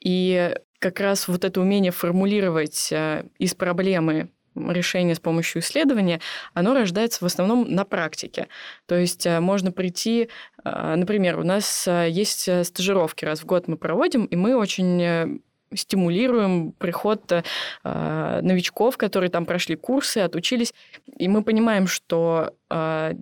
И 0.00 0.54
как 0.78 1.00
раз 1.00 1.28
вот 1.28 1.44
это 1.44 1.60
умение 1.60 1.92
формулировать 1.92 2.92
э, 2.92 3.24
из 3.38 3.54
проблемы 3.54 4.30
решение 4.54 5.16
с 5.16 5.20
помощью 5.20 5.62
исследования, 5.62 6.20
оно 6.52 6.74
рождается 6.74 7.24
в 7.24 7.26
основном 7.26 7.68
на 7.68 7.84
практике. 7.84 8.46
То 8.86 8.94
есть 8.94 9.26
можно 9.26 9.72
прийти, 9.72 10.28
например, 10.62 11.40
у 11.40 11.42
нас 11.42 11.88
есть 11.88 12.48
стажировки 12.64 13.24
раз 13.24 13.40
в 13.40 13.46
год 13.46 13.66
мы 13.66 13.76
проводим, 13.76 14.26
и 14.26 14.36
мы 14.36 14.54
очень 14.54 15.40
стимулируем 15.74 16.72
приход 16.72 17.30
э, 17.32 17.42
новичков, 18.42 18.96
которые 18.96 19.30
там 19.30 19.46
прошли 19.46 19.76
курсы, 19.76 20.18
отучились. 20.18 20.74
И 21.16 21.28
мы 21.28 21.42
понимаем, 21.42 21.86
что 21.86 22.54
э, 22.70 23.14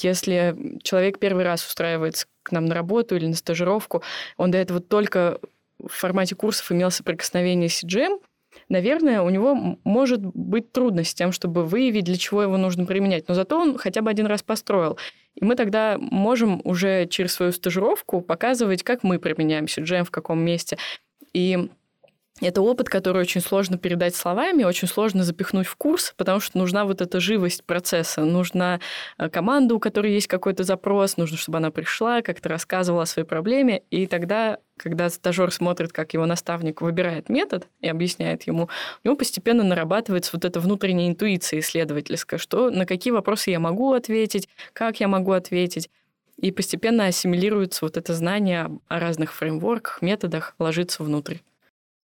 если 0.00 0.78
человек 0.82 1.18
первый 1.18 1.44
раз 1.44 1.66
устраивается 1.66 2.26
к 2.42 2.52
нам 2.52 2.66
на 2.66 2.74
работу 2.74 3.16
или 3.16 3.26
на 3.26 3.34
стажировку, 3.34 4.02
он 4.36 4.50
до 4.50 4.58
этого 4.58 4.80
только 4.80 5.38
в 5.78 5.92
формате 5.92 6.34
курсов 6.34 6.70
имел 6.72 6.90
соприкосновение 6.90 7.68
с 7.68 7.82
CGM, 7.82 8.20
наверное, 8.68 9.22
у 9.22 9.30
него 9.30 9.78
может 9.84 10.20
быть 10.20 10.72
трудность 10.72 11.10
с 11.10 11.14
тем, 11.14 11.32
чтобы 11.32 11.64
выявить, 11.64 12.04
для 12.04 12.16
чего 12.16 12.42
его 12.42 12.56
нужно 12.56 12.86
применять. 12.86 13.28
Но 13.28 13.34
зато 13.34 13.58
он 13.58 13.78
хотя 13.78 14.02
бы 14.02 14.10
один 14.10 14.26
раз 14.26 14.42
построил. 14.42 14.98
И 15.34 15.44
мы 15.44 15.56
тогда 15.56 15.96
можем 15.98 16.60
уже 16.64 17.06
через 17.06 17.32
свою 17.32 17.52
стажировку 17.52 18.20
показывать, 18.20 18.82
как 18.82 19.02
мы 19.02 19.18
применяем 19.18 19.64
CGM, 19.64 20.04
в 20.04 20.10
каком 20.10 20.40
месте. 20.40 20.78
И 21.32 21.70
это 22.48 22.62
опыт, 22.62 22.88
который 22.88 23.22
очень 23.22 23.40
сложно 23.40 23.78
передать 23.78 24.16
словами, 24.16 24.64
очень 24.64 24.88
сложно 24.88 25.22
запихнуть 25.22 25.66
в 25.66 25.76
курс, 25.76 26.12
потому 26.16 26.40
что 26.40 26.58
нужна 26.58 26.84
вот 26.84 27.00
эта 27.00 27.20
живость 27.20 27.64
процесса, 27.64 28.22
нужна 28.22 28.80
э, 29.18 29.28
команда, 29.28 29.74
у 29.74 29.78
которой 29.78 30.12
есть 30.12 30.26
какой-то 30.26 30.64
запрос, 30.64 31.16
нужно, 31.16 31.36
чтобы 31.36 31.58
она 31.58 31.70
пришла, 31.70 32.22
как-то 32.22 32.48
рассказывала 32.48 33.02
о 33.02 33.06
своей 33.06 33.26
проблеме, 33.26 33.82
и 33.90 34.06
тогда, 34.06 34.58
когда 34.76 35.08
стажер 35.08 35.52
смотрит, 35.52 35.92
как 35.92 36.14
его 36.14 36.26
наставник 36.26 36.80
выбирает 36.80 37.28
метод 37.28 37.68
и 37.80 37.88
объясняет 37.88 38.42
ему, 38.44 38.68
у 39.04 39.08
него 39.08 39.16
постепенно 39.16 39.62
нарабатывается 39.62 40.30
вот 40.34 40.44
эта 40.44 40.58
внутренняя 40.60 41.08
интуиция 41.08 41.60
исследовательская, 41.60 42.38
что 42.38 42.70
на 42.70 42.86
какие 42.86 43.12
вопросы 43.12 43.50
я 43.50 43.60
могу 43.60 43.92
ответить, 43.92 44.48
как 44.72 45.00
я 45.00 45.08
могу 45.08 45.32
ответить, 45.32 45.90
и 46.38 46.50
постепенно 46.50 47.06
ассимилируется 47.06 47.84
вот 47.84 47.96
это 47.96 48.14
знание 48.14 48.68
о 48.88 48.98
разных 48.98 49.32
фреймворках, 49.32 50.02
методах, 50.02 50.56
ложится 50.58 51.04
внутрь. 51.04 51.36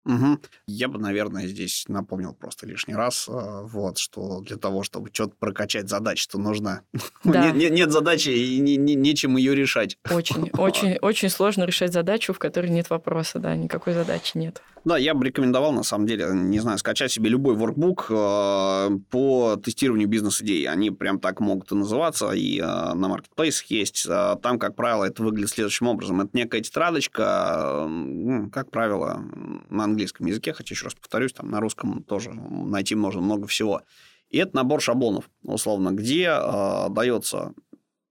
Угу. 0.05 0.39
Я 0.67 0.87
бы, 0.87 0.99
наверное, 0.99 1.47
здесь 1.47 1.85
напомнил 1.87 2.33
просто 2.33 2.67
лишний 2.67 2.93
раз, 2.93 3.27
э, 3.27 3.31
вот, 3.31 3.97
что 3.97 4.41
для 4.41 4.57
того, 4.57 4.83
чтобы 4.83 5.09
что-то 5.11 5.35
прокачать 5.39 5.89
задачи, 5.89 6.27
то 6.27 6.37
нужно... 6.37 6.81
Да. 7.23 7.47
нет, 7.47 7.55
нет, 7.55 7.71
нет 7.71 7.91
задачи 7.91 8.29
и 8.29 8.59
не, 8.59 8.77
не, 8.77 8.93
нечем 8.93 9.35
ее 9.35 9.55
решать. 9.55 9.97
Очень, 10.11 10.49
очень, 10.57 10.97
очень 11.01 11.29
сложно 11.29 11.63
решать 11.63 11.91
задачу, 11.91 12.33
в 12.33 12.39
которой 12.39 12.67
нет 12.67 12.89
вопроса, 12.91 13.39
да, 13.39 13.55
никакой 13.55 13.93
задачи 13.93 14.37
нет. 14.37 14.61
Да, 14.85 14.99
я 14.99 15.15
бы 15.15 15.25
рекомендовал, 15.25 15.71
на 15.71 15.81
самом 15.81 16.05
деле, 16.05 16.29
не 16.31 16.59
знаю, 16.59 16.77
скачать 16.77 17.11
себе 17.11 17.27
любой 17.27 17.55
воркбук 17.55 18.05
э, 18.11 18.89
по 19.09 19.55
тестированию 19.55 20.07
бизнес-идей. 20.07 20.67
Они 20.67 20.91
прям 20.91 21.19
так 21.19 21.39
могут 21.39 21.71
и 21.71 21.75
называться, 21.75 22.29
и 22.33 22.59
э, 22.59 22.63
на 22.63 23.07
маркетплейсах 23.07 23.65
есть. 23.71 24.05
Э, 24.07 24.35
там, 24.43 24.59
как 24.59 24.75
правило, 24.75 25.03
это 25.03 25.23
выглядит 25.23 25.49
следующим 25.49 25.87
образом. 25.87 26.21
Это 26.21 26.29
некая 26.33 26.61
тетрадочка, 26.61 27.89
как 28.53 28.69
правило, 28.69 29.23
на 29.71 29.85
английском 29.85 30.27
языке, 30.27 30.53
хотя 30.53 30.75
еще 30.75 30.85
раз 30.85 30.93
повторюсь, 30.93 31.33
там 31.33 31.49
на 31.49 31.59
русском 31.59 32.03
тоже 32.03 32.31
найти 32.31 32.93
можно 32.93 33.21
много 33.21 33.47
всего. 33.47 33.81
И 34.29 34.37
это 34.37 34.55
набор 34.55 34.81
шаблонов, 34.81 35.31
условно, 35.41 35.93
где 35.93 36.29
э, 36.29 36.89
дается 36.91 37.53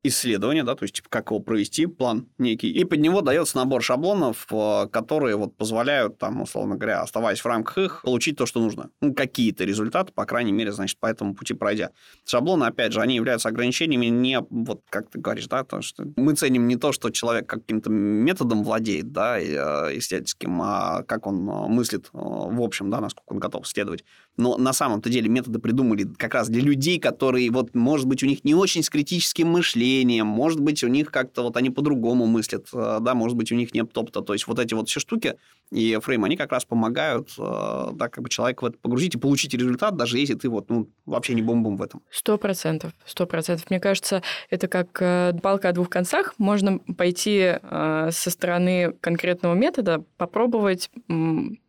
исследование, 0.05 0.63
да, 0.63 0.75
то 0.75 0.85
есть 0.85 0.95
типа, 0.95 1.09
как 1.09 1.31
его 1.31 1.41
провести, 1.41 1.87
план 1.87 2.29
некий, 2.39 2.71
и 2.71 2.85
под 2.85 3.01
него 3.01 3.23
дается 3.23 3.57
набор 3.57 3.83
шаблонов, 3.83 4.47
э, 4.51 4.87
которые 4.93 5.37
вот 5.37 5.57
позволяют, 5.57 6.19
там, 6.19 6.43
условно 6.43 6.77
говоря, 6.77 7.01
оставаясь 7.01 7.41
в 7.41 7.47
рамках 7.47 7.79
их, 7.79 8.03
получить 8.03 8.37
то, 8.37 8.47
что 8.47 8.61
нужно. 8.61 8.91
Ну, 9.01 9.15
какие-то 9.15 9.65
результаты, 9.65 10.13
по 10.13 10.27
крайней 10.27 10.53
мере, 10.53 10.73
значит, 10.73 10.99
по 10.99 11.07
этому 11.07 11.35
пути 11.35 11.55
пройдя. 11.55 11.91
Шаблоны, 12.25 12.65
опять 12.65 12.93
же, 12.93 13.01
они 13.01 13.17
являются 13.17 13.49
ограничениями 13.49 14.07
не, 14.07 14.41
вот 14.51 14.83
как 14.91 15.11
ты 15.11 15.19
говоришь, 15.19 15.47
да, 15.49 15.65
то, 15.65 15.83
что 15.83 16.05
мы 16.17 16.35
ценим 16.35 16.69
не 16.69 16.77
то, 16.77 16.93
что 16.93 17.11
человек 17.11 17.49
каким-то 17.49 17.91
методом 17.91 18.63
владеет, 18.63 19.11
да, 19.13 19.41
э, 19.41 19.99
исследовательским, 19.99 20.61
а 20.63 21.03
как 21.03 21.27
он 21.27 21.49
э, 21.49 21.69
мыслит 21.69 22.11
в 22.13 22.63
общем, 22.63 22.91
да, 22.91 23.01
насколько 23.01 23.33
он 23.33 23.39
готов 23.39 23.67
исследовать. 23.67 24.05
Но 24.37 24.57
на 24.57 24.73
самом-то 24.73 25.09
деле 25.09 25.29
методы 25.29 25.59
придумали 25.59 26.05
как 26.17 26.35
раз 26.35 26.49
для 26.49 26.61
людей, 26.61 26.99
которые, 26.99 27.51
вот, 27.51 27.75
может 27.75 28.07
быть, 28.07 28.23
у 28.23 28.27
них 28.27 28.45
не 28.45 28.55
очень 28.55 28.83
с 28.83 28.91
критическим 28.91 29.49
мышлением, 29.49 30.27
может 30.27 30.61
быть, 30.61 30.83
у 30.83 30.89
них 30.89 31.11
как-то 31.11 31.43
вот 31.43 31.57
они 31.57 31.71
по-другому 31.71 32.27
мыслят, 32.27 32.67
э, 32.73 32.99
да, 33.01 33.15
может 33.15 33.37
быть, 33.37 33.53
у 33.53 33.55
них 33.55 33.73
нет 33.75 33.97
опыта. 33.97 34.23
То 34.23 34.33
есть 34.33 34.47
вот 34.47 34.59
эти 34.59 34.75
вот 34.75 34.89
все 34.89 34.99
штуки 34.99 35.37
и 35.71 35.99
фрейм, 36.03 36.25
они 36.25 36.37
как 36.37 36.53
раз 36.53 36.65
помогают, 36.65 37.31
э, 37.39 37.89
да, 37.93 38.09
как 38.09 38.25
бы 38.25 38.29
человека 38.29 38.65
в 38.65 38.67
это 38.67 38.79
погрузить 38.79 39.15
и 39.15 39.19
получить 39.19 39.55
результат, 39.55 39.97
даже 39.97 40.19
если 40.19 40.35
ты 40.35 40.49
вот, 40.49 40.69
ну, 40.69 40.89
вообще 41.07 41.35
не 41.35 41.43
бомбом 41.43 41.77
в 41.77 41.83
этом. 41.83 42.03
Сто 42.11 42.37
процентов, 42.37 42.93
сто 43.07 43.27
процентов. 43.27 43.71
Мне 43.71 43.79
кажется, 43.79 44.23
это 44.51 44.67
как 44.67 45.01
э, 45.01 45.33
палка 45.43 45.69
о 45.69 45.73
двух 45.73 45.89
концах. 45.89 46.35
Можно 46.39 46.79
пойти 46.79 47.55
со 47.63 48.31
стороны 48.31 48.95
конкретного 49.01 49.55
метода, 49.55 50.05
попробовать 50.17 50.91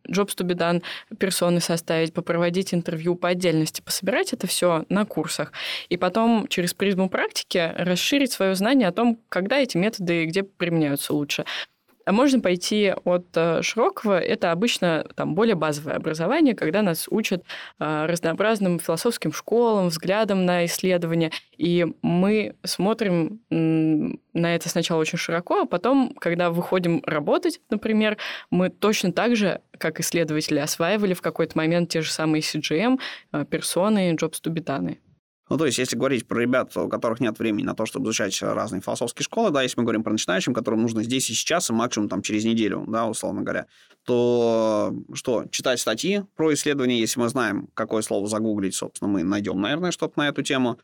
jobs 0.08 0.36
to 0.36 0.44
be 0.44 0.54
done, 0.54 0.82
персоны 1.18 1.60
составить, 1.60 2.14
попроводить 2.14 2.74
интервью 2.74 3.14
по 3.16 3.28
отдельности, 3.28 3.80
пособирать 3.80 4.32
это 4.32 4.46
все 4.46 4.84
на 4.88 5.04
курсах. 5.04 5.52
И 5.88 5.96
потом 5.96 6.46
через 6.48 6.74
призму 6.74 7.08
практики 7.08 7.72
расширить 7.76 8.32
свое 8.32 8.54
знание 8.54 8.88
о 8.88 8.92
том, 8.92 9.18
когда 9.28 9.58
эти 9.58 9.76
методы 9.76 10.24
и 10.24 10.26
где 10.26 10.42
применяются 10.42 11.14
лучше. 11.14 11.44
А 12.06 12.12
можно 12.12 12.40
пойти 12.40 12.94
от 13.04 13.26
э, 13.34 13.62
широкого, 13.62 14.20
это 14.20 14.52
обычно 14.52 15.04
там 15.16 15.34
более 15.34 15.56
базовое 15.56 15.96
образование, 15.96 16.54
когда 16.54 16.82
нас 16.82 17.06
учат 17.10 17.42
э, 17.80 18.06
разнообразным 18.06 18.78
философским 18.78 19.32
школам, 19.32 19.88
взглядам 19.88 20.44
на 20.44 20.64
исследования, 20.66 21.32
и 21.58 21.84
мы 22.02 22.54
смотрим 22.62 23.40
на 23.50 24.54
это 24.54 24.68
сначала 24.68 25.00
очень 25.00 25.18
широко, 25.18 25.62
а 25.62 25.66
потом, 25.66 26.14
когда 26.20 26.50
выходим 26.50 27.02
работать, 27.04 27.60
например, 27.70 28.18
мы 28.50 28.70
точно 28.70 29.10
так 29.10 29.34
же, 29.34 29.60
как 29.76 29.98
исследователи, 29.98 30.60
осваивали 30.60 31.12
в 31.12 31.22
какой-то 31.22 31.58
момент 31.58 31.88
те 31.88 32.02
же 32.02 32.12
самые 32.12 32.42
CGM, 32.42 33.00
э, 33.32 33.44
персоны, 33.50 34.12
jobs 34.12 34.40
to 34.40 34.52
be 34.52 34.64
done. 34.64 34.96
Ну, 35.48 35.58
то 35.58 35.66
есть, 35.66 35.78
если 35.78 35.96
говорить 35.96 36.26
про 36.26 36.40
ребят, 36.40 36.76
у 36.76 36.88
которых 36.88 37.20
нет 37.20 37.38
времени 37.38 37.64
на 37.64 37.74
то, 37.74 37.86
чтобы 37.86 38.06
изучать 38.06 38.40
разные 38.42 38.82
философские 38.82 39.22
школы, 39.22 39.50
да, 39.50 39.62
если 39.62 39.78
мы 39.78 39.84
говорим 39.84 40.02
про 40.02 40.12
начинающим, 40.12 40.52
которым 40.52 40.82
нужно 40.82 41.04
здесь 41.04 41.30
и 41.30 41.34
сейчас, 41.34 41.70
и 41.70 41.72
максимум 41.72 42.08
там 42.08 42.22
через 42.22 42.44
неделю, 42.44 42.84
да, 42.88 43.06
условно 43.06 43.42
говоря, 43.42 43.66
то 44.04 44.92
что, 45.14 45.44
читать 45.50 45.78
статьи 45.78 46.22
про 46.34 46.52
исследования, 46.52 46.98
если 46.98 47.20
мы 47.20 47.28
знаем, 47.28 47.68
какое 47.74 48.02
слово 48.02 48.26
загуглить, 48.26 48.74
собственно, 48.74 49.08
мы 49.08 49.22
найдем, 49.22 49.60
наверное, 49.60 49.92
что-то 49.92 50.18
на 50.18 50.28
эту 50.28 50.42
тему. 50.42 50.78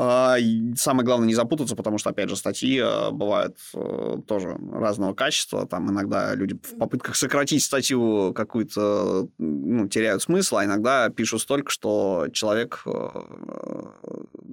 А, 0.00 0.36
самое 0.76 1.04
главное 1.04 1.26
не 1.26 1.34
запутаться, 1.34 1.74
потому 1.74 1.98
что, 1.98 2.10
опять 2.10 2.28
же, 2.28 2.36
статьи 2.36 2.78
э, 2.78 3.10
бывают 3.10 3.56
э, 3.74 4.18
тоже 4.28 4.56
разного 4.72 5.12
качества. 5.12 5.66
Там 5.66 5.90
иногда 5.90 6.36
люди 6.36 6.54
в 6.54 6.78
попытках 6.78 7.16
сократить 7.16 7.64
статью 7.64 8.32
какую-то 8.32 9.28
ну, 9.38 9.88
теряют 9.88 10.22
смысл, 10.22 10.58
а 10.58 10.64
иногда 10.64 11.08
пишут 11.08 11.40
столько, 11.40 11.72
что 11.72 12.28
человек, 12.32 12.82
э, 12.86 13.08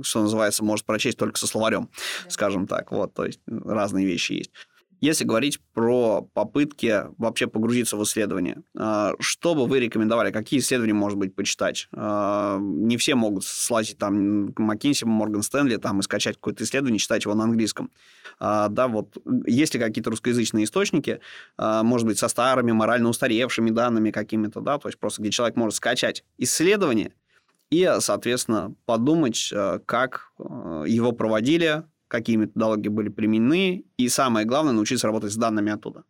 что 0.02 0.22
называется, 0.24 0.64
может 0.64 0.84
прочесть 0.88 1.20
только 1.20 1.38
со 1.38 1.46
словарем, 1.46 1.92
скажем 2.28 2.66
так. 2.66 2.92
Вот, 2.92 3.14
то 3.14 3.24
есть 3.24 3.40
разные 3.46 4.08
вещи 4.08 4.32
есть. 4.32 4.52
Если 5.02 5.24
говорить 5.24 5.60
про 5.74 6.22
попытки 6.34 7.04
вообще 7.18 7.48
погрузиться 7.48 7.98
в 7.98 8.04
исследование, 8.04 8.64
а, 8.78 9.14
что 9.20 9.54
бы 9.54 9.66
вы 9.66 9.80
рекомендовали? 9.80 10.32
Какие 10.32 10.60
исследования, 10.60 10.94
может 10.94 11.18
быть, 11.18 11.36
почитать? 11.36 11.88
А, 11.94 12.58
не 12.60 12.98
все 12.98 13.16
могут 13.16 13.44
слазить 13.44 13.98
там 13.98 14.48
McKinsey, 14.48 15.06
Морган 15.06 15.44
Стэнли 15.44 15.78
там, 15.78 16.00
и 16.00 16.04
скачать 16.04 16.36
какое-то 16.36 16.64
исследование, 16.64 17.00
читать 17.00 17.26
его 17.26 17.36
на 17.36 17.44
английском. 17.44 17.92
А, 18.40 18.70
да, 18.70 18.88
вот 18.88 19.18
есть 19.46 19.74
ли 19.74 19.80
какие-то 19.80 20.10
русскоязычные 20.10 20.66
источники, 20.66 21.20
может 21.58 22.08
быть, 22.08 22.18
со 22.18 22.28
старыми, 22.28 22.72
морально 22.72 23.10
устаревшими 23.10 23.70
данными 23.72 24.12
какими-то, 24.12 24.62
да, 24.62 24.78
то 24.78 24.88
есть 24.88 24.98
просто 25.00 25.22
где 25.22 25.32
человек 25.32 25.56
может 25.56 25.76
скачать 25.76 26.24
исследование 26.38 27.14
и, 27.70 27.90
соответственно, 28.00 28.74
подумать, 28.86 29.52
как 29.86 30.32
его 30.38 31.12
проводили, 31.12 31.84
какие 32.08 32.36
методологии 32.36 32.90
были 32.90 33.10
применены, 33.10 33.86
и 33.98 34.10
самое 34.10 34.46
главное, 34.46 34.74
научиться 34.74 35.08
работать 35.08 35.32
с 35.32 35.38
данными 35.38 35.72
оттуда. 35.72 36.04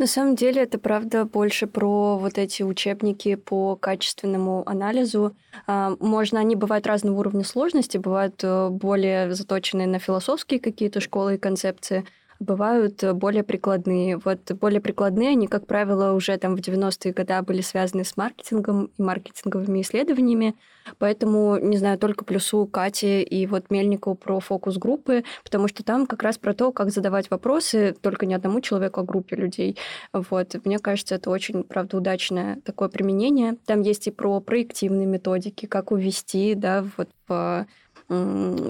На 0.00 0.06
самом 0.06 0.34
деле 0.34 0.62
это 0.62 0.78
правда 0.78 1.26
больше 1.26 1.66
про 1.66 2.16
вот 2.16 2.38
эти 2.38 2.62
учебники 2.62 3.34
по 3.34 3.76
качественному 3.76 4.62
анализу. 4.66 5.36
А, 5.66 5.94
можно, 6.00 6.40
они 6.40 6.56
бывают 6.56 6.86
разного 6.86 7.18
уровня 7.18 7.44
сложности, 7.44 7.98
бывают 7.98 8.42
э, 8.42 8.70
более 8.70 9.34
заточенные 9.34 9.86
на 9.86 9.98
философские 9.98 10.58
какие-то 10.58 11.00
школы 11.00 11.34
и 11.34 11.38
концепции, 11.38 12.06
бывают 12.40 13.04
э, 13.04 13.12
более 13.12 13.44
прикладные. 13.44 14.16
Вот 14.16 14.50
более 14.52 14.80
прикладные, 14.80 15.30
они, 15.30 15.46
как 15.46 15.66
правило, 15.66 16.12
уже 16.12 16.36
там 16.38 16.56
в 16.56 16.60
90-е 16.60 17.12
годы 17.12 17.42
были 17.42 17.60
связаны 17.60 18.04
с 18.04 18.16
маркетингом 18.16 18.90
и 18.96 19.02
маркетинговыми 19.02 19.82
исследованиями. 19.82 20.56
Поэтому, 20.98 21.58
не 21.58 21.76
знаю, 21.76 21.98
только 21.98 22.24
плюсу 22.24 22.66
Кати 22.66 23.22
и 23.22 23.46
вот 23.46 23.70
Мельникову 23.70 24.16
про 24.16 24.40
фокус-группы, 24.40 25.24
потому 25.44 25.68
что 25.68 25.84
там 25.84 26.06
как 26.06 26.22
раз 26.22 26.38
про 26.38 26.54
то, 26.54 26.72
как 26.72 26.90
задавать 26.90 27.30
вопросы 27.30 27.94
только 28.00 28.26
не 28.26 28.34
одному 28.34 28.60
человеку, 28.60 29.00
а 29.00 29.04
группе 29.04 29.36
людей. 29.36 29.76
Вот. 30.12 30.56
Мне 30.64 30.78
кажется, 30.78 31.16
это 31.16 31.30
очень, 31.30 31.62
правда, 31.62 31.98
удачное 31.98 32.58
такое 32.64 32.88
применение. 32.88 33.56
Там 33.66 33.82
есть 33.82 34.06
и 34.06 34.10
про 34.10 34.40
проективные 34.40 35.06
методики, 35.06 35.66
как 35.66 35.92
увести, 35.92 36.54
да, 36.54 36.84
вот 36.96 37.10
в 37.28 37.66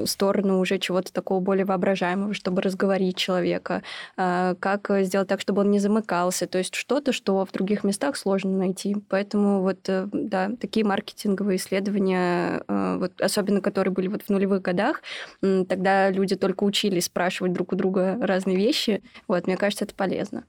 сторону 0.06 0.60
уже 0.60 0.78
чего-то 0.78 1.12
такого 1.12 1.40
более 1.40 1.64
воображаемого, 1.64 2.34
чтобы 2.34 2.62
разговорить 2.62 3.16
человека, 3.16 3.82
а, 4.16 4.54
как 4.56 4.90
сделать 5.02 5.28
так, 5.28 5.40
чтобы 5.40 5.62
он 5.62 5.70
не 5.70 5.78
замыкался, 5.78 6.46
то 6.46 6.58
есть 6.58 6.74
что-то, 6.74 7.12
что 7.12 7.44
в 7.44 7.52
других 7.52 7.84
местах 7.84 8.16
сложно 8.16 8.56
найти. 8.56 8.96
Поэтому 9.08 9.62
вот, 9.62 9.88
э, 9.88 10.06
да, 10.12 10.50
такие 10.60 10.84
маркетинговые 10.84 11.56
исследования, 11.56 12.62
а, 12.68 12.98
вот, 12.98 13.20
особенно 13.20 13.60
которые 13.60 13.92
были 13.92 14.08
вот 14.08 14.22
в 14.22 14.28
нулевых 14.28 14.62
годах, 14.62 15.02
тогда 15.40 16.10
люди 16.10 16.36
только 16.36 16.64
учились 16.64 17.06
спрашивать 17.06 17.52
друг 17.52 17.72
у 17.72 17.76
друга 17.76 18.18
разные 18.20 18.56
вещи, 18.56 19.02
вот, 19.26 19.46
мне 19.46 19.56
кажется, 19.56 19.84
это 19.84 19.94
полезно. 19.94 20.44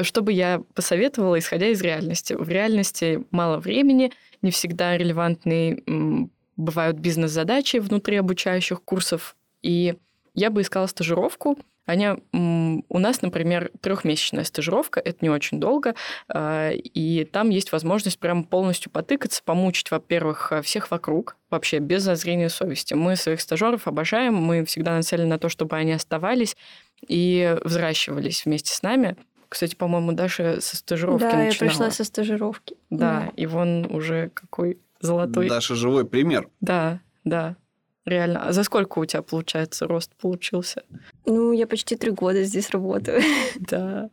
Что 0.00 0.20
бы 0.20 0.32
я 0.32 0.62
посоветовала, 0.74 1.38
исходя 1.38 1.68
из 1.68 1.80
реальности? 1.80 2.34
В 2.34 2.48
реальности 2.48 3.24
мало 3.30 3.58
времени, 3.58 4.12
не 4.42 4.50
всегда 4.50 4.96
релевантный 4.96 6.30
бывают 6.56 6.98
бизнес-задачи 6.98 7.78
внутри 7.78 8.16
обучающих 8.16 8.82
курсов, 8.82 9.36
и 9.62 9.96
я 10.34 10.50
бы 10.50 10.62
искала 10.62 10.86
стажировку. 10.86 11.58
Они, 11.86 12.08
у 12.32 12.98
нас, 12.98 13.22
например, 13.22 13.70
трехмесячная 13.80 14.42
стажировка, 14.42 14.98
это 14.98 15.18
не 15.20 15.30
очень 15.30 15.60
долго, 15.60 15.94
а, 16.28 16.72
и 16.72 17.24
там 17.24 17.50
есть 17.50 17.70
возможность 17.70 18.18
прям 18.18 18.42
полностью 18.42 18.90
потыкаться, 18.90 19.40
помучить, 19.44 19.92
во-первых, 19.92 20.52
всех 20.64 20.90
вокруг, 20.90 21.36
вообще 21.48 21.78
без 21.78 22.02
зазрения 22.02 22.48
совести. 22.48 22.94
Мы 22.94 23.14
своих 23.14 23.40
стажеров 23.40 23.86
обожаем, 23.86 24.34
мы 24.34 24.64
всегда 24.64 24.96
нацелены 24.96 25.28
на 25.28 25.38
то, 25.38 25.48
чтобы 25.48 25.76
они 25.76 25.92
оставались 25.92 26.56
и 27.06 27.56
взращивались 27.62 28.44
вместе 28.44 28.74
с 28.74 28.82
нами. 28.82 29.16
Кстати, 29.48 29.76
по-моему, 29.76 30.10
Даша 30.10 30.60
со 30.60 30.76
стажировки 30.76 31.22
да, 31.22 31.36
начинала. 31.36 31.52
я 31.52 31.58
пришла 31.58 31.90
со 31.92 32.02
стажировки. 32.02 32.76
Да, 32.90 33.20
да, 33.20 33.32
и 33.36 33.46
вон 33.46 33.86
уже 33.94 34.30
какой 34.30 34.78
золотой. 35.00 35.48
Даша 35.48 35.74
живой 35.74 36.06
пример. 36.06 36.48
Да, 36.60 37.00
да. 37.24 37.56
Реально. 38.04 38.46
А 38.46 38.52
за 38.52 38.62
сколько 38.62 39.00
у 39.00 39.04
тебя, 39.04 39.22
получается, 39.22 39.86
рост 39.88 40.14
получился? 40.14 40.84
Ну, 41.26 41.52
я 41.52 41.66
почти 41.66 41.96
три 41.96 42.12
года 42.12 42.44
здесь 42.44 42.70
работаю. 42.70 43.20
Да. 43.58 44.10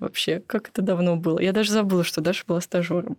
Вообще, 0.00 0.40
как 0.46 0.68
это 0.68 0.82
давно 0.82 1.16
было. 1.16 1.38
Я 1.40 1.52
даже 1.52 1.72
забыла, 1.72 2.04
что 2.04 2.20
Даша 2.20 2.44
была 2.46 2.60
стажером. 2.60 3.16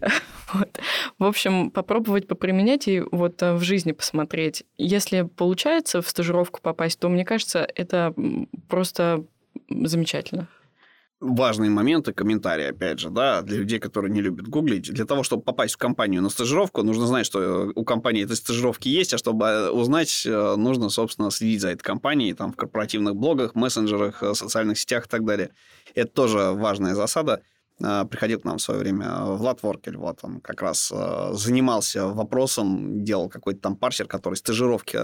Вот. 0.52 0.78
В 1.18 1.24
общем, 1.24 1.72
попробовать 1.72 2.28
поприменять 2.28 2.86
и 2.86 3.02
вот 3.10 3.42
э, 3.42 3.54
в 3.54 3.62
жизни 3.62 3.90
посмотреть. 3.90 4.62
Если 4.78 5.22
получается 5.22 6.00
в 6.00 6.08
стажировку 6.08 6.60
попасть, 6.62 7.00
то, 7.00 7.08
мне 7.08 7.24
кажется, 7.24 7.66
это 7.74 8.14
просто 8.68 9.24
замечательно. 9.68 10.46
Важные 11.24 11.70
моменты, 11.70 12.12
комментарии, 12.12 12.66
опять 12.66 13.00
же, 13.00 13.10
да, 13.10 13.42
для 13.42 13.58
людей, 13.58 13.78
которые 13.78 14.12
не 14.12 14.20
любят 14.20 14.46
гуглить. 14.48 14.92
Для 14.92 15.04
того, 15.04 15.22
чтобы 15.22 15.42
попасть 15.42 15.74
в 15.74 15.78
компанию 15.78 16.22
на 16.22 16.28
стажировку, 16.28 16.82
нужно 16.82 17.06
знать, 17.06 17.26
что 17.26 17.72
у 17.74 17.84
компании 17.84 18.24
этой 18.24 18.36
стажировки 18.36 18.88
есть, 18.88 19.14
а 19.14 19.18
чтобы 19.18 19.70
узнать, 19.70 20.24
э, 20.26 20.54
нужно, 20.56 20.90
собственно, 20.90 21.30
следить 21.30 21.62
за 21.62 21.70
этой 21.70 21.82
компанией, 21.82 22.34
там, 22.34 22.52
в 22.52 22.56
корпоративных 22.56 23.16
блогах, 23.16 23.54
мессенджерах, 23.54 24.22
э, 24.22 24.34
социальных 24.34 24.78
сетях 24.78 25.06
и 25.06 25.08
так 25.08 25.24
далее. 25.24 25.50
Это 25.94 26.12
тоже 26.12 26.52
важная 26.52 26.94
засада. 26.94 27.40
Э, 27.80 28.04
приходил 28.08 28.40
к 28.40 28.44
нам 28.44 28.58
в 28.58 28.62
свое 28.62 28.80
время 28.80 29.24
Влад 29.24 29.62
Воркель, 29.62 29.96
вот 29.96 30.18
он 30.22 30.40
как 30.40 30.62
раз 30.62 30.92
занимался 31.32 32.06
вопросом, 32.06 33.02
делал 33.02 33.28
какой-то 33.28 33.60
там 33.60 33.76
парсер, 33.76 34.06
который 34.06 34.34
стажировки, 34.34 34.98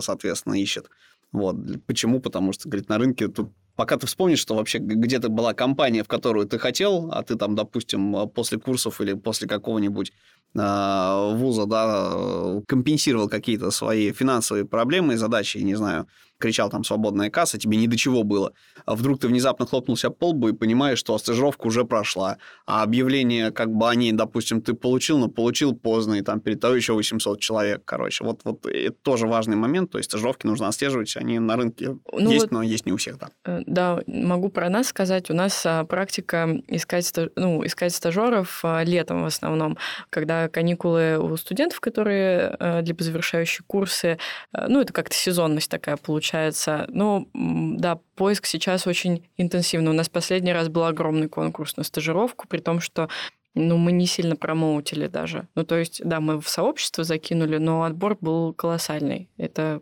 соответственно, 0.00 0.54
ищет. 0.54 0.88
Вот. 1.32 1.56
Почему? 1.86 2.20
Потому 2.20 2.52
что, 2.52 2.68
говорит, 2.68 2.88
на 2.88 2.98
рынке 2.98 3.28
тут 3.28 3.50
пока 3.76 3.96
ты 3.96 4.06
вспомнишь, 4.06 4.40
что 4.40 4.56
вообще 4.56 4.78
где-то 4.78 5.28
была 5.28 5.54
компания, 5.54 6.02
в 6.02 6.08
которую 6.08 6.46
ты 6.46 6.58
хотел, 6.58 7.10
а 7.12 7.22
ты 7.22 7.36
там, 7.36 7.54
допустим, 7.54 8.28
после 8.30 8.58
курсов 8.58 9.00
или 9.00 9.14
после 9.14 9.46
какого-нибудь 9.46 10.12
э, 10.54 11.34
вуза, 11.36 11.66
да, 11.66 12.60
компенсировал 12.66 13.28
какие-то 13.28 13.70
свои 13.70 14.12
финансовые 14.12 14.64
проблемы 14.64 15.14
и 15.14 15.16
задачи, 15.16 15.58
не 15.58 15.76
знаю, 15.76 16.08
кричал 16.38 16.70
там 16.70 16.84
«свободная 16.84 17.30
касса», 17.30 17.58
тебе 17.58 17.76
ни 17.76 17.86
до 17.86 17.96
чего 17.96 18.22
было. 18.22 18.52
А 18.86 18.94
вдруг 18.94 19.20
ты 19.20 19.28
внезапно 19.28 19.66
хлопнулся 19.66 20.10
по 20.10 20.30
лбу 20.30 20.48
и 20.48 20.52
понимаешь, 20.52 20.98
что 20.98 21.16
стажировка 21.18 21.66
уже 21.66 21.84
прошла, 21.84 22.38
а 22.66 22.82
объявление 22.82 23.50
как 23.50 23.70
бы 23.70 23.88
они, 23.88 24.12
допустим, 24.12 24.62
ты 24.62 24.74
получил, 24.74 25.18
но 25.18 25.28
получил 25.28 25.74
поздно, 25.74 26.14
и 26.14 26.22
там 26.22 26.40
перед 26.40 26.60
тобой 26.60 26.78
еще 26.78 26.92
800 26.94 27.40
человек, 27.40 27.82
короче. 27.84 28.24
Вот, 28.24 28.40
вот 28.44 28.66
это 28.66 28.96
тоже 29.02 29.26
важный 29.26 29.56
момент, 29.56 29.90
то 29.90 29.98
есть 29.98 30.10
стажировки 30.10 30.46
нужно 30.46 30.68
отслеживать, 30.68 31.16
они 31.16 31.38
на 31.38 31.56
рынке 31.56 31.98
ну 32.12 32.30
есть, 32.30 32.44
вот, 32.44 32.50
но 32.52 32.62
есть 32.62 32.86
не 32.86 32.92
у 32.92 32.96
всех, 32.96 33.18
да. 33.18 33.28
Э, 33.44 33.62
да, 33.66 34.00
могу 34.06 34.48
про 34.48 34.68
нас 34.68 34.88
сказать. 34.88 35.30
У 35.30 35.34
нас 35.34 35.62
а, 35.66 35.84
практика 35.84 36.60
искать, 36.68 37.12
ну, 37.36 37.64
искать 37.64 37.94
стажеров 37.94 38.60
а, 38.62 38.82
летом 38.84 39.22
в 39.22 39.26
основном, 39.26 39.76
когда 40.10 40.48
каникулы 40.48 41.18
у 41.18 41.36
студентов, 41.36 41.80
которые 41.80 42.56
а, 42.58 42.80
либо 42.80 43.02
завершающие 43.02 43.64
курсы, 43.66 44.18
ну, 44.52 44.80
это 44.80 44.92
как-то 44.92 45.14
сезонность 45.14 45.70
такая 45.70 45.96
получается, 45.96 46.27
получается. 46.28 46.86
Ну, 46.88 47.28
да, 47.34 47.98
поиск 48.14 48.46
сейчас 48.46 48.86
очень 48.86 49.26
интенсивный. 49.36 49.90
У 49.90 49.94
нас 49.94 50.08
последний 50.08 50.52
раз 50.52 50.68
был 50.68 50.84
огромный 50.84 51.28
конкурс 51.28 51.76
на 51.76 51.84
стажировку, 51.84 52.46
при 52.48 52.58
том, 52.58 52.80
что 52.80 53.08
ну, 53.54 53.76
мы 53.76 53.92
не 53.92 54.06
сильно 54.06 54.36
промоутили 54.36 55.06
даже. 55.08 55.48
Ну, 55.54 55.64
то 55.64 55.76
есть, 55.76 56.02
да, 56.04 56.20
мы 56.20 56.40
в 56.40 56.48
сообщество 56.48 57.04
закинули, 57.04 57.56
но 57.58 57.82
отбор 57.82 58.16
был 58.20 58.52
колоссальный. 58.52 59.28
Это, 59.38 59.80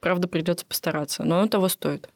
правда, 0.00 0.28
придется 0.28 0.64
постараться, 0.64 1.24
но 1.24 1.38
оно 1.38 1.48
того 1.48 1.68
стоит. 1.68 2.08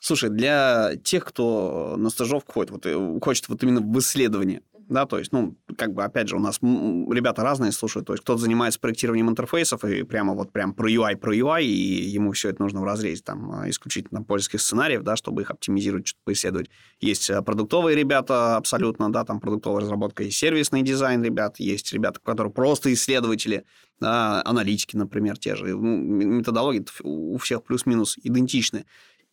Слушай, 0.00 0.30
для 0.30 0.92
тех, 1.04 1.24
кто 1.24 1.94
на 1.96 2.10
стажировку 2.10 2.52
ходит, 2.52 2.70
вот, 2.70 2.86
э, 2.86 3.20
хочет 3.20 3.48
вот 3.48 3.62
именно 3.62 3.80
в 3.80 3.98
исследование, 3.98 4.62
да, 4.90 5.06
то 5.06 5.18
есть, 5.18 5.30
ну, 5.32 5.56
как 5.78 5.94
бы, 5.94 6.02
опять 6.02 6.28
же, 6.28 6.36
у 6.36 6.40
нас 6.40 6.58
ребята 6.60 7.42
разные 7.42 7.70
слушают, 7.70 8.08
то 8.08 8.12
есть 8.12 8.24
кто-то 8.24 8.40
занимается 8.40 8.80
проектированием 8.80 9.30
интерфейсов 9.30 9.84
и 9.84 10.02
прямо 10.02 10.34
вот 10.34 10.52
прям 10.52 10.74
про 10.74 10.90
UI, 10.90 11.16
про 11.16 11.34
UI, 11.34 11.62
и 11.62 12.08
ему 12.08 12.32
все 12.32 12.50
это 12.50 12.60
нужно 12.60 12.80
в 12.80 12.84
разрезе 12.84 13.22
там 13.22 13.52
а, 13.52 13.70
исключительно 13.70 14.24
польских 14.24 14.60
сценариев, 14.60 15.02
да, 15.02 15.14
чтобы 15.14 15.42
их 15.42 15.50
оптимизировать, 15.50 16.08
что-то 16.08 16.24
поисследовать. 16.24 16.70
Есть 17.00 17.30
а, 17.30 17.40
продуктовые 17.40 17.96
ребята 17.96 18.56
абсолютно, 18.56 19.12
да, 19.12 19.24
там 19.24 19.38
продуктовая 19.38 19.82
разработка 19.82 20.24
и 20.24 20.30
сервисный 20.30 20.82
дизайн 20.82 21.22
ребят, 21.22 21.60
есть 21.60 21.92
ребята, 21.92 22.18
которые 22.20 22.52
просто 22.52 22.92
исследователи, 22.92 23.64
да, 24.00 24.42
аналитики, 24.44 24.96
например, 24.96 25.38
те 25.38 25.54
же. 25.54 25.68
Ну, 25.68 25.96
методологии 25.96 26.84
у 27.04 27.38
всех 27.38 27.62
плюс-минус 27.62 28.18
идентичны. 28.20 28.86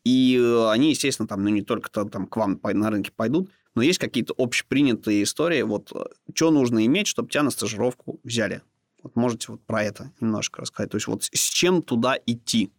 И 0.04 0.38
э, 0.40 0.70
они, 0.70 0.92
естественно, 0.92 1.28
там, 1.28 1.44
ну, 1.44 1.50
не 1.50 1.64
только 1.64 1.90
там 1.90 2.28
к 2.28 2.38
вам 2.38 2.60
на 2.64 2.90
рынке 2.92 3.12
пойдут, 3.14 3.50
но 3.78 3.84
есть 3.84 4.00
какие-то 4.00 4.34
общепринятые 4.36 5.22
истории, 5.22 5.62
вот 5.62 5.92
э, 5.94 6.06
что 6.34 6.50
нужно 6.50 6.84
иметь, 6.88 7.06
чтобы 7.06 7.30
тебя 7.30 7.44
на 7.44 7.52
стажировку 7.52 8.20
взяли. 8.24 8.64
Вот 9.04 9.16
можете 9.16 9.52
вот 9.52 9.62
про 9.68 9.84
это 9.84 10.12
немножко 10.20 10.62
рассказать. 10.62 10.90
То 10.90 10.98
есть 10.98 11.06
вот 11.06 11.26
с 11.26 11.50
чем 11.50 11.84
туда 11.84 12.18
идти? 12.26 12.72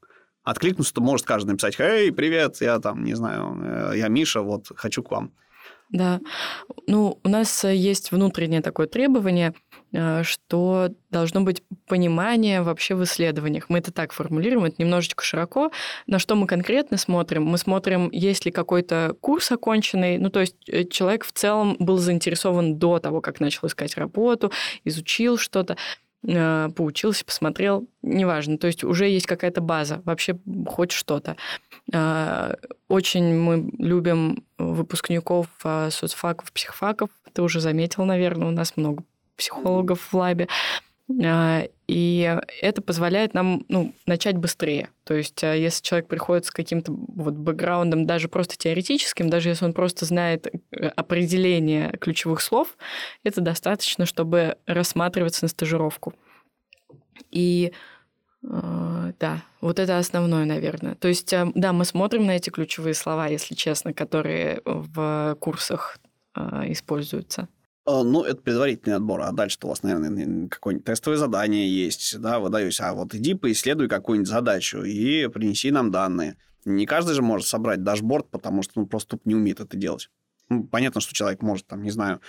Откликнуться, 0.42 0.92
то 0.92 1.00
может 1.00 1.24
каждый 1.24 1.50
написать, 1.50 1.78
«Эй, 1.78 2.10
привет, 2.10 2.60
я 2.60 2.80
там, 2.80 3.04
не 3.04 3.14
знаю, 3.14 3.92
э, 3.92 3.92
я 3.96 4.08
Миша, 4.08 4.40
вот 4.42 4.72
хочу 4.74 5.04
к 5.04 5.12
вам». 5.12 5.30
Да. 5.90 6.20
Ну, 6.86 7.18
у 7.24 7.28
нас 7.28 7.64
э, 7.64 7.74
есть 7.74 8.12
внутреннее 8.12 8.60
такое 8.60 8.86
требование, 8.86 9.54
э, 9.92 10.22
что 10.22 10.90
должно 11.10 11.40
быть 11.40 11.62
понимание 11.86 12.60
вообще 12.60 12.94
в 12.94 13.04
исследованиях. 13.04 13.70
Мы 13.70 13.78
это 13.78 13.90
так 13.90 14.12
формулируем, 14.12 14.66
это 14.66 14.76
немножечко 14.78 15.24
широко. 15.24 15.70
На 16.06 16.18
что 16.18 16.34
мы 16.34 16.46
конкретно 16.46 16.98
смотрим? 16.98 17.44
Мы 17.44 17.56
смотрим, 17.56 18.10
есть 18.12 18.44
ли 18.44 18.52
какой-то 18.52 19.16
курс 19.20 19.50
оконченный, 19.50 20.18
ну, 20.18 20.28
то 20.28 20.40
есть 20.40 20.56
э, 20.68 20.84
человек 20.84 21.24
в 21.24 21.32
целом 21.32 21.76
был 21.78 21.96
заинтересован 21.96 22.78
до 22.78 22.98
того, 22.98 23.22
как 23.22 23.40
начал 23.40 23.66
искать 23.66 23.96
работу, 23.96 24.52
изучил 24.84 25.38
что-то 25.38 25.76
поучился, 26.20 27.24
посмотрел, 27.24 27.86
неважно. 28.02 28.58
То 28.58 28.66
есть 28.66 28.82
уже 28.82 29.08
есть 29.08 29.26
какая-то 29.26 29.60
база, 29.60 30.02
вообще 30.04 30.36
хоть 30.66 30.90
что-то. 30.90 31.36
А, 31.92 32.56
очень 32.88 33.34
мы 33.34 33.70
любим 33.78 34.44
выпускников 34.58 35.46
а, 35.64 35.90
соцфаков, 35.90 36.52
психфаков. 36.52 37.10
Ты 37.32 37.42
уже 37.42 37.60
заметил, 37.60 38.04
наверное, 38.04 38.48
у 38.48 38.52
нас 38.52 38.76
много 38.76 39.04
психологов 39.36 40.00
в 40.00 40.14
лабе. 40.14 40.48
А, 41.24 41.66
и 41.86 42.38
это 42.60 42.82
позволяет 42.82 43.32
нам 43.32 43.64
ну, 43.68 43.94
начать 44.06 44.36
быстрее. 44.36 44.90
То 45.04 45.14
есть, 45.14 45.42
если 45.42 45.82
человек 45.82 46.08
приходит 46.08 46.44
с 46.44 46.50
каким-то 46.50 46.92
вот 46.92 47.34
бэкграундом, 47.34 48.06
даже 48.06 48.28
просто 48.28 48.58
теоретическим, 48.58 49.30
даже 49.30 49.48
если 49.48 49.64
он 49.64 49.72
просто 49.72 50.04
знает 50.04 50.46
э, 50.46 50.86
определение 50.88 51.92
ключевых 51.92 52.42
слов, 52.42 52.76
это 53.24 53.40
достаточно, 53.40 54.04
чтобы 54.04 54.56
рассматриваться 54.66 55.44
на 55.44 55.48
стажировку. 55.48 56.12
И 57.30 57.72
да, 58.48 59.42
вот 59.60 59.78
это 59.78 59.98
основное, 59.98 60.44
наверное. 60.44 60.94
То 60.94 61.08
есть, 61.08 61.32
а, 61.34 61.50
да, 61.54 61.72
мы 61.72 61.84
смотрим 61.84 62.26
на 62.26 62.36
эти 62.36 62.50
ключевые 62.50 62.94
слова, 62.94 63.26
если 63.26 63.54
честно, 63.54 63.92
которые 63.92 64.62
в 64.64 65.36
курсах 65.40 65.98
а, 66.34 66.64
используются. 66.70 67.48
Ну, 67.86 68.22
это 68.22 68.36
предварительный 68.42 68.96
отбор. 68.96 69.22
А 69.22 69.32
дальше 69.32 69.58
у 69.62 69.68
вас, 69.68 69.82
наверное, 69.82 70.48
какое-нибудь 70.48 70.84
тестовое 70.84 71.18
задание 71.18 71.68
есть, 71.68 72.18
да, 72.20 72.38
вы 72.38 72.50
даете, 72.50 72.82
а 72.82 72.92
вот 72.92 73.14
иди 73.14 73.34
поисследуй 73.34 73.88
какую-нибудь 73.88 74.28
задачу 74.28 74.82
и 74.82 75.26
принеси 75.28 75.70
нам 75.70 75.90
данные. 75.90 76.36
Не 76.66 76.84
каждый 76.84 77.14
же 77.14 77.22
может 77.22 77.46
собрать 77.46 77.82
дашборд, 77.82 78.28
потому 78.30 78.62
что 78.62 78.80
он 78.80 78.88
просто 78.88 79.18
не 79.24 79.34
умеет 79.34 79.60
это 79.60 79.76
делать. 79.76 80.10
Ну, 80.50 80.64
понятно, 80.64 81.00
что 81.00 81.14
человек 81.14 81.40
может, 81.40 81.66
там, 81.66 81.82
не 81.82 81.90
знаю, 81.90 82.20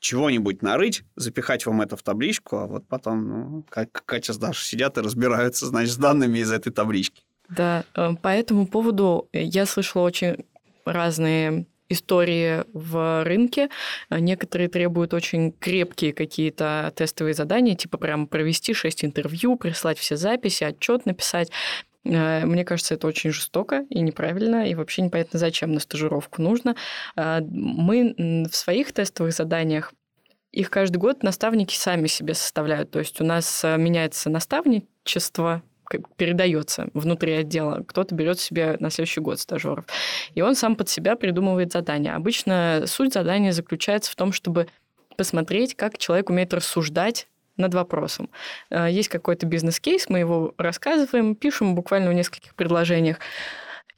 чего-нибудь 0.00 0.62
нарыть, 0.62 1.04
запихать 1.16 1.66
вам 1.66 1.80
это 1.80 1.96
в 1.96 2.02
табличку, 2.02 2.56
а 2.56 2.66
вот 2.66 2.86
потом, 2.86 3.28
ну, 3.28 3.64
как 3.68 4.04
Катя 4.04 4.32
с 4.32 4.38
Дашей 4.38 4.64
сидят 4.64 4.98
и 4.98 5.00
разбираются, 5.00 5.66
значит, 5.66 5.94
с 5.94 5.96
данными 5.96 6.38
из 6.38 6.52
этой 6.52 6.72
таблички. 6.72 7.22
Да, 7.48 7.84
э, 7.94 8.14
по 8.20 8.28
этому 8.28 8.66
поводу 8.66 9.28
я 9.32 9.66
слышала 9.66 10.02
очень 10.02 10.44
разные 10.84 11.66
истории 11.88 12.64
в 12.72 13.24
рынке. 13.24 13.70
Некоторые 14.10 14.68
требуют 14.68 15.14
очень 15.14 15.52
крепкие 15.52 16.12
какие-то 16.12 16.92
тестовые 16.94 17.34
задания, 17.34 17.74
типа 17.74 17.98
прям 17.98 18.26
провести 18.26 18.74
6 18.74 19.04
интервью, 19.04 19.56
прислать 19.56 19.98
все 19.98 20.16
записи, 20.16 20.64
отчет 20.64 21.06
написать. 21.06 21.50
Э, 22.08 22.44
мне 22.44 22.64
кажется, 22.64 22.94
это 22.94 23.06
очень 23.06 23.30
жестоко 23.30 23.84
и 23.90 24.00
неправильно, 24.00 24.68
и 24.68 24.74
вообще 24.74 25.02
непонятно, 25.02 25.38
зачем 25.38 25.72
на 25.72 25.80
стажировку 25.80 26.42
нужно. 26.42 26.74
Э, 27.16 27.40
мы 27.42 28.46
в 28.50 28.54
своих 28.54 28.92
тестовых 28.92 29.32
заданиях 29.32 29.92
их 30.50 30.70
каждый 30.70 30.96
год 30.96 31.22
наставники 31.22 31.76
сами 31.76 32.06
себе 32.06 32.34
составляют. 32.34 32.90
То 32.90 32.98
есть 32.98 33.20
у 33.20 33.24
нас 33.24 33.62
э, 33.64 33.76
меняется 33.76 34.30
наставничество, 34.30 35.62
передается 36.16 36.88
внутри 36.94 37.32
отдела. 37.32 37.84
Кто-то 37.86 38.14
берет 38.14 38.38
себе 38.38 38.76
на 38.80 38.90
следующий 38.90 39.20
год 39.20 39.38
стажеров. 39.40 39.84
И 40.34 40.42
он 40.42 40.54
сам 40.54 40.76
под 40.76 40.88
себя 40.88 41.16
придумывает 41.16 41.72
задания. 41.72 42.14
Обычно 42.14 42.84
суть 42.86 43.12
задания 43.12 43.52
заключается 43.52 44.10
в 44.10 44.16
том, 44.16 44.32
чтобы 44.32 44.68
посмотреть, 45.16 45.74
как 45.74 45.98
человек 45.98 46.30
умеет 46.30 46.54
рассуждать 46.54 47.26
над 47.58 47.74
вопросом. 47.74 48.30
Э, 48.70 48.88
есть 48.90 49.08
какой-то 49.08 49.46
бизнес-кейс, 49.46 50.08
мы 50.08 50.20
его 50.20 50.54
рассказываем, 50.56 51.34
пишем 51.34 51.74
буквально 51.74 52.10
в 52.10 52.14
нескольких 52.14 52.54
предложениях 52.54 53.18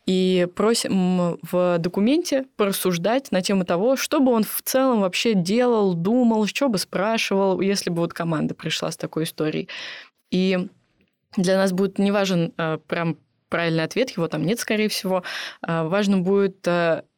и 0.06 0.48
просим 0.56 1.38
в 1.42 1.78
документе 1.78 2.46
порассуждать 2.56 3.30
на 3.30 3.42
тему 3.42 3.64
того, 3.64 3.96
что 3.96 4.18
бы 4.18 4.32
он 4.32 4.42
в 4.42 4.61
целом 4.64 5.02
вообще 5.02 5.34
делал, 5.34 5.94
думал, 5.94 6.46
что 6.46 6.68
бы 6.68 6.78
спрашивал, 6.78 7.61
если 7.61 7.90
бы 7.90 7.98
вот 7.98 8.12
команда 8.12 8.54
пришла 8.54 8.90
с 8.90 8.96
такой 8.96 9.24
историей. 9.24 9.68
И 10.30 10.68
для 11.36 11.56
нас 11.56 11.72
будет 11.72 11.98
не 11.98 12.11
важен 12.11 12.52
э, 12.56 12.78
прям 12.88 13.18
правильный 13.48 13.84
ответ, 13.84 14.11
его 14.11 14.26
там 14.26 14.44
нет, 14.44 14.58
скорее 14.58 14.88
всего. 14.88 15.22
Э, 15.66 15.84
важно 15.84 16.18
будет 16.18 16.66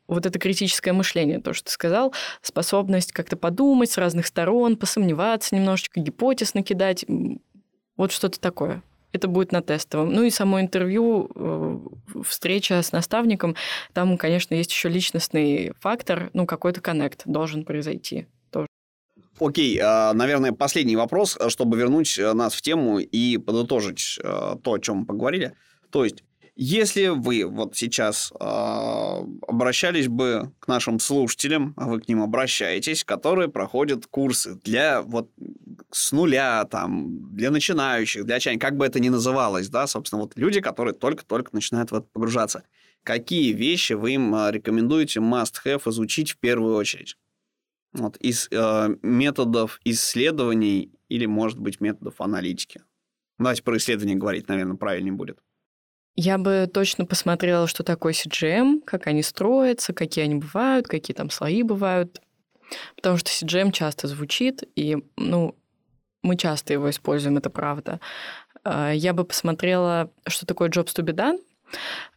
вот 0.08 0.26
это 0.26 0.38
критическое 0.38 0.92
мышление, 0.92 1.40
то, 1.40 1.52
что 1.52 1.66
ты 1.66 1.70
сказал, 1.72 2.12
способность 2.40 3.12
как-то 3.12 3.36
подумать 3.36 3.90
с 3.90 3.98
разных 3.98 4.26
сторон, 4.26 4.76
посомневаться 4.76 5.54
немножечко, 5.54 6.00
гипотез 6.00 6.54
накидать, 6.54 7.04
вот 7.96 8.12
что-то 8.12 8.40
такое. 8.40 8.82
это 9.12 9.28
будет 9.28 9.52
на 9.52 9.60
тестовом. 9.60 10.12
Ну 10.12 10.22
и 10.22 10.30
само 10.30 10.60
интервью, 10.60 11.30
э, 11.34 11.78
встреча 12.24 12.80
с 12.80 12.92
наставником, 12.92 13.56
там, 13.92 14.16
конечно, 14.16 14.54
есть 14.54 14.70
еще 14.70 14.88
личностный 14.88 15.72
фактор, 15.80 16.30
ну, 16.32 16.46
какой-то 16.46 16.80
коннект 16.80 17.22
должен 17.26 17.64
произойти. 17.64 18.26
Окей, 19.40 19.78
а, 19.82 20.12
наверное, 20.12 20.52
последний 20.52 20.94
вопрос, 20.94 21.38
чтобы 21.48 21.76
вернуть 21.76 22.18
нас 22.18 22.54
в 22.54 22.62
тему 22.62 22.98
и 22.98 23.38
подытожить 23.38 24.18
э, 24.22 24.56
то, 24.62 24.72
о 24.74 24.78
чем 24.78 24.98
мы 24.98 25.06
поговорили. 25.06 25.54
То 25.90 26.04
есть, 26.04 26.22
если 26.54 27.08
вы 27.08 27.46
вот 27.46 27.76
сейчас 27.76 28.30
э, 28.38 28.44
обращались 29.48 30.08
бы 30.08 30.52
к 30.58 30.68
нашим 30.68 30.98
слушателям, 30.98 31.72
а 31.76 31.88
вы 31.88 32.00
к 32.00 32.08
ним 32.08 32.22
обращаетесь, 32.22 33.04
которые 33.04 33.48
проходят 33.48 34.06
курсы 34.06 34.60
для 34.62 35.00
вот 35.00 35.30
с 35.90 36.12
нуля, 36.12 36.64
там, 36.66 37.34
для 37.34 37.50
начинающих, 37.50 38.24
для 38.24 38.38
чайников, 38.38 38.68
как 38.68 38.78
бы 38.78 38.84
это 38.84 39.00
ни 39.00 39.08
называлось, 39.08 39.68
да, 39.68 39.86
собственно, 39.86 40.22
вот 40.22 40.32
люди, 40.36 40.60
которые 40.60 40.94
только-только 40.94 41.50
начинают 41.54 41.90
в 41.90 41.94
это 41.94 42.06
погружаться. 42.12 42.64
Какие 43.02 43.52
вещи 43.52 43.94
вы 43.94 44.12
им 44.12 44.34
а, 44.34 44.50
рекомендуете 44.50 45.20
must-have 45.20 45.88
изучить 45.90 46.32
в 46.32 46.38
первую 46.38 46.76
очередь? 46.76 47.16
Вот, 47.94 48.16
из 48.18 48.48
э, 48.50 48.96
методов 49.02 49.80
исследований 49.84 50.92
или, 51.08 51.26
может 51.26 51.58
быть, 51.58 51.80
методов 51.80 52.20
аналитики. 52.20 52.82
Давайте 53.38 53.62
про 53.62 53.76
исследования 53.76 54.14
говорить, 54.14 54.48
наверное, 54.48 54.76
правильнее 54.76 55.12
будет. 55.12 55.38
Я 56.14 56.36
бы 56.38 56.68
точно 56.72 57.06
посмотрела, 57.06 57.66
что 57.66 57.84
такое 57.84 58.12
CGM, 58.12 58.82
как 58.84 59.06
они 59.06 59.22
строятся, 59.22 59.94
какие 59.94 60.24
они 60.24 60.34
бывают, 60.34 60.86
какие 60.86 61.14
там 61.14 61.30
слои 61.30 61.62
бывают. 61.62 62.20
Потому 62.96 63.16
что 63.16 63.30
CGM 63.30 63.72
часто 63.72 64.08
звучит, 64.08 64.62
и, 64.76 64.98
ну, 65.16 65.56
мы 66.22 66.36
часто 66.36 66.72
его 66.72 66.90
используем, 66.90 67.38
это 67.38 67.50
правда. 67.50 68.00
А, 68.64 68.92
я 68.92 69.12
бы 69.12 69.24
посмотрела, 69.24 70.10
что 70.26 70.46
такое 70.46 70.68
Jobs 70.68 70.94
to 70.94 71.04
be 71.04 71.14
done, 71.14 71.40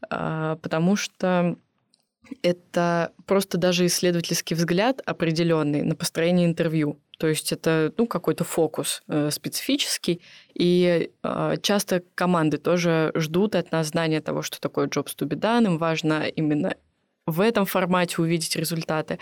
а, 0.09 0.57
потому 0.57 0.95
что 0.95 1.57
это 2.41 3.11
просто 3.25 3.57
даже 3.57 3.85
исследовательский 3.85 4.55
взгляд 4.55 5.01
определенный 5.05 5.83
на 5.83 5.95
построение 5.95 6.47
интервью. 6.47 6.99
То 7.17 7.27
есть 7.27 7.51
это 7.51 7.93
ну, 7.97 8.07
какой-то 8.07 8.43
фокус 8.43 9.01
э, 9.07 9.31
специфический. 9.31 10.21
И 10.53 11.11
э, 11.23 11.55
часто 11.61 12.03
команды 12.15 12.57
тоже 12.57 13.11
ждут 13.15 13.55
от 13.55 13.71
нас 13.71 13.87
знания 13.87 14.21
того, 14.21 14.41
что 14.41 14.59
такое 14.59 14.87
jobs 14.87 15.15
to 15.17 15.27
be 15.27 15.37
done. 15.39 15.65
Им 15.65 15.77
важно 15.77 16.27
именно 16.27 16.75
в 17.25 17.41
этом 17.41 17.65
формате 17.65 18.21
увидеть 18.21 18.55
результаты. 18.55 19.19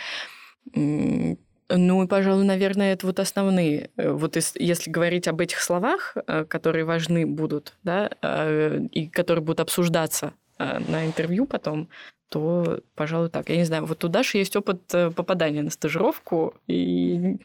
Ну 1.75 2.03
и, 2.03 2.07
пожалуй, 2.07 2.45
наверное, 2.45 2.93
это 2.93 3.07
вот 3.07 3.19
основные. 3.19 3.89
Э, 3.97 4.11
вот 4.11 4.35
если 4.35 4.91
говорить 4.91 5.27
об 5.27 5.39
этих 5.41 5.59
словах, 5.59 6.15
э, 6.15 6.45
которые 6.45 6.85
важны 6.85 7.25
будут, 7.25 7.75
да, 7.83 8.09
э, 8.21 8.81
и 8.91 9.07
которые 9.07 9.43
будут 9.43 9.59
обсуждаться 9.59 10.33
на 10.59 11.05
интервью 11.05 11.45
потом, 11.47 11.89
то, 12.29 12.79
пожалуй, 12.95 13.29
так. 13.29 13.49
Я 13.49 13.57
не 13.57 13.65
знаю, 13.65 13.85
вот 13.85 14.03
у 14.03 14.07
Даши 14.07 14.37
есть 14.37 14.55
опыт 14.55 14.85
попадания 15.15 15.63
на 15.63 15.71
стажировку, 15.71 16.53
и 16.67 17.37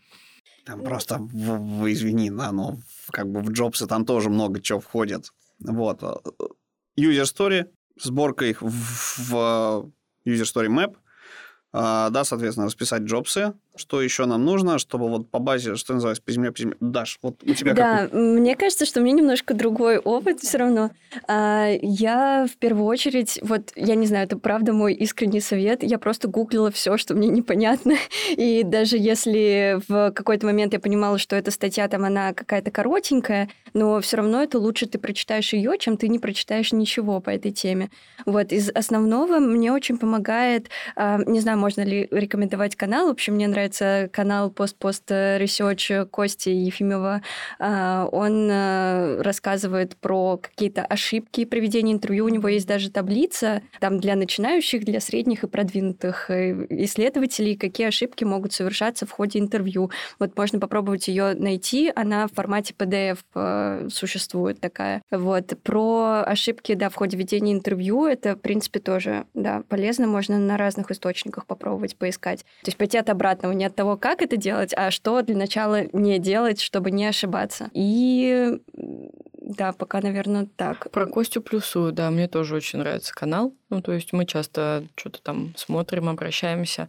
там 0.68 0.82
просто, 0.82 1.16
в, 1.18 1.80
в, 1.80 1.90
извини, 1.90 2.30
да, 2.30 2.52
но 2.52 2.76
как 3.10 3.26
бы 3.26 3.40
в 3.40 3.50
Джобсы 3.50 3.86
там 3.86 4.04
тоже 4.04 4.28
много 4.28 4.60
чего 4.60 4.80
входит. 4.80 5.32
Вот. 5.60 6.02
User 6.98 7.24
Story, 7.24 7.70
сборка 7.98 8.44
их 8.44 8.60
в, 8.60 9.30
в 9.30 9.90
User 10.26 10.44
Story 10.44 10.68
Map, 10.68 10.94
а, 11.72 12.10
да, 12.10 12.24
соответственно, 12.24 12.66
расписать 12.66 13.02
джобсы, 13.02 13.54
что 13.78 14.02
еще 14.02 14.26
нам 14.26 14.44
нужно, 14.44 14.78
чтобы 14.78 15.08
вот 15.08 15.30
по 15.30 15.38
базе, 15.38 15.76
что 15.76 15.94
называется, 15.94 16.22
по 16.22 16.32
земле, 16.32 16.52
по 16.52 16.58
земле. 16.60 16.76
Даш, 16.80 17.18
вот 17.22 17.42
у 17.42 17.54
тебя 17.54 17.74
Да, 17.74 18.06
какой? 18.06 18.20
мне 18.20 18.56
кажется, 18.56 18.84
что 18.86 19.00
у 19.00 19.02
меня 19.02 19.16
немножко 19.16 19.54
другой 19.54 19.98
опыт 19.98 20.40
все 20.40 20.58
равно. 20.58 20.90
А, 21.26 21.68
я 21.80 22.46
в 22.50 22.56
первую 22.56 22.86
очередь, 22.86 23.38
вот, 23.42 23.72
я 23.76 23.94
не 23.94 24.06
знаю, 24.06 24.24
это 24.24 24.38
правда 24.38 24.72
мой 24.72 24.94
искренний 24.94 25.40
совет, 25.40 25.82
я 25.82 25.98
просто 25.98 26.28
гуглила 26.28 26.70
все, 26.70 26.96
что 26.96 27.14
мне 27.14 27.28
непонятно, 27.28 27.94
и 28.30 28.62
даже 28.64 28.96
если 28.96 29.80
в 29.88 30.12
какой-то 30.12 30.46
момент 30.46 30.72
я 30.72 30.80
понимала, 30.80 31.18
что 31.18 31.36
эта 31.36 31.50
статья 31.50 31.88
там, 31.88 32.04
она 32.04 32.32
какая-то 32.32 32.70
коротенькая, 32.70 33.48
но 33.74 34.00
все 34.00 34.16
равно 34.16 34.42
это 34.42 34.58
лучше 34.58 34.86
ты 34.86 34.98
прочитаешь 34.98 35.52
ее, 35.52 35.76
чем 35.78 35.96
ты 35.96 36.08
не 36.08 36.18
прочитаешь 36.18 36.72
ничего 36.72 37.20
по 37.20 37.30
этой 37.30 37.52
теме. 37.52 37.90
Вот, 38.26 38.52
из 38.52 38.70
основного 38.70 39.38
мне 39.38 39.72
очень 39.72 39.98
помогает, 39.98 40.68
а, 40.96 41.18
не 41.26 41.40
знаю, 41.40 41.58
можно 41.58 41.82
ли 41.82 42.08
рекомендовать 42.10 42.76
канал, 42.76 43.08
в 43.08 43.10
общем, 43.10 43.34
мне 43.34 43.46
нравится 43.46 43.67
нравится 43.68 44.08
канал 44.12 44.50
«Пост-пост 44.50 45.10
Research 45.10 46.06
Кости 46.06 46.48
Ефимова. 46.48 47.22
А, 47.58 48.08
он 48.10 48.48
э, 48.50 49.20
рассказывает 49.20 49.96
про 49.96 50.38
какие-то 50.38 50.84
ошибки 50.84 51.44
при 51.44 51.60
ведении 51.60 51.92
интервью. 51.92 52.24
У 52.24 52.28
него 52.28 52.48
есть 52.48 52.66
даже 52.66 52.90
таблица 52.90 53.62
там 53.80 54.00
для 54.00 54.16
начинающих, 54.16 54.84
для 54.84 55.00
средних 55.00 55.44
и 55.44 55.46
продвинутых 55.46 56.30
э, 56.30 56.66
исследователей, 56.70 57.56
какие 57.56 57.88
ошибки 57.88 58.24
могут 58.24 58.52
совершаться 58.52 59.04
в 59.06 59.10
ходе 59.10 59.38
интервью. 59.38 59.90
Вот 60.18 60.36
можно 60.36 60.58
попробовать 60.58 61.08
ее 61.08 61.34
найти. 61.34 61.92
Она 61.94 62.26
в 62.26 62.32
формате 62.32 62.74
PDF 62.76 63.18
э, 63.34 63.88
существует 63.90 64.60
такая. 64.60 65.02
Вот. 65.10 65.52
Про 65.62 66.22
ошибки, 66.26 66.74
да, 66.74 66.88
в 66.88 66.94
ходе 66.94 67.18
ведения 67.18 67.52
интервью, 67.52 68.06
это, 68.06 68.34
в 68.34 68.40
принципе, 68.40 68.80
тоже, 68.80 69.26
да, 69.34 69.62
полезно. 69.68 70.06
Можно 70.06 70.38
на 70.38 70.56
разных 70.56 70.90
источниках 70.90 71.44
попробовать 71.46 71.96
поискать. 71.96 72.40
То 72.62 72.68
есть 72.68 72.78
пойти 72.78 72.96
от 72.96 73.10
обратного 73.10 73.57
не 73.58 73.66
от 73.66 73.74
того, 73.74 73.96
как 73.96 74.22
это 74.22 74.36
делать, 74.36 74.72
а 74.76 74.90
что 74.90 75.20
для 75.22 75.36
начала 75.36 75.84
не 75.92 76.18
делать, 76.18 76.60
чтобы 76.60 76.90
не 76.90 77.04
ошибаться. 77.04 77.70
И 77.74 78.60
да, 79.34 79.72
пока, 79.72 80.00
наверное, 80.00 80.48
так. 80.56 80.90
Про 80.90 81.06
Костю 81.06 81.42
Плюсу, 81.42 81.90
да, 81.92 82.10
мне 82.10 82.28
тоже 82.28 82.54
очень 82.54 82.78
нравится 82.78 83.12
канал. 83.14 83.54
Ну, 83.70 83.82
то 83.82 83.92
есть 83.92 84.12
мы 84.12 84.26
часто 84.26 84.84
что-то 84.94 85.22
там 85.22 85.54
смотрим, 85.56 86.08
обращаемся. 86.08 86.88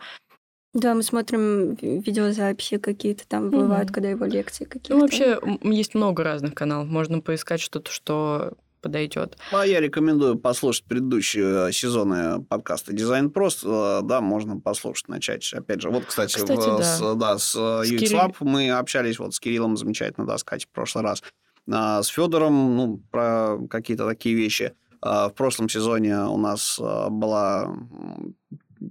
Да, 0.74 0.94
мы 0.94 1.02
смотрим 1.02 1.74
видеозаписи 1.76 2.78
какие-то 2.78 3.28
там 3.28 3.50
бывают, 3.50 3.92
когда 3.92 4.10
его 4.10 4.26
лекции 4.26 4.66
какие-то. 4.66 4.94
Ну, 4.94 5.02
вообще, 5.02 5.40
есть 5.64 5.96
много 5.96 6.24
разных 6.24 6.54
каналов. 6.54 6.88
Можно 6.90 7.22
поискать 7.22 7.60
что-то, 7.60 7.92
что 7.92 8.54
подойдет. 8.82 9.38
А 9.52 9.66
я 9.66 9.80
рекомендую 9.80 10.38
послушать 10.38 10.86
предыдущие 10.86 11.70
э, 11.70 11.72
сезоны 11.72 12.42
подкаста 12.44 12.94
«Дизайн 12.94 13.30
прост». 13.30 13.64
Э, 13.64 14.02
да, 14.04 14.22
можно 14.22 14.60
послушать, 14.60 15.08
начать. 15.08 15.52
Опять 15.54 15.82
же, 15.82 15.90
вот, 15.90 16.06
кстати, 16.06 16.36
кстати 16.36 16.60
в, 16.60 16.78
да. 16.78 16.84
С, 16.84 17.16
да, 17.16 17.38
с, 17.38 17.56
э, 17.56 17.86
с 17.86 17.92
UX 17.92 17.98
Кирилл... 17.98 18.36
мы 18.42 18.72
общались 18.72 19.20
вот 19.20 19.34
с 19.34 19.40
Кириллом, 19.40 19.78
замечательно, 19.78 20.26
да, 20.26 20.38
сказать, 20.38 20.66
в 20.66 20.70
прошлый 20.70 21.04
раз. 21.04 21.24
А 21.72 22.02
с 22.02 22.08
Федором, 22.08 22.76
ну, 22.76 23.02
про 23.12 23.58
какие-то 23.70 24.08
такие 24.08 24.36
вещи. 24.36 24.74
А 25.02 25.30
в 25.30 25.34
прошлом 25.34 25.70
сезоне 25.70 26.18
у 26.26 26.38
нас 26.38 26.80
была 26.80 27.74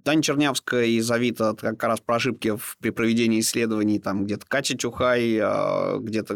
Таня 0.04 0.22
Чернявская 0.22 0.84
из 0.84 1.10
Авито 1.10 1.54
как 1.54 1.82
раз 1.82 2.00
про 2.00 2.16
ошибки 2.16 2.56
в, 2.56 2.76
при 2.80 2.90
проведении 2.90 3.40
исследований, 3.40 3.98
там 3.98 4.24
где-то 4.24 4.44
Катя 4.46 4.76
Чухай, 4.76 5.38
а, 5.40 5.98
где-то 5.98 6.34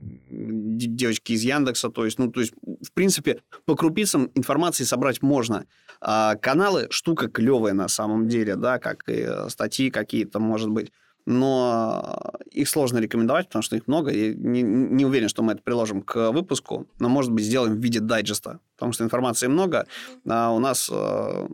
девочки 0.00 1.32
из 1.32 1.42
Яндекса, 1.42 1.88
то 1.88 2.04
есть, 2.04 2.18
ну, 2.18 2.30
то 2.30 2.40
есть, 2.40 2.54
в 2.82 2.92
принципе, 2.92 3.42
по 3.64 3.74
крупицам 3.74 4.30
информации 4.34 4.84
собрать 4.84 5.22
можно. 5.22 5.66
А 6.00 6.36
каналы 6.36 6.86
штука 6.90 7.28
клевая 7.28 7.72
на 7.72 7.88
самом 7.88 8.28
деле, 8.28 8.56
да, 8.56 8.78
как 8.78 9.08
и 9.08 9.26
статьи 9.48 9.90
какие-то, 9.90 10.38
может 10.38 10.70
быть 10.70 10.92
но 11.30 12.32
их 12.50 12.70
сложно 12.70 12.98
рекомендовать, 12.98 13.48
потому 13.48 13.62
что 13.62 13.76
их 13.76 13.86
много. 13.86 14.10
Я 14.10 14.32
не, 14.32 14.62
не 14.62 15.04
уверен, 15.04 15.28
что 15.28 15.42
мы 15.42 15.52
это 15.52 15.62
приложим 15.62 16.00
к 16.00 16.30
выпуску, 16.30 16.86
но, 16.98 17.10
может 17.10 17.32
быть, 17.32 17.44
сделаем 17.44 17.74
в 17.74 17.84
виде 17.84 18.00
дайджеста, 18.00 18.60
потому 18.76 18.92
что 18.92 19.04
информации 19.04 19.46
много, 19.46 19.86
а 20.26 20.50
у 20.52 20.58
нас 20.58 20.88
э, 20.90 21.48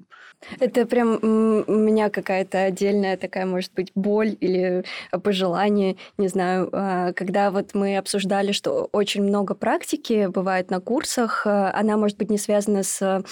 это 0.60 0.86
прям 0.86 1.18
у 1.22 1.72
меня 1.72 2.10
какая-то 2.10 2.64
отдельная 2.64 3.16
такая, 3.16 3.46
может 3.46 3.72
быть, 3.74 3.90
боль 3.94 4.36
или 4.40 4.84
пожелание, 5.22 5.96
не 6.18 6.28
знаю, 6.28 6.68
а, 6.72 7.12
когда 7.12 7.50
вот 7.50 7.74
мы 7.74 7.96
обсуждали, 7.96 8.52
что 8.52 8.88
очень 8.92 9.22
много 9.22 9.54
практики 9.54 10.26
бывает 10.26 10.70
на 10.70 10.80
курсах, 10.80 11.46
а, 11.46 11.72
она 11.74 11.96
может 11.96 12.18
быть 12.18 12.30
не 12.30 12.38
связана 12.38 12.82
с 12.82 13.00
а, 13.02 13.22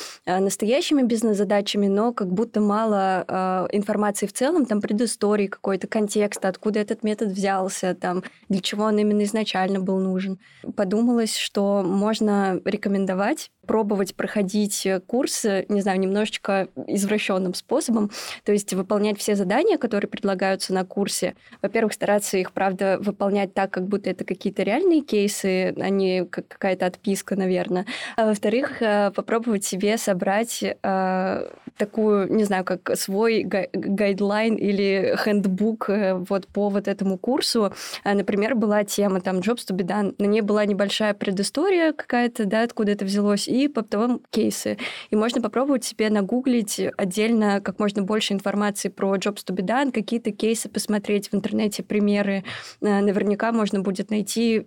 настоящими 0.40 1.02
бизнес-задачами, 1.02 1.86
но 1.86 2.12
как 2.12 2.28
будто 2.32 2.60
мало 2.60 3.68
информации 3.72 4.26
в 4.26 4.32
целом, 4.32 4.66
там 4.66 4.80
предыстории 4.80 5.46
какой-то, 5.46 5.86
контекста, 5.86 6.48
откуда 6.48 6.80
этот 6.80 7.02
метод 7.02 7.28
взялся, 7.28 7.94
там, 7.94 8.22
для 8.48 8.60
чего 8.60 8.84
он 8.84 8.98
именно 8.98 9.24
изначально 9.24 9.80
был 9.80 9.98
нужен. 9.98 10.38
Подумалось, 10.76 11.36
что 11.36 11.82
можно 11.82 12.60
рекомендовать 12.64 13.50
пробовать 13.66 14.14
проходить 14.14 14.86
курсы, 15.06 15.66
не 15.68 15.80
знаю, 15.80 16.00
немножечко 16.00 16.68
извращенным 16.86 17.54
способом, 17.54 18.10
то 18.44 18.52
есть 18.52 18.72
выполнять 18.74 19.18
все 19.18 19.34
задания, 19.34 19.78
которые 19.78 20.08
предлагаются 20.08 20.72
на 20.72 20.84
курсе. 20.84 21.34
Во-первых, 21.60 21.92
стараться 21.92 22.38
их, 22.38 22.52
правда, 22.52 22.98
выполнять 23.00 23.54
так, 23.54 23.70
как 23.70 23.86
будто 23.86 24.10
это 24.10 24.24
какие-то 24.24 24.62
реальные 24.62 25.02
кейсы, 25.02 25.74
а 25.78 25.88
не 25.88 26.24
какая-то 26.24 26.86
отписка, 26.86 27.36
наверное. 27.36 27.86
А 28.16 28.26
во-вторых, 28.26 28.82
э, 28.82 29.10
попробовать 29.14 29.64
себе 29.64 29.96
собрать 29.96 30.62
э, 30.62 31.48
такую, 31.76 32.32
не 32.32 32.44
знаю, 32.44 32.64
как 32.64 32.96
свой 32.96 33.42
гайдлайн 33.42 34.56
или 34.56 35.16
хендбук 35.22 35.90
э, 35.90 36.14
вот 36.14 36.46
по 36.46 36.68
вот 36.68 36.88
этому 36.88 37.18
курсу. 37.18 37.72
А, 38.04 38.14
например, 38.14 38.54
была 38.54 38.84
тема 38.84 39.20
там 39.20 39.38
Jobs 39.38 39.66
to 39.68 39.76
be 39.76 39.84
done. 39.84 40.14
На 40.18 40.26
ней 40.26 40.40
была 40.40 40.64
небольшая 40.64 41.14
предыстория 41.14 41.92
какая-то, 41.92 42.44
да, 42.44 42.62
откуда 42.62 42.92
это 42.92 43.04
взялось, 43.04 43.48
и 43.52 43.68
потом 43.68 44.22
кейсы. 44.30 44.78
И 45.10 45.16
можно 45.16 45.42
попробовать 45.42 45.84
себе 45.84 46.08
нагуглить 46.08 46.80
отдельно 46.96 47.60
как 47.60 47.78
можно 47.78 48.02
больше 48.02 48.32
информации 48.32 48.88
про 48.88 49.14
Jobs 49.16 49.44
to 49.46 49.54
be 49.54 49.62
done, 49.62 49.92
какие-то 49.92 50.32
кейсы 50.32 50.70
посмотреть 50.70 51.28
в 51.28 51.34
интернете, 51.34 51.82
примеры. 51.82 52.44
А, 52.80 53.02
наверняка 53.02 53.52
можно 53.52 53.80
будет 53.80 54.10
найти 54.10 54.66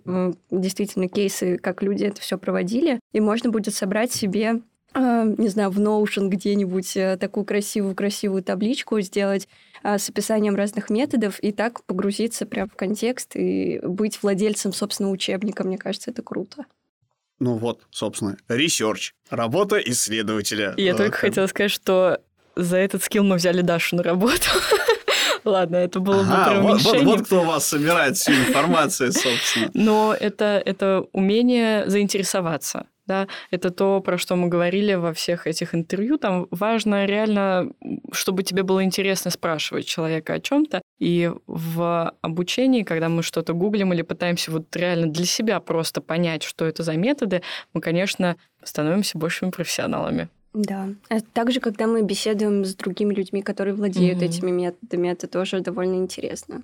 действительно 0.50 1.08
кейсы, 1.08 1.58
как 1.58 1.82
люди 1.82 2.04
это 2.04 2.20
все 2.20 2.38
проводили, 2.38 3.00
и 3.12 3.20
можно 3.20 3.50
будет 3.50 3.74
собрать 3.74 4.12
себе 4.12 4.60
а, 4.94 5.24
не 5.24 5.48
знаю, 5.48 5.70
в 5.70 5.80
Notion 5.80 6.28
где-нибудь 6.28 6.96
э, 6.96 7.16
такую 7.18 7.44
красивую-красивую 7.44 8.42
табличку 8.42 9.00
сделать 9.00 9.48
с 9.82 10.08
описанием 10.08 10.56
разных 10.56 10.90
методов 10.90 11.38
и 11.42 11.52
так 11.52 11.84
погрузиться 11.84 12.46
прямо 12.46 12.68
в 12.68 12.76
контекст 12.76 13.36
и 13.36 13.78
быть 13.82 14.20
владельцем 14.22 14.72
собственного 14.72 15.12
учебника. 15.12 15.64
Мне 15.64 15.76
кажется, 15.78 16.10
это 16.10 16.22
круто. 16.22 16.64
Ну 17.38 17.56
вот, 17.56 17.82
собственно, 17.90 18.36
research, 18.48 19.12
работа 19.30 19.76
исследователя. 19.78 20.74
Я 20.76 20.92
вот. 20.92 20.98
только 20.98 21.18
хотела 21.18 21.46
сказать, 21.46 21.70
что 21.70 22.20
за 22.54 22.78
этот 22.78 23.02
skill 23.02 23.24
мы 23.24 23.36
взяли 23.36 23.60
Дашу 23.60 23.96
на 23.96 24.02
работу. 24.02 24.48
Ладно, 25.44 25.76
это 25.76 26.00
было 26.00 26.22
ага, 26.22 26.60
бы 26.60 26.62
вот, 26.62 26.82
вот, 26.82 27.02
вот 27.02 27.26
кто 27.26 27.42
у 27.42 27.44
вас 27.44 27.66
собирает 27.66 28.16
всю 28.16 28.32
информацию, 28.32 29.12
собственно. 29.12 29.70
Но 29.74 30.16
это, 30.18 30.60
это 30.64 31.04
умение 31.12 31.88
заинтересоваться 31.88 32.86
да, 33.06 33.28
это 33.50 33.70
то, 33.70 34.00
про 34.00 34.18
что 34.18 34.36
мы 34.36 34.48
говорили 34.48 34.94
во 34.94 35.12
всех 35.12 35.46
этих 35.46 35.74
интервью. 35.74 36.18
Там 36.18 36.46
важно 36.50 37.06
реально, 37.06 37.70
чтобы 38.12 38.42
тебе 38.42 38.62
было 38.62 38.82
интересно 38.82 39.30
спрашивать 39.30 39.86
человека 39.86 40.34
о 40.34 40.40
чем-то. 40.40 40.82
И 40.98 41.30
в 41.46 42.12
обучении, 42.20 42.82
когда 42.82 43.08
мы 43.08 43.22
что-то 43.22 43.52
гуглим 43.52 43.92
или 43.92 44.02
пытаемся 44.02 44.50
вот 44.50 44.74
реально 44.74 45.06
для 45.06 45.24
себя 45.24 45.60
просто 45.60 46.00
понять, 46.00 46.42
что 46.42 46.64
это 46.64 46.82
за 46.82 46.94
методы, 46.94 47.42
мы, 47.72 47.80
конечно, 47.80 48.36
становимся 48.62 49.18
большими 49.18 49.50
профессионалами. 49.50 50.28
Да. 50.56 50.88
А 51.10 51.20
также, 51.20 51.60
когда 51.60 51.86
мы 51.86 52.02
беседуем 52.02 52.64
с 52.64 52.74
другими 52.74 53.12
людьми, 53.12 53.42
которые 53.42 53.74
владеют 53.74 54.22
mm-hmm. 54.22 54.24
этими 54.24 54.50
методами, 54.50 55.08
это 55.08 55.26
тоже 55.28 55.60
довольно 55.60 55.96
интересно. 55.96 56.62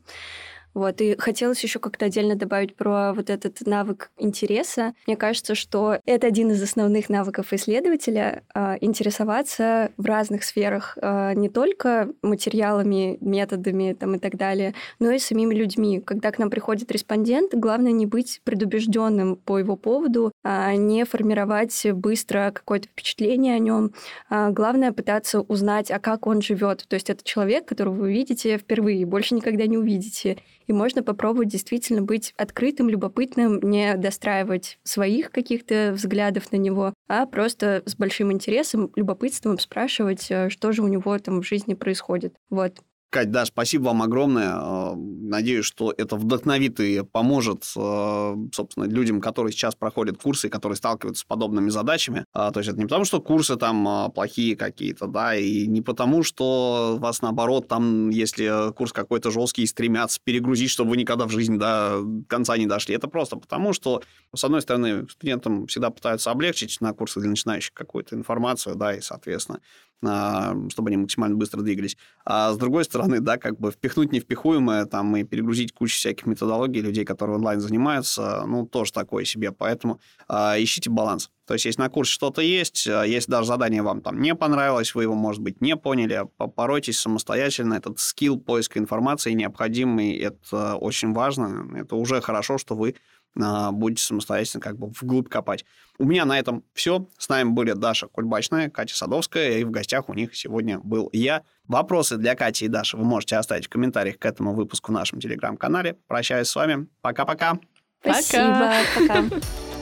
Вот, 0.75 1.01
и 1.01 1.16
хотелось 1.18 1.62
еще 1.62 1.79
как-то 1.79 2.07
отдельно 2.07 2.35
добавить 2.35 2.77
про 2.77 3.12
вот 3.12 3.31
этот 3.31 3.61
навык 3.66 4.11
интереса. 4.18 4.95
Мне 5.07 5.16
кажется, 5.16 5.55
что 5.55 5.99
это 6.07 6.27
один 6.27 6.51
из 6.51 6.62
основных 6.62 7.09
навыков 7.09 7.53
исследователя 7.53 8.43
э, 8.55 8.77
интересоваться 8.81 9.91
в 9.97 10.07
разных 10.07 10.45
сферах, 10.45 10.97
э, 11.01 11.35
не 11.35 11.49
только 11.49 12.11
материалами, 12.23 13.18
методами 13.20 13.93
там, 13.93 14.14
и 14.14 14.18
так 14.18 14.37
далее, 14.37 14.75
но 14.99 15.11
и 15.11 15.18
самими 15.18 15.55
людьми. 15.55 16.01
Когда 16.01 16.31
к 16.31 16.39
нам 16.39 16.49
приходит 16.49 16.91
респондент, 16.91 17.55
главное 17.55 17.93
не 17.93 18.07
быть 18.07 18.41
предубежденным 18.45 19.37
по 19.37 19.59
его 19.59 19.77
поводу, 19.77 20.33
а 20.43 20.75
не 20.75 21.05
формировать 21.05 21.87
быстро 21.93 22.51
какое-то 22.55 22.89
впечатление 22.89 23.57
о 23.57 23.59
нем. 23.59 23.93
А 24.31 24.51
главное 24.51 24.93
пытаться 24.93 25.41
узнать, 25.41 25.91
а 25.91 25.99
как 25.99 26.27
он 26.27 26.41
живет. 26.41 26.87
То 26.89 26.95
есть 26.95 27.11
это 27.11 27.23
человек, 27.25 27.66
которого 27.66 27.95
вы 27.95 28.12
видите 28.12 28.57
впервые, 28.57 29.05
больше 29.05 29.35
никогда 29.35 29.66
не 29.66 29.77
увидите 29.77 30.39
и 30.73 30.75
можно 30.75 31.03
попробовать 31.03 31.49
действительно 31.49 32.03
быть 32.03 32.33
открытым, 32.37 32.89
любопытным, 32.89 33.61
не 33.61 33.95
достраивать 33.97 34.79
своих 34.83 35.31
каких-то 35.31 35.93
взглядов 35.95 36.51
на 36.51 36.57
него, 36.57 36.95
а 37.09 37.27
просто 37.27 37.83
с 37.85 37.95
большим 37.95 38.33
интересом, 38.33 38.91
любопытством 38.97 39.59
спрашивать, 39.59 40.31
э, 40.31 40.49
что 40.49 40.73
же 40.73 40.83
у 40.83 40.89
него 40.89 41.16
там 41.18 41.43
в 41.43 41.47
жизни 41.47 41.75
происходит. 41.75 42.35
Вот. 42.51 42.79
Кать, 43.13 43.31
да, 43.31 43.45
спасибо 43.45 43.89
вам 43.89 44.01
огромное. 44.01 44.55
Э, 44.57 44.95
надеюсь, 44.97 45.67
что 45.67 45.93
это 45.95 46.17
вдохновит 46.17 46.81
и 46.81 47.03
поможет, 47.03 47.63
э, 47.77 48.37
собственно, 48.55 48.85
людям, 48.85 49.21
которые 49.21 49.53
сейчас 49.53 49.75
проходят 49.75 50.17
курсы, 50.17 50.49
которые 50.49 50.77
сталкиваются 50.77 51.21
с 51.21 51.25
подобными 51.25 51.69
задачами. 51.69 52.25
А, 52.33 52.51
то 52.53 52.61
есть 52.61 52.71
это 52.71 52.79
не 52.79 52.87
потому, 52.87 53.05
что 53.05 53.21
курсы 53.21 53.57
там 53.57 53.87
э, 53.87 54.09
плохие 54.15 54.57
какие-то, 54.57 55.09
да, 55.09 55.37
и 55.37 55.67
не 55.67 55.83
потому, 55.83 56.23
что 56.23 56.97
вас, 56.99 57.21
наоборот, 57.21 57.69
там, 57.69 58.09
если 58.09 58.73
курс 58.73 58.95
какой-то 58.95 59.31
жесткий, 59.31 59.67
стремятся 59.67 60.19
перегрузить, 60.25 60.71
чтобы 60.71 60.93
вы 60.93 60.97
никогда 60.97 61.27
в 61.27 61.31
жизни 61.31 61.59
до 61.59 62.03
конца 62.29 62.57
не 62.57 62.65
дошли. 62.65 62.95
Это 62.95 63.09
просто 63.09 63.37
потому, 63.37 63.75
что, 63.75 64.01
с 64.35 64.43
одной 64.43 64.63
стороны, 64.63 65.07
студентам 65.11 65.67
всегда 65.67 65.91
пытаются 65.91 66.31
облегчить 66.31 66.81
на 66.81 66.95
курсах 66.95 67.25
для 67.25 67.29
начинающих 67.29 67.75
какую-то 67.75 68.17
информацию, 68.17 68.75
да, 68.75 68.95
и, 68.95 69.03
соответственно, 69.03 69.61
чтобы 70.03 70.88
они 70.88 70.96
максимально 70.96 71.36
быстро 71.36 71.62
двигались. 71.62 71.96
А 72.24 72.53
с 72.53 72.57
другой 72.57 72.84
стороны, 72.84 73.20
да, 73.20 73.38
как 73.38 73.59
бы 73.59 73.70
впихнуть 73.70 74.12
невпихуемое, 74.12 74.86
там, 74.86 75.16
и 75.16 75.24
перегрузить 75.24 75.72
кучу 75.72 75.94
всяких 75.94 76.26
методологий 76.26 76.80
людей, 76.80 77.05
которые 77.05 77.36
онлайн 77.36 77.61
занимаются, 77.61 78.44
ну, 78.46 78.66
тоже 78.66 78.92
такое 78.92 79.24
себе. 79.24 79.53
Поэтому 79.53 80.00
а, 80.28 80.57
ищите 80.59 80.90
баланс. 80.90 81.30
То 81.46 81.55
есть, 81.55 81.66
если 81.66 81.82
на 81.82 81.88
курсе 81.88 82.12
что-то 82.12 82.40
есть, 82.40 82.86
а, 82.86 83.05
если 83.05 83.30
даже 83.30 83.48
задание 83.48 83.82
вам 83.82 84.00
там 84.00 84.20
не 84.20 84.34
понравилось, 84.34 84.94
вы 84.94 85.05
его, 85.05 85.14
может 85.14 85.42
быть, 85.42 85.61
не 85.61 85.76
поняли, 85.76 86.24
поройтесь 86.57 86.98
самостоятельно. 86.98 87.74
Этот 87.74 87.98
скилл 87.98 88.40
поиска 88.40 88.78
информации 88.78 89.32
необходимый, 89.32 90.16
это 90.16 90.76
очень 90.76 91.12
важно. 91.12 91.78
Это 91.78 91.96
уже 91.96 92.20
хорошо, 92.20 92.59
что 92.59 92.74
вы 92.74 92.94
а, 92.94 93.22
будете 93.35 94.03
самостоятельно 94.03 94.61
как 94.61 94.78
бы 94.78 94.89
вглубь 94.89 95.28
копать. 95.28 95.64
У 95.99 96.05
меня 96.05 96.24
на 96.24 96.39
этом 96.39 96.64
все. 96.74 97.09
С 97.18 97.28
нами 97.28 97.51
были 97.51 97.72
Даша 97.72 98.09
Кульбачная, 98.09 98.70
Катя 98.70 98.97
Садовская, 98.97 99.59
и 99.59 99.64
в 99.64 99.70
гостях 99.70 100.09
у 100.09 100.14
них 100.14 100.35
сегодня 100.35 100.78
был 100.78 101.09
я. 101.12 101.43
Вопросы 101.68 102.16
для 102.16 102.35
Кати 102.35 102.64
и 102.64 102.68
Даши 102.68 102.97
вы 102.97 103.05
можете 103.05 103.37
оставить 103.37 103.66
в 103.66 103.68
комментариях 103.68 104.18
к 104.18 104.26
этому 104.26 104.55
выпуску 104.55 104.91
в 104.91 104.95
нашем 104.95 105.20
телеграм-канале. 105.20 105.97
Прощаюсь 106.09 106.49
с 106.49 106.57
вами. 106.57 106.89
Пока-пока. 107.03 107.59
Спасибо. 108.01 108.72
Пока. 108.97 109.22
Пока. 109.22 109.37